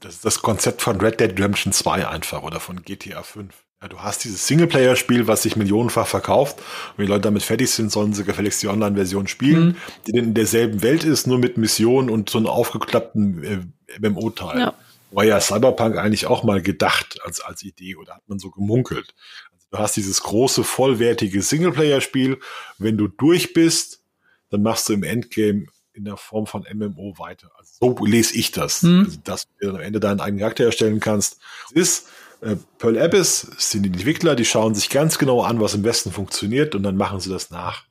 [0.00, 3.52] Das ist das Konzept von Red Dead Redemption 2 einfach oder von GTA 5.
[3.82, 6.58] Ja, du hast dieses Singleplayer-Spiel, was sich millionenfach verkauft.
[6.58, 9.76] Und wenn die Leute damit fertig sind, sollen sie gefälligst die Online-Version spielen, mhm.
[10.06, 14.58] die in derselben Welt ist, nur mit Missionen und so einem aufgeklappten äh, MMO-Teil.
[14.58, 14.74] Ja.
[15.12, 19.14] War ja Cyberpunk eigentlich auch mal gedacht als, als Idee oder hat man so gemunkelt.
[19.54, 22.38] Also du hast dieses große, vollwertige Singleplayer-Spiel.
[22.76, 24.02] Wenn du durch bist,
[24.50, 27.50] dann machst du im Endgame in der Form von MMO weiter.
[27.56, 28.82] Also so lese ich das.
[28.82, 29.04] Mhm.
[29.06, 31.38] Also, dass du dann am Ende deinen eigenen Charakter erstellen kannst.
[31.70, 32.08] Es ist
[32.78, 36.74] Pearl Abyss sind die Entwickler, die schauen sich ganz genau an, was im Westen funktioniert
[36.74, 37.84] und dann machen sie das nach.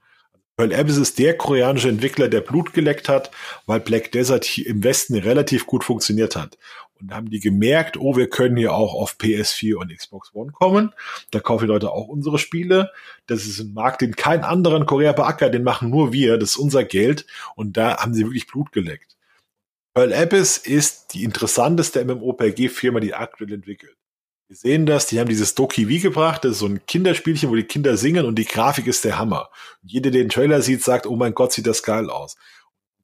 [0.58, 3.32] Pearl Abyss ist der koreanische Entwickler, der Blut geleckt hat,
[3.66, 6.58] weil Black Desert im Westen relativ gut funktioniert hat.
[7.00, 10.92] Und haben die gemerkt, oh, wir können hier auch auf PS4 und Xbox One kommen.
[11.32, 12.92] Da kaufen die Leute auch unsere Spiele.
[13.26, 16.38] Das ist ein Markt, den kein anderer in Korea beackert, den machen nur wir.
[16.38, 17.26] Das ist unser Geld.
[17.56, 19.16] Und da haben sie wirklich Blut geleckt.
[19.94, 23.96] Pearl Abyss ist die interessanteste MMORPG-Firma, die aktuell entwickelt.
[24.50, 27.56] Wir sehen das, die haben dieses Doki V gebracht, das ist so ein Kinderspielchen, wo
[27.56, 29.52] die Kinder singen und die Grafik ist der Hammer.
[29.84, 32.36] Und jeder, der den Trailer sieht, sagt, oh mein Gott, sieht das geil aus.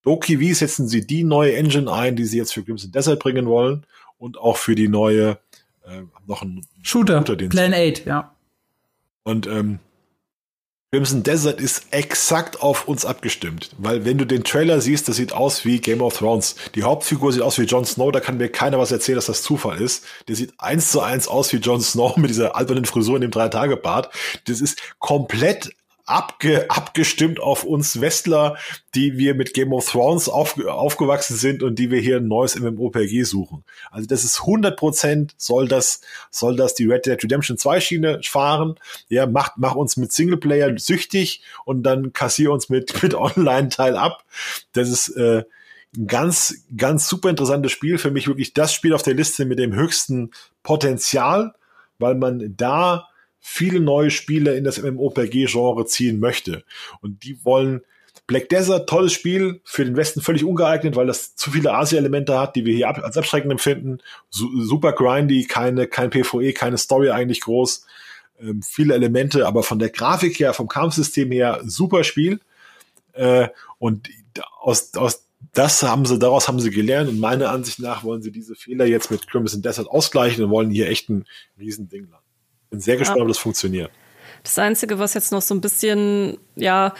[0.01, 3.45] Doki V setzen sie die neue Engine ein, die sie jetzt für Crimson Desert bringen
[3.45, 3.85] wollen
[4.17, 5.37] und auch für die neue
[5.83, 8.35] äh, noch einen Shooter, Shooter Plan 8, ja.
[9.21, 9.77] Und ähm,
[10.91, 13.71] Crimson Desert ist exakt auf uns abgestimmt.
[13.77, 16.55] Weil wenn du den Trailer siehst, das sieht aus wie Game of Thrones.
[16.75, 19.41] Die Hauptfigur sieht aus wie Jon Snow, da kann mir keiner was erzählen, dass das
[19.41, 20.05] Zufall ist.
[20.27, 23.31] Der sieht eins zu eins aus wie Jon Snow mit dieser albernen Frisur in dem
[23.31, 24.09] Drei-Tage-Bart.
[24.47, 25.71] Das ist komplett
[26.05, 28.57] abge, abgestimmt auf uns Westler,
[28.93, 32.59] die wir mit Game of Thrones auf, aufgewachsen sind und die wir hier ein neues
[32.59, 33.63] MMOPG suchen.
[33.91, 38.19] Also das ist 100 Prozent soll das, soll das die Red Dead Redemption 2 Schiene
[38.23, 38.75] fahren.
[39.09, 44.23] Ja, macht, mach uns mit Singleplayer süchtig und dann kassier uns mit, mit Online-Teil ab.
[44.73, 45.43] Das ist, äh,
[45.97, 47.97] ein ganz, ganz super interessantes Spiel.
[47.97, 51.53] Für mich wirklich das Spiel auf der Liste mit dem höchsten Potenzial,
[51.99, 53.07] weil man da
[53.47, 56.63] viele neue Spieler in das MMORPG-Genre ziehen möchte.
[57.01, 57.81] Und die wollen
[58.25, 62.55] Black Desert, tolles Spiel, für den Westen völlig ungeeignet, weil das zu viele Asia-Elemente hat,
[62.55, 63.99] die wir hier als abschreckend empfinden.
[64.31, 67.85] super grindy, keine, kein PvE, keine Story eigentlich groß.
[68.39, 72.39] Ähm, viele Elemente, aber von der Grafik her, vom Kampfsystem her, super Spiel.
[73.13, 74.09] Äh, und
[74.59, 78.31] aus, aus das haben sie, daraus haben sie gelernt und meiner Ansicht nach wollen sie
[78.31, 81.25] diese Fehler jetzt mit Crimson Desert ausgleichen und wollen hier echt ein
[81.59, 82.25] Riesending landen.
[82.69, 83.23] Bin sehr gespannt, ja.
[83.23, 83.91] ob das funktioniert.
[84.43, 86.93] Das Einzige, was jetzt noch so ein bisschen, ja,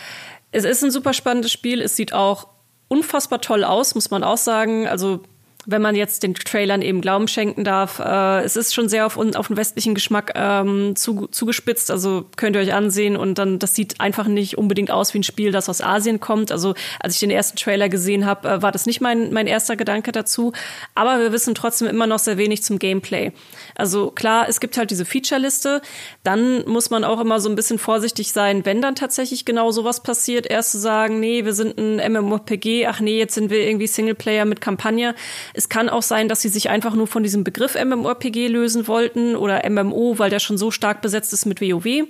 [0.52, 1.82] es ist ein super spannendes Spiel.
[1.82, 2.48] Es sieht auch
[2.88, 4.88] unfassbar toll aus, muss man auch sagen.
[4.88, 5.22] Also
[5.66, 8.00] wenn man jetzt den Trailern eben Glauben schenken darf.
[8.00, 11.92] Äh, es ist schon sehr auf, auf den westlichen Geschmack ähm, zu, zugespitzt.
[11.92, 15.24] Also könnt ihr euch ansehen und dann, das sieht einfach nicht unbedingt aus wie ein
[15.24, 16.52] Spiel, das aus Asien kommt.
[16.52, 19.76] Also als ich den ersten Trailer gesehen habe, äh, war das nicht mein, mein erster
[19.76, 20.54] Gedanke dazu.
[20.94, 23.32] Aber wir wissen trotzdem immer noch sehr wenig zum Gameplay.
[23.76, 25.82] Also klar, es gibt halt diese Feature-Liste.
[26.24, 30.04] Dann muss man auch immer so ein bisschen vorsichtig sein, wenn dann tatsächlich genau sowas
[30.04, 33.88] passiert, erst zu sagen, nee, wir sind ein MMORPG, ach nee, jetzt sind wir irgendwie
[33.88, 35.16] Singleplayer mit Kampagne
[35.56, 39.36] es kann auch sein, dass sie sich einfach nur von diesem Begriff MMORPG lösen wollten
[39.36, 42.08] oder MMO, weil der schon so stark besetzt ist mit WoW,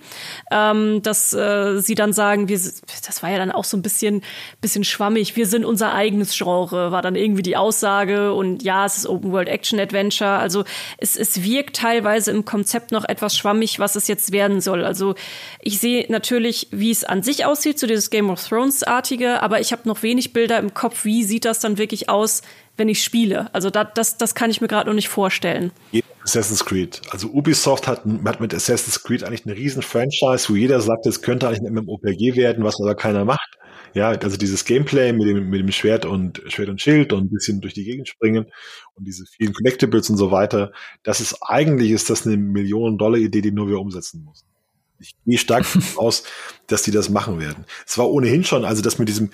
[0.52, 4.24] ähm, dass äh, sie dann sagen, wir, das war ja dann auch so ein bisschen,
[4.62, 8.34] bisschen schwammig, wir sind unser eigenes Genre, war dann irgendwie die Aussage.
[8.34, 10.64] Und ja, es ist Open World Action Adventure, also
[10.98, 14.84] es, es wirkt teilweise im Konzept noch etwas schwammig, was es jetzt werden soll.
[14.84, 15.16] Also
[15.62, 19.72] ich sehe natürlich, wie es an sich aussieht, so dieses Game of Thrones-artige, aber ich
[19.72, 22.42] habe noch wenig Bilder im Kopf, wie sieht das dann wirklich aus,
[22.78, 23.54] wenn ich spiele.
[23.54, 25.72] Also da, das, das kann ich mir gerade noch nicht vorstellen.
[26.24, 27.02] Assassin's Creed.
[27.12, 31.22] Also Ubisoft hat, hat mit Assassin's Creed eigentlich eine riesen Franchise, wo jeder sagt, es
[31.22, 33.58] könnte eigentlich ein MMOPG werden, was aber keiner macht.
[33.94, 37.30] Ja, also dieses Gameplay mit dem, mit dem Schwert und Schwert und Schild und ein
[37.30, 38.46] bisschen durch die Gegend springen
[38.96, 40.74] und diese vielen Collectibles und so weiter,
[41.04, 44.48] das ist eigentlich ist das eine Millionen-Dollar-Idee, die nur wir umsetzen müssen.
[45.00, 45.66] Ich gehe stark
[45.96, 46.24] aus,
[46.68, 47.66] dass die das machen werden.
[47.88, 49.30] Es war ohnehin schon, also das mit diesem,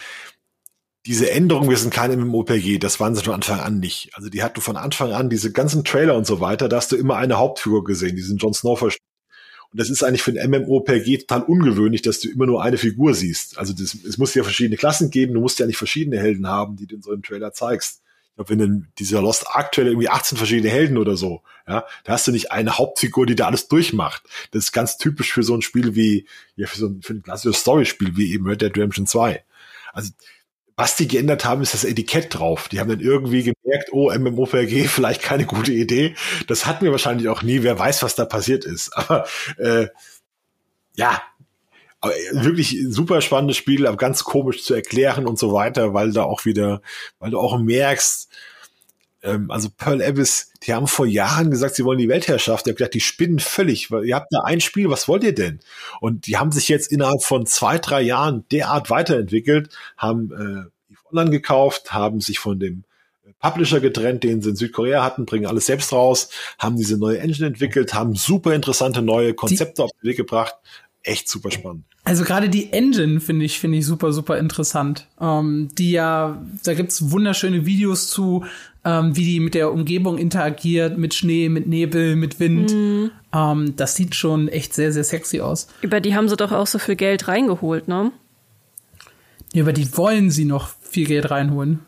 [1.06, 4.12] diese Änderung, wir sind kein MMOPG, das waren sie von Anfang an nicht.
[4.14, 6.96] Also die hatten von Anfang an diese ganzen Trailer und so weiter, da hast du
[6.96, 9.06] immer eine Hauptfigur gesehen, diesen Jon Snow versteckt.
[9.72, 13.14] Und das ist eigentlich für ein MMOPG total ungewöhnlich, dass du immer nur eine Figur
[13.14, 13.58] siehst.
[13.58, 16.76] Also das, es muss ja verschiedene Klassen geben, du musst ja nicht verschiedene Helden haben,
[16.76, 18.02] die du in so einem Trailer zeigst.
[18.32, 21.86] Ich glaube, wenn in dieser Lost Ark Trailer irgendwie 18 verschiedene Helden oder so, ja,
[22.04, 24.24] da hast du nicht eine Hauptfigur, die da alles durchmacht.
[24.52, 27.24] Das ist ganz typisch für so ein Spiel wie, ja, für so ein, für ein
[27.24, 29.44] klassisches Storyspiel wie eben Red Dead Redemption 2.
[29.94, 30.12] Also
[30.76, 32.68] was die geändert haben, ist das Etikett drauf.
[32.70, 36.16] Die haben dann irgendwie gemerkt, oh, MMOPG, vielleicht keine gute Idee.
[36.48, 37.64] Das hatten wir wahrscheinlich auch nie.
[37.64, 38.90] Wer weiß, was da passiert ist.
[38.96, 39.26] Aber
[39.58, 39.88] äh,
[40.96, 41.22] ja,
[42.02, 46.24] aber wirklich super spannendes Spiel, aber ganz komisch zu erklären und so weiter, weil da
[46.24, 46.82] auch wieder,
[47.20, 48.28] weil du auch merkst,
[49.24, 52.66] ähm, also Pearl Abyss, die haben vor Jahren gesagt, sie wollen die Weltherrschaft.
[52.66, 55.60] Ich habe gedacht, die spinnen völlig, ihr habt da ein Spiel, was wollt ihr denn?
[56.00, 61.12] Und die haben sich jetzt innerhalb von zwei, drei Jahren derart weiterentwickelt, haben äh, EVE
[61.12, 62.84] Online gekauft, haben sich von dem
[63.40, 66.30] Publisher getrennt, den sie in Südkorea hatten, bringen alles selbst raus,
[66.60, 70.56] haben diese neue Engine entwickelt, haben super interessante neue Konzepte die, auf den Weg gebracht.
[71.04, 71.86] Echt super spannend.
[72.04, 75.08] Also gerade die Engine finde ich finde ich super super interessant.
[75.20, 78.46] Ähm, die ja, da gibt's wunderschöne Videos zu,
[78.86, 82.72] ähm, wie die mit der Umgebung interagiert, mit Schnee, mit Nebel, mit Wind.
[82.74, 83.12] Mhm.
[83.34, 85.68] Ähm, das sieht schon echt sehr sehr sexy aus.
[85.82, 88.12] Über die haben sie doch auch so viel Geld reingeholt, ne?
[89.54, 91.80] Über die wollen sie noch viel Geld reinholen.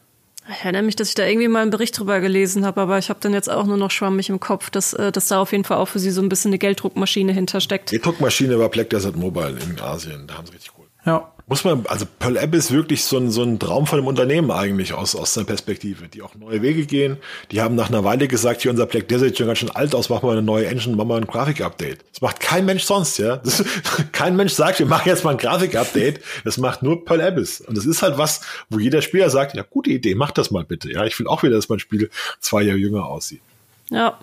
[0.49, 3.09] Ich erinnere mich, dass ich da irgendwie mal einen Bericht drüber gelesen habe, aber ich
[3.09, 5.63] habe dann jetzt auch nur noch schwammig im Kopf, dass, äh, dass da auf jeden
[5.63, 7.91] Fall auch für sie so ein bisschen eine Gelddruckmaschine hintersteckt.
[7.91, 10.87] Die Druckmaschine war Black Desert Mobile in Asien, da haben sie richtig cool.
[11.05, 11.31] Ja.
[11.53, 14.49] Muss man, also Pearl App ist wirklich so ein, so ein Traum von einem Unternehmen
[14.49, 17.17] eigentlich aus, aus seiner Perspektive, die auch neue Wege gehen.
[17.51, 20.09] Die haben nach einer Weile gesagt, hier unser Black Desert schon ganz schön alt aus,
[20.09, 22.05] machen wir eine neue Engine, machen wir ein Grafik-Update.
[22.11, 23.37] Das macht kein Mensch sonst, ja.
[23.37, 23.63] Das,
[24.11, 26.21] kein Mensch sagt, wir machen jetzt mal ein Grafik-Update.
[26.43, 27.61] Das macht nur Pearl Abyss.
[27.61, 30.63] Und das ist halt was, wo jeder Spieler sagt, ja, gute Idee, mach das mal
[30.63, 30.91] bitte.
[30.91, 32.09] Ja, ich will auch wieder, dass mein Spiel
[32.39, 33.41] zwei Jahre jünger aussieht.
[33.91, 34.17] Ja.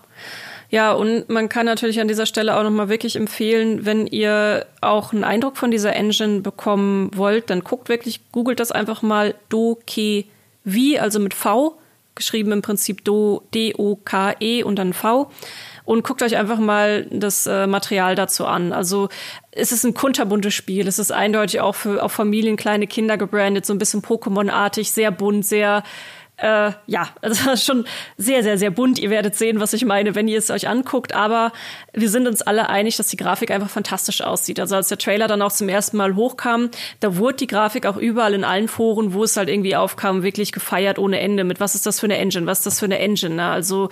[0.71, 5.11] Ja, und man kann natürlich an dieser Stelle auch nochmal wirklich empfehlen, wenn ihr auch
[5.11, 9.77] einen Eindruck von dieser Engine bekommen wollt, dann guckt wirklich, googelt das einfach mal Do,
[9.85, 10.23] Ke,
[10.63, 11.77] Wie, also mit V,
[12.15, 15.29] geschrieben im Prinzip Do, D-O-K-E und dann V
[15.83, 18.71] und guckt euch einfach mal das äh, Material dazu an.
[18.71, 19.09] Also
[19.51, 20.87] es ist ein kunterbuntes Spiel.
[20.87, 25.11] Es ist eindeutig auch für auch Familien, kleine Kinder gebrandet, so ein bisschen Pokémon-artig, sehr
[25.11, 25.83] bunt, sehr
[26.41, 27.85] äh, ja, also schon
[28.17, 28.99] sehr, sehr, sehr bunt.
[28.99, 31.13] Ihr werdet sehen, was ich meine, wenn ihr es euch anguckt.
[31.13, 31.51] Aber
[31.93, 34.59] wir sind uns alle einig, dass die Grafik einfach fantastisch aussieht.
[34.59, 36.69] Also als der Trailer dann auch zum ersten Mal hochkam,
[36.99, 40.51] da wurde die Grafik auch überall in allen Foren, wo es halt irgendwie aufkam, wirklich
[40.51, 41.43] gefeiert ohne Ende.
[41.43, 42.45] Mit was ist das für eine Engine?
[42.47, 43.35] Was ist das für eine Engine?
[43.35, 43.45] Ne?
[43.45, 43.89] Also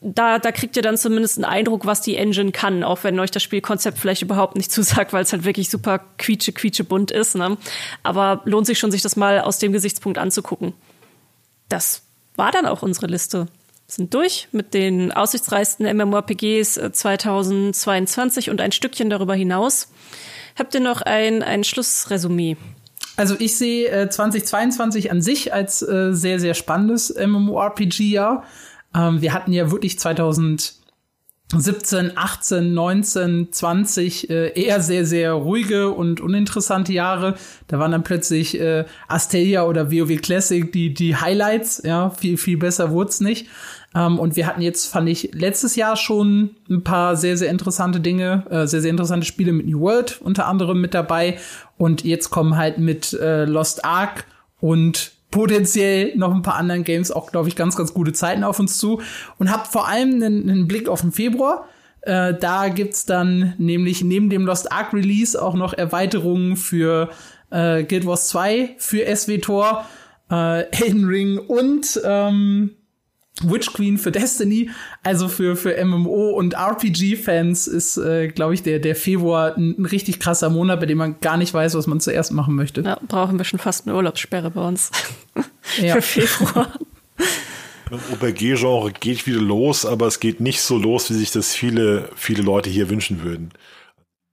[0.00, 3.30] da, da kriegt ihr dann zumindest einen Eindruck, was die Engine kann, auch wenn euch
[3.30, 7.34] das Spielkonzept vielleicht überhaupt nicht zusagt, weil es halt wirklich super quietsche, quietsche bunt ist.
[7.34, 7.56] Ne?
[8.02, 10.72] Aber lohnt sich schon, sich das mal aus dem Gesichtspunkt anzugucken.
[11.68, 12.02] Das
[12.36, 13.46] war dann auch unsere Liste.
[13.86, 19.88] Sind durch mit den aussichtsreichsten MMORPGs 2022 äh, und ein Stückchen darüber hinaus.
[20.58, 22.56] Habt ihr noch ein, ein Schlussresümee?
[23.16, 28.44] Also ich sehe äh, 2022 an sich als äh, sehr, sehr spannendes MMORPG-Jahr.
[28.94, 29.98] Ähm, wir hatten ja wirklich
[31.50, 37.34] 2017, 18, 19, 20 äh, eher sehr, sehr ruhige und uninteressante Jahre.
[37.68, 41.82] Da waren dann plötzlich äh, Asteria oder WoW Classic die, die Highlights.
[41.84, 43.46] Ja, viel, viel besser wurde es nicht.
[43.94, 48.00] Ähm, und wir hatten jetzt, fand ich, letztes Jahr schon ein paar sehr, sehr interessante
[48.00, 51.38] Dinge, äh, sehr, sehr interessante Spiele mit New World unter anderem mit dabei.
[51.76, 54.24] Und jetzt kommen halt mit äh, Lost Ark
[54.60, 58.60] und potenziell noch ein paar anderen Games auch, glaube ich, ganz, ganz gute Zeiten auf
[58.60, 59.02] uns zu.
[59.36, 61.68] Und habe vor allem einen, einen, Blick auf den Februar.
[62.02, 67.10] Äh, da gibt's dann nämlich neben dem Lost Ark Release auch noch Erweiterungen für
[67.50, 69.84] äh, Guild Wars 2, für SWTOR,
[70.30, 72.76] äh, Elden Ring und ähm,
[73.42, 74.70] Witch Queen für Destiny,
[75.02, 79.86] also für, für MMO und RPG-Fans ist, äh, glaube ich, der, der Februar ein, ein,
[79.86, 82.82] richtig krasser Monat, bei dem man gar nicht weiß, was man zuerst machen möchte.
[82.82, 84.92] Ja, brauchen wir schon fast eine Urlaubssperre bei uns.
[85.62, 86.72] für Februar.
[87.90, 92.42] OPG-Genre geht wieder los, aber es geht nicht so los, wie sich das viele, viele
[92.42, 93.50] Leute hier wünschen würden.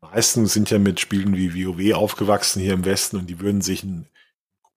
[0.03, 3.61] Die meisten sind ja mit Spielen wie WoW aufgewachsen hier im Westen und die würden
[3.61, 4.07] sich ein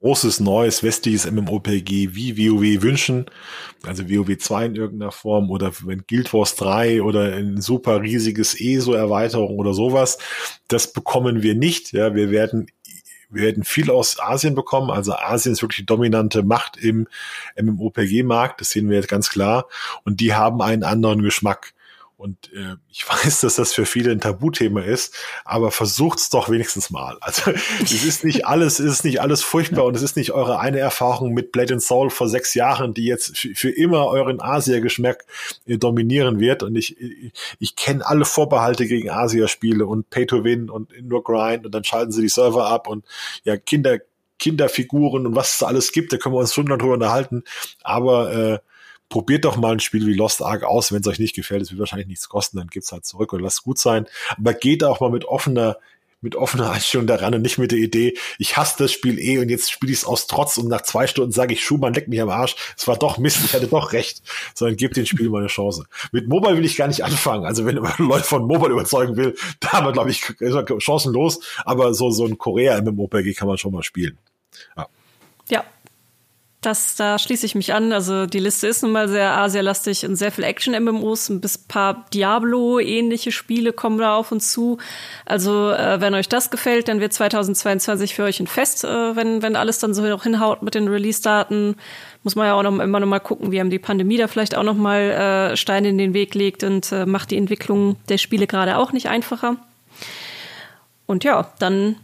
[0.05, 3.25] großes, neues, westliches MMOPG wie WoW wünschen.
[3.87, 8.61] Also WoW 2 in irgendeiner Form oder wenn Guild Wars 3 oder ein super riesiges
[8.61, 10.19] ESO-Erweiterung oder sowas.
[10.69, 11.93] Das bekommen wir nicht.
[11.93, 12.67] Ja, wir werden
[13.31, 14.91] wir werden viel aus Asien bekommen.
[14.91, 17.09] Also Asien ist wirklich die dominante Macht im
[17.61, 18.61] MMOPG-Markt.
[18.61, 19.67] Das sehen wir jetzt ganz klar.
[20.05, 21.74] Und die haben einen anderen Geschmack.
[22.25, 25.15] Und äh, ich weiß, dass das für viele ein Tabuthema ist,
[25.45, 27.19] aber versucht's doch wenigstens mal.
[27.21, 27.51] Also
[27.83, 30.79] es ist nicht alles, es ist nicht alles furchtbar und es ist nicht eure eine
[30.79, 35.27] Erfahrung mit Blade and Soul vor sechs Jahren, die jetzt für immer euren Asia-Geschmack
[35.67, 36.63] äh, dominieren wird.
[36.63, 41.23] Und ich, ich, ich kenne alle Vorbehalte gegen Asia-Spiele und Pay to Win und nur
[41.23, 43.05] Grind und dann schalten sie die Server ab und
[43.45, 43.99] ja, Kinder,
[44.39, 47.45] Kinderfiguren und was es da alles gibt, da können wir uns schon drüber unterhalten.
[47.83, 48.59] Aber äh,
[49.09, 50.93] probiert doch mal ein Spiel wie Lost Ark aus.
[50.93, 53.43] Wenn es euch nicht gefällt, es wird wahrscheinlich nichts kosten, dann gibt's halt zurück oder
[53.43, 54.07] lasst gut sein.
[54.37, 55.79] Aber geht auch mal mit offener
[56.25, 59.51] mit offener Einstellung daran und nicht mit der Idee, ich hasse das Spiel eh und
[59.51, 62.21] jetzt spiele ich es aus Trotz und nach zwei Stunden sage ich, Schumann, leck mich
[62.21, 64.23] am Arsch, es war doch Mist, ich hatte doch recht,
[64.55, 65.85] sondern gebt dem Spiel mal eine Chance.
[66.11, 69.37] Mit Mobile will ich gar nicht anfangen, also wenn man Leute von Mobile überzeugen will,
[69.61, 70.25] da haben wir, glaube ich,
[70.79, 74.19] chancenlos, aber so, so ein Korea-MMOPG kann man schon mal spielen.
[74.77, 74.89] Ja.
[75.51, 75.65] Ja,
[76.67, 77.93] das, da schließe ich mich an.
[77.93, 81.31] Also die Liste ist nun mal sehr Asia-lastig und sehr viel Action-MMOs.
[81.31, 84.79] Ein paar Diablo-ähnliche Spiele kommen da auf uns zu.
[85.25, 89.43] Also äh, wenn euch das gefällt, dann wird 2022 für euch ein Fest, äh, wenn,
[89.43, 91.77] wenn alles dann so noch hinhaut mit den Release-Daten.
[92.23, 94.57] Muss man ja auch noch, immer noch mal gucken, wie haben die Pandemie da vielleicht
[94.57, 98.19] auch noch mal äh, Steine in den Weg legt und äh, macht die Entwicklung der
[98.19, 99.57] Spiele gerade auch nicht einfacher.
[101.07, 101.97] Und ja, dann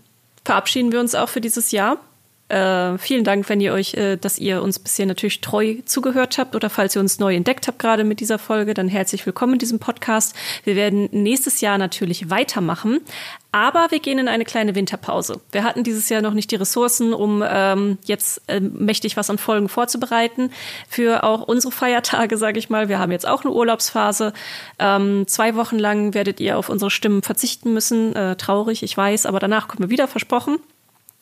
[0.44, 1.98] verabschieden wir uns auch für dieses Jahr.
[2.50, 6.56] Äh, vielen Dank, wenn ihr euch, äh, dass ihr uns bisher natürlich treu zugehört habt
[6.56, 9.58] oder falls ihr uns neu entdeckt habt gerade mit dieser Folge, dann herzlich willkommen in
[9.60, 10.34] diesem Podcast.
[10.64, 13.02] Wir werden nächstes Jahr natürlich weitermachen,
[13.52, 15.40] aber wir gehen in eine kleine Winterpause.
[15.52, 19.38] Wir hatten dieses Jahr noch nicht die Ressourcen, um ähm, jetzt äh, mächtig was an
[19.38, 20.50] Folgen vorzubereiten
[20.88, 22.88] für auch unsere Feiertage, sage ich mal.
[22.88, 24.32] Wir haben jetzt auch eine Urlaubsphase.
[24.80, 28.16] Ähm, zwei Wochen lang werdet ihr auf unsere Stimmen verzichten müssen.
[28.16, 30.58] Äh, traurig, ich weiß, aber danach kommen wir wieder, versprochen.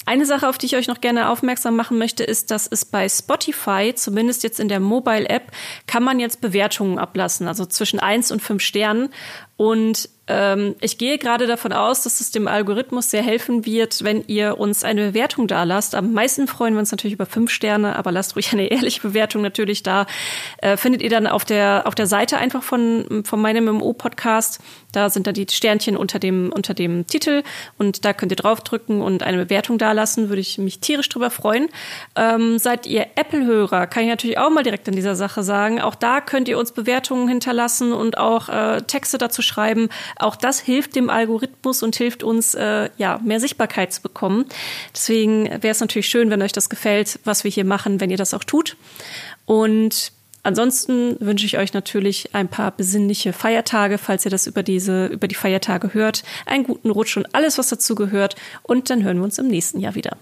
[0.09, 3.07] Eine Sache, auf die ich euch noch gerne aufmerksam machen möchte, ist, dass es bei
[3.11, 5.53] Spotify, zumindest jetzt in der Mobile-App,
[5.87, 9.11] kann man jetzt Bewertungen ablassen, also zwischen eins und fünf Sternen.
[9.59, 14.23] Und ähm, ich gehe gerade davon aus, dass es dem Algorithmus sehr helfen wird, wenn
[14.29, 15.95] ihr uns eine Bewertung da lasst.
[15.95, 19.43] Am meisten freuen wir uns natürlich über fünf Sterne, aber lasst ruhig eine ehrliche Bewertung
[19.43, 20.07] natürlich da.
[20.59, 24.61] Äh, findet ihr dann auf der, auf der Seite einfach von, von meinem MMO-Podcast.
[24.93, 27.43] Da sind da die Sternchen unter dem, unter dem Titel
[27.77, 30.29] und da könnt ihr draufdrücken und eine Bewertung da lassen.
[30.29, 31.69] Würde ich mich tierisch drüber freuen.
[32.17, 35.81] Ähm, seid ihr Apple-Hörer, kann ich natürlich auch mal direkt an dieser Sache sagen.
[35.81, 39.89] Auch da könnt ihr uns Bewertungen hinterlassen und auch äh, Texte dazu schreiben.
[40.17, 44.47] Auch das hilft dem Algorithmus und hilft uns, äh, ja, mehr Sichtbarkeit zu bekommen.
[44.95, 48.17] Deswegen wäre es natürlich schön, wenn euch das gefällt, was wir hier machen, wenn ihr
[48.17, 48.77] das auch tut.
[49.47, 50.13] Und
[50.45, 55.29] Ansonsten wünsche ich euch natürlich ein paar besinnliche Feiertage, falls ihr das über diese, über
[55.29, 56.23] die Feiertage hört.
[56.47, 58.37] Einen guten Rutsch und alles, was dazu gehört.
[58.63, 60.17] Und dann hören wir uns im nächsten Jahr wieder.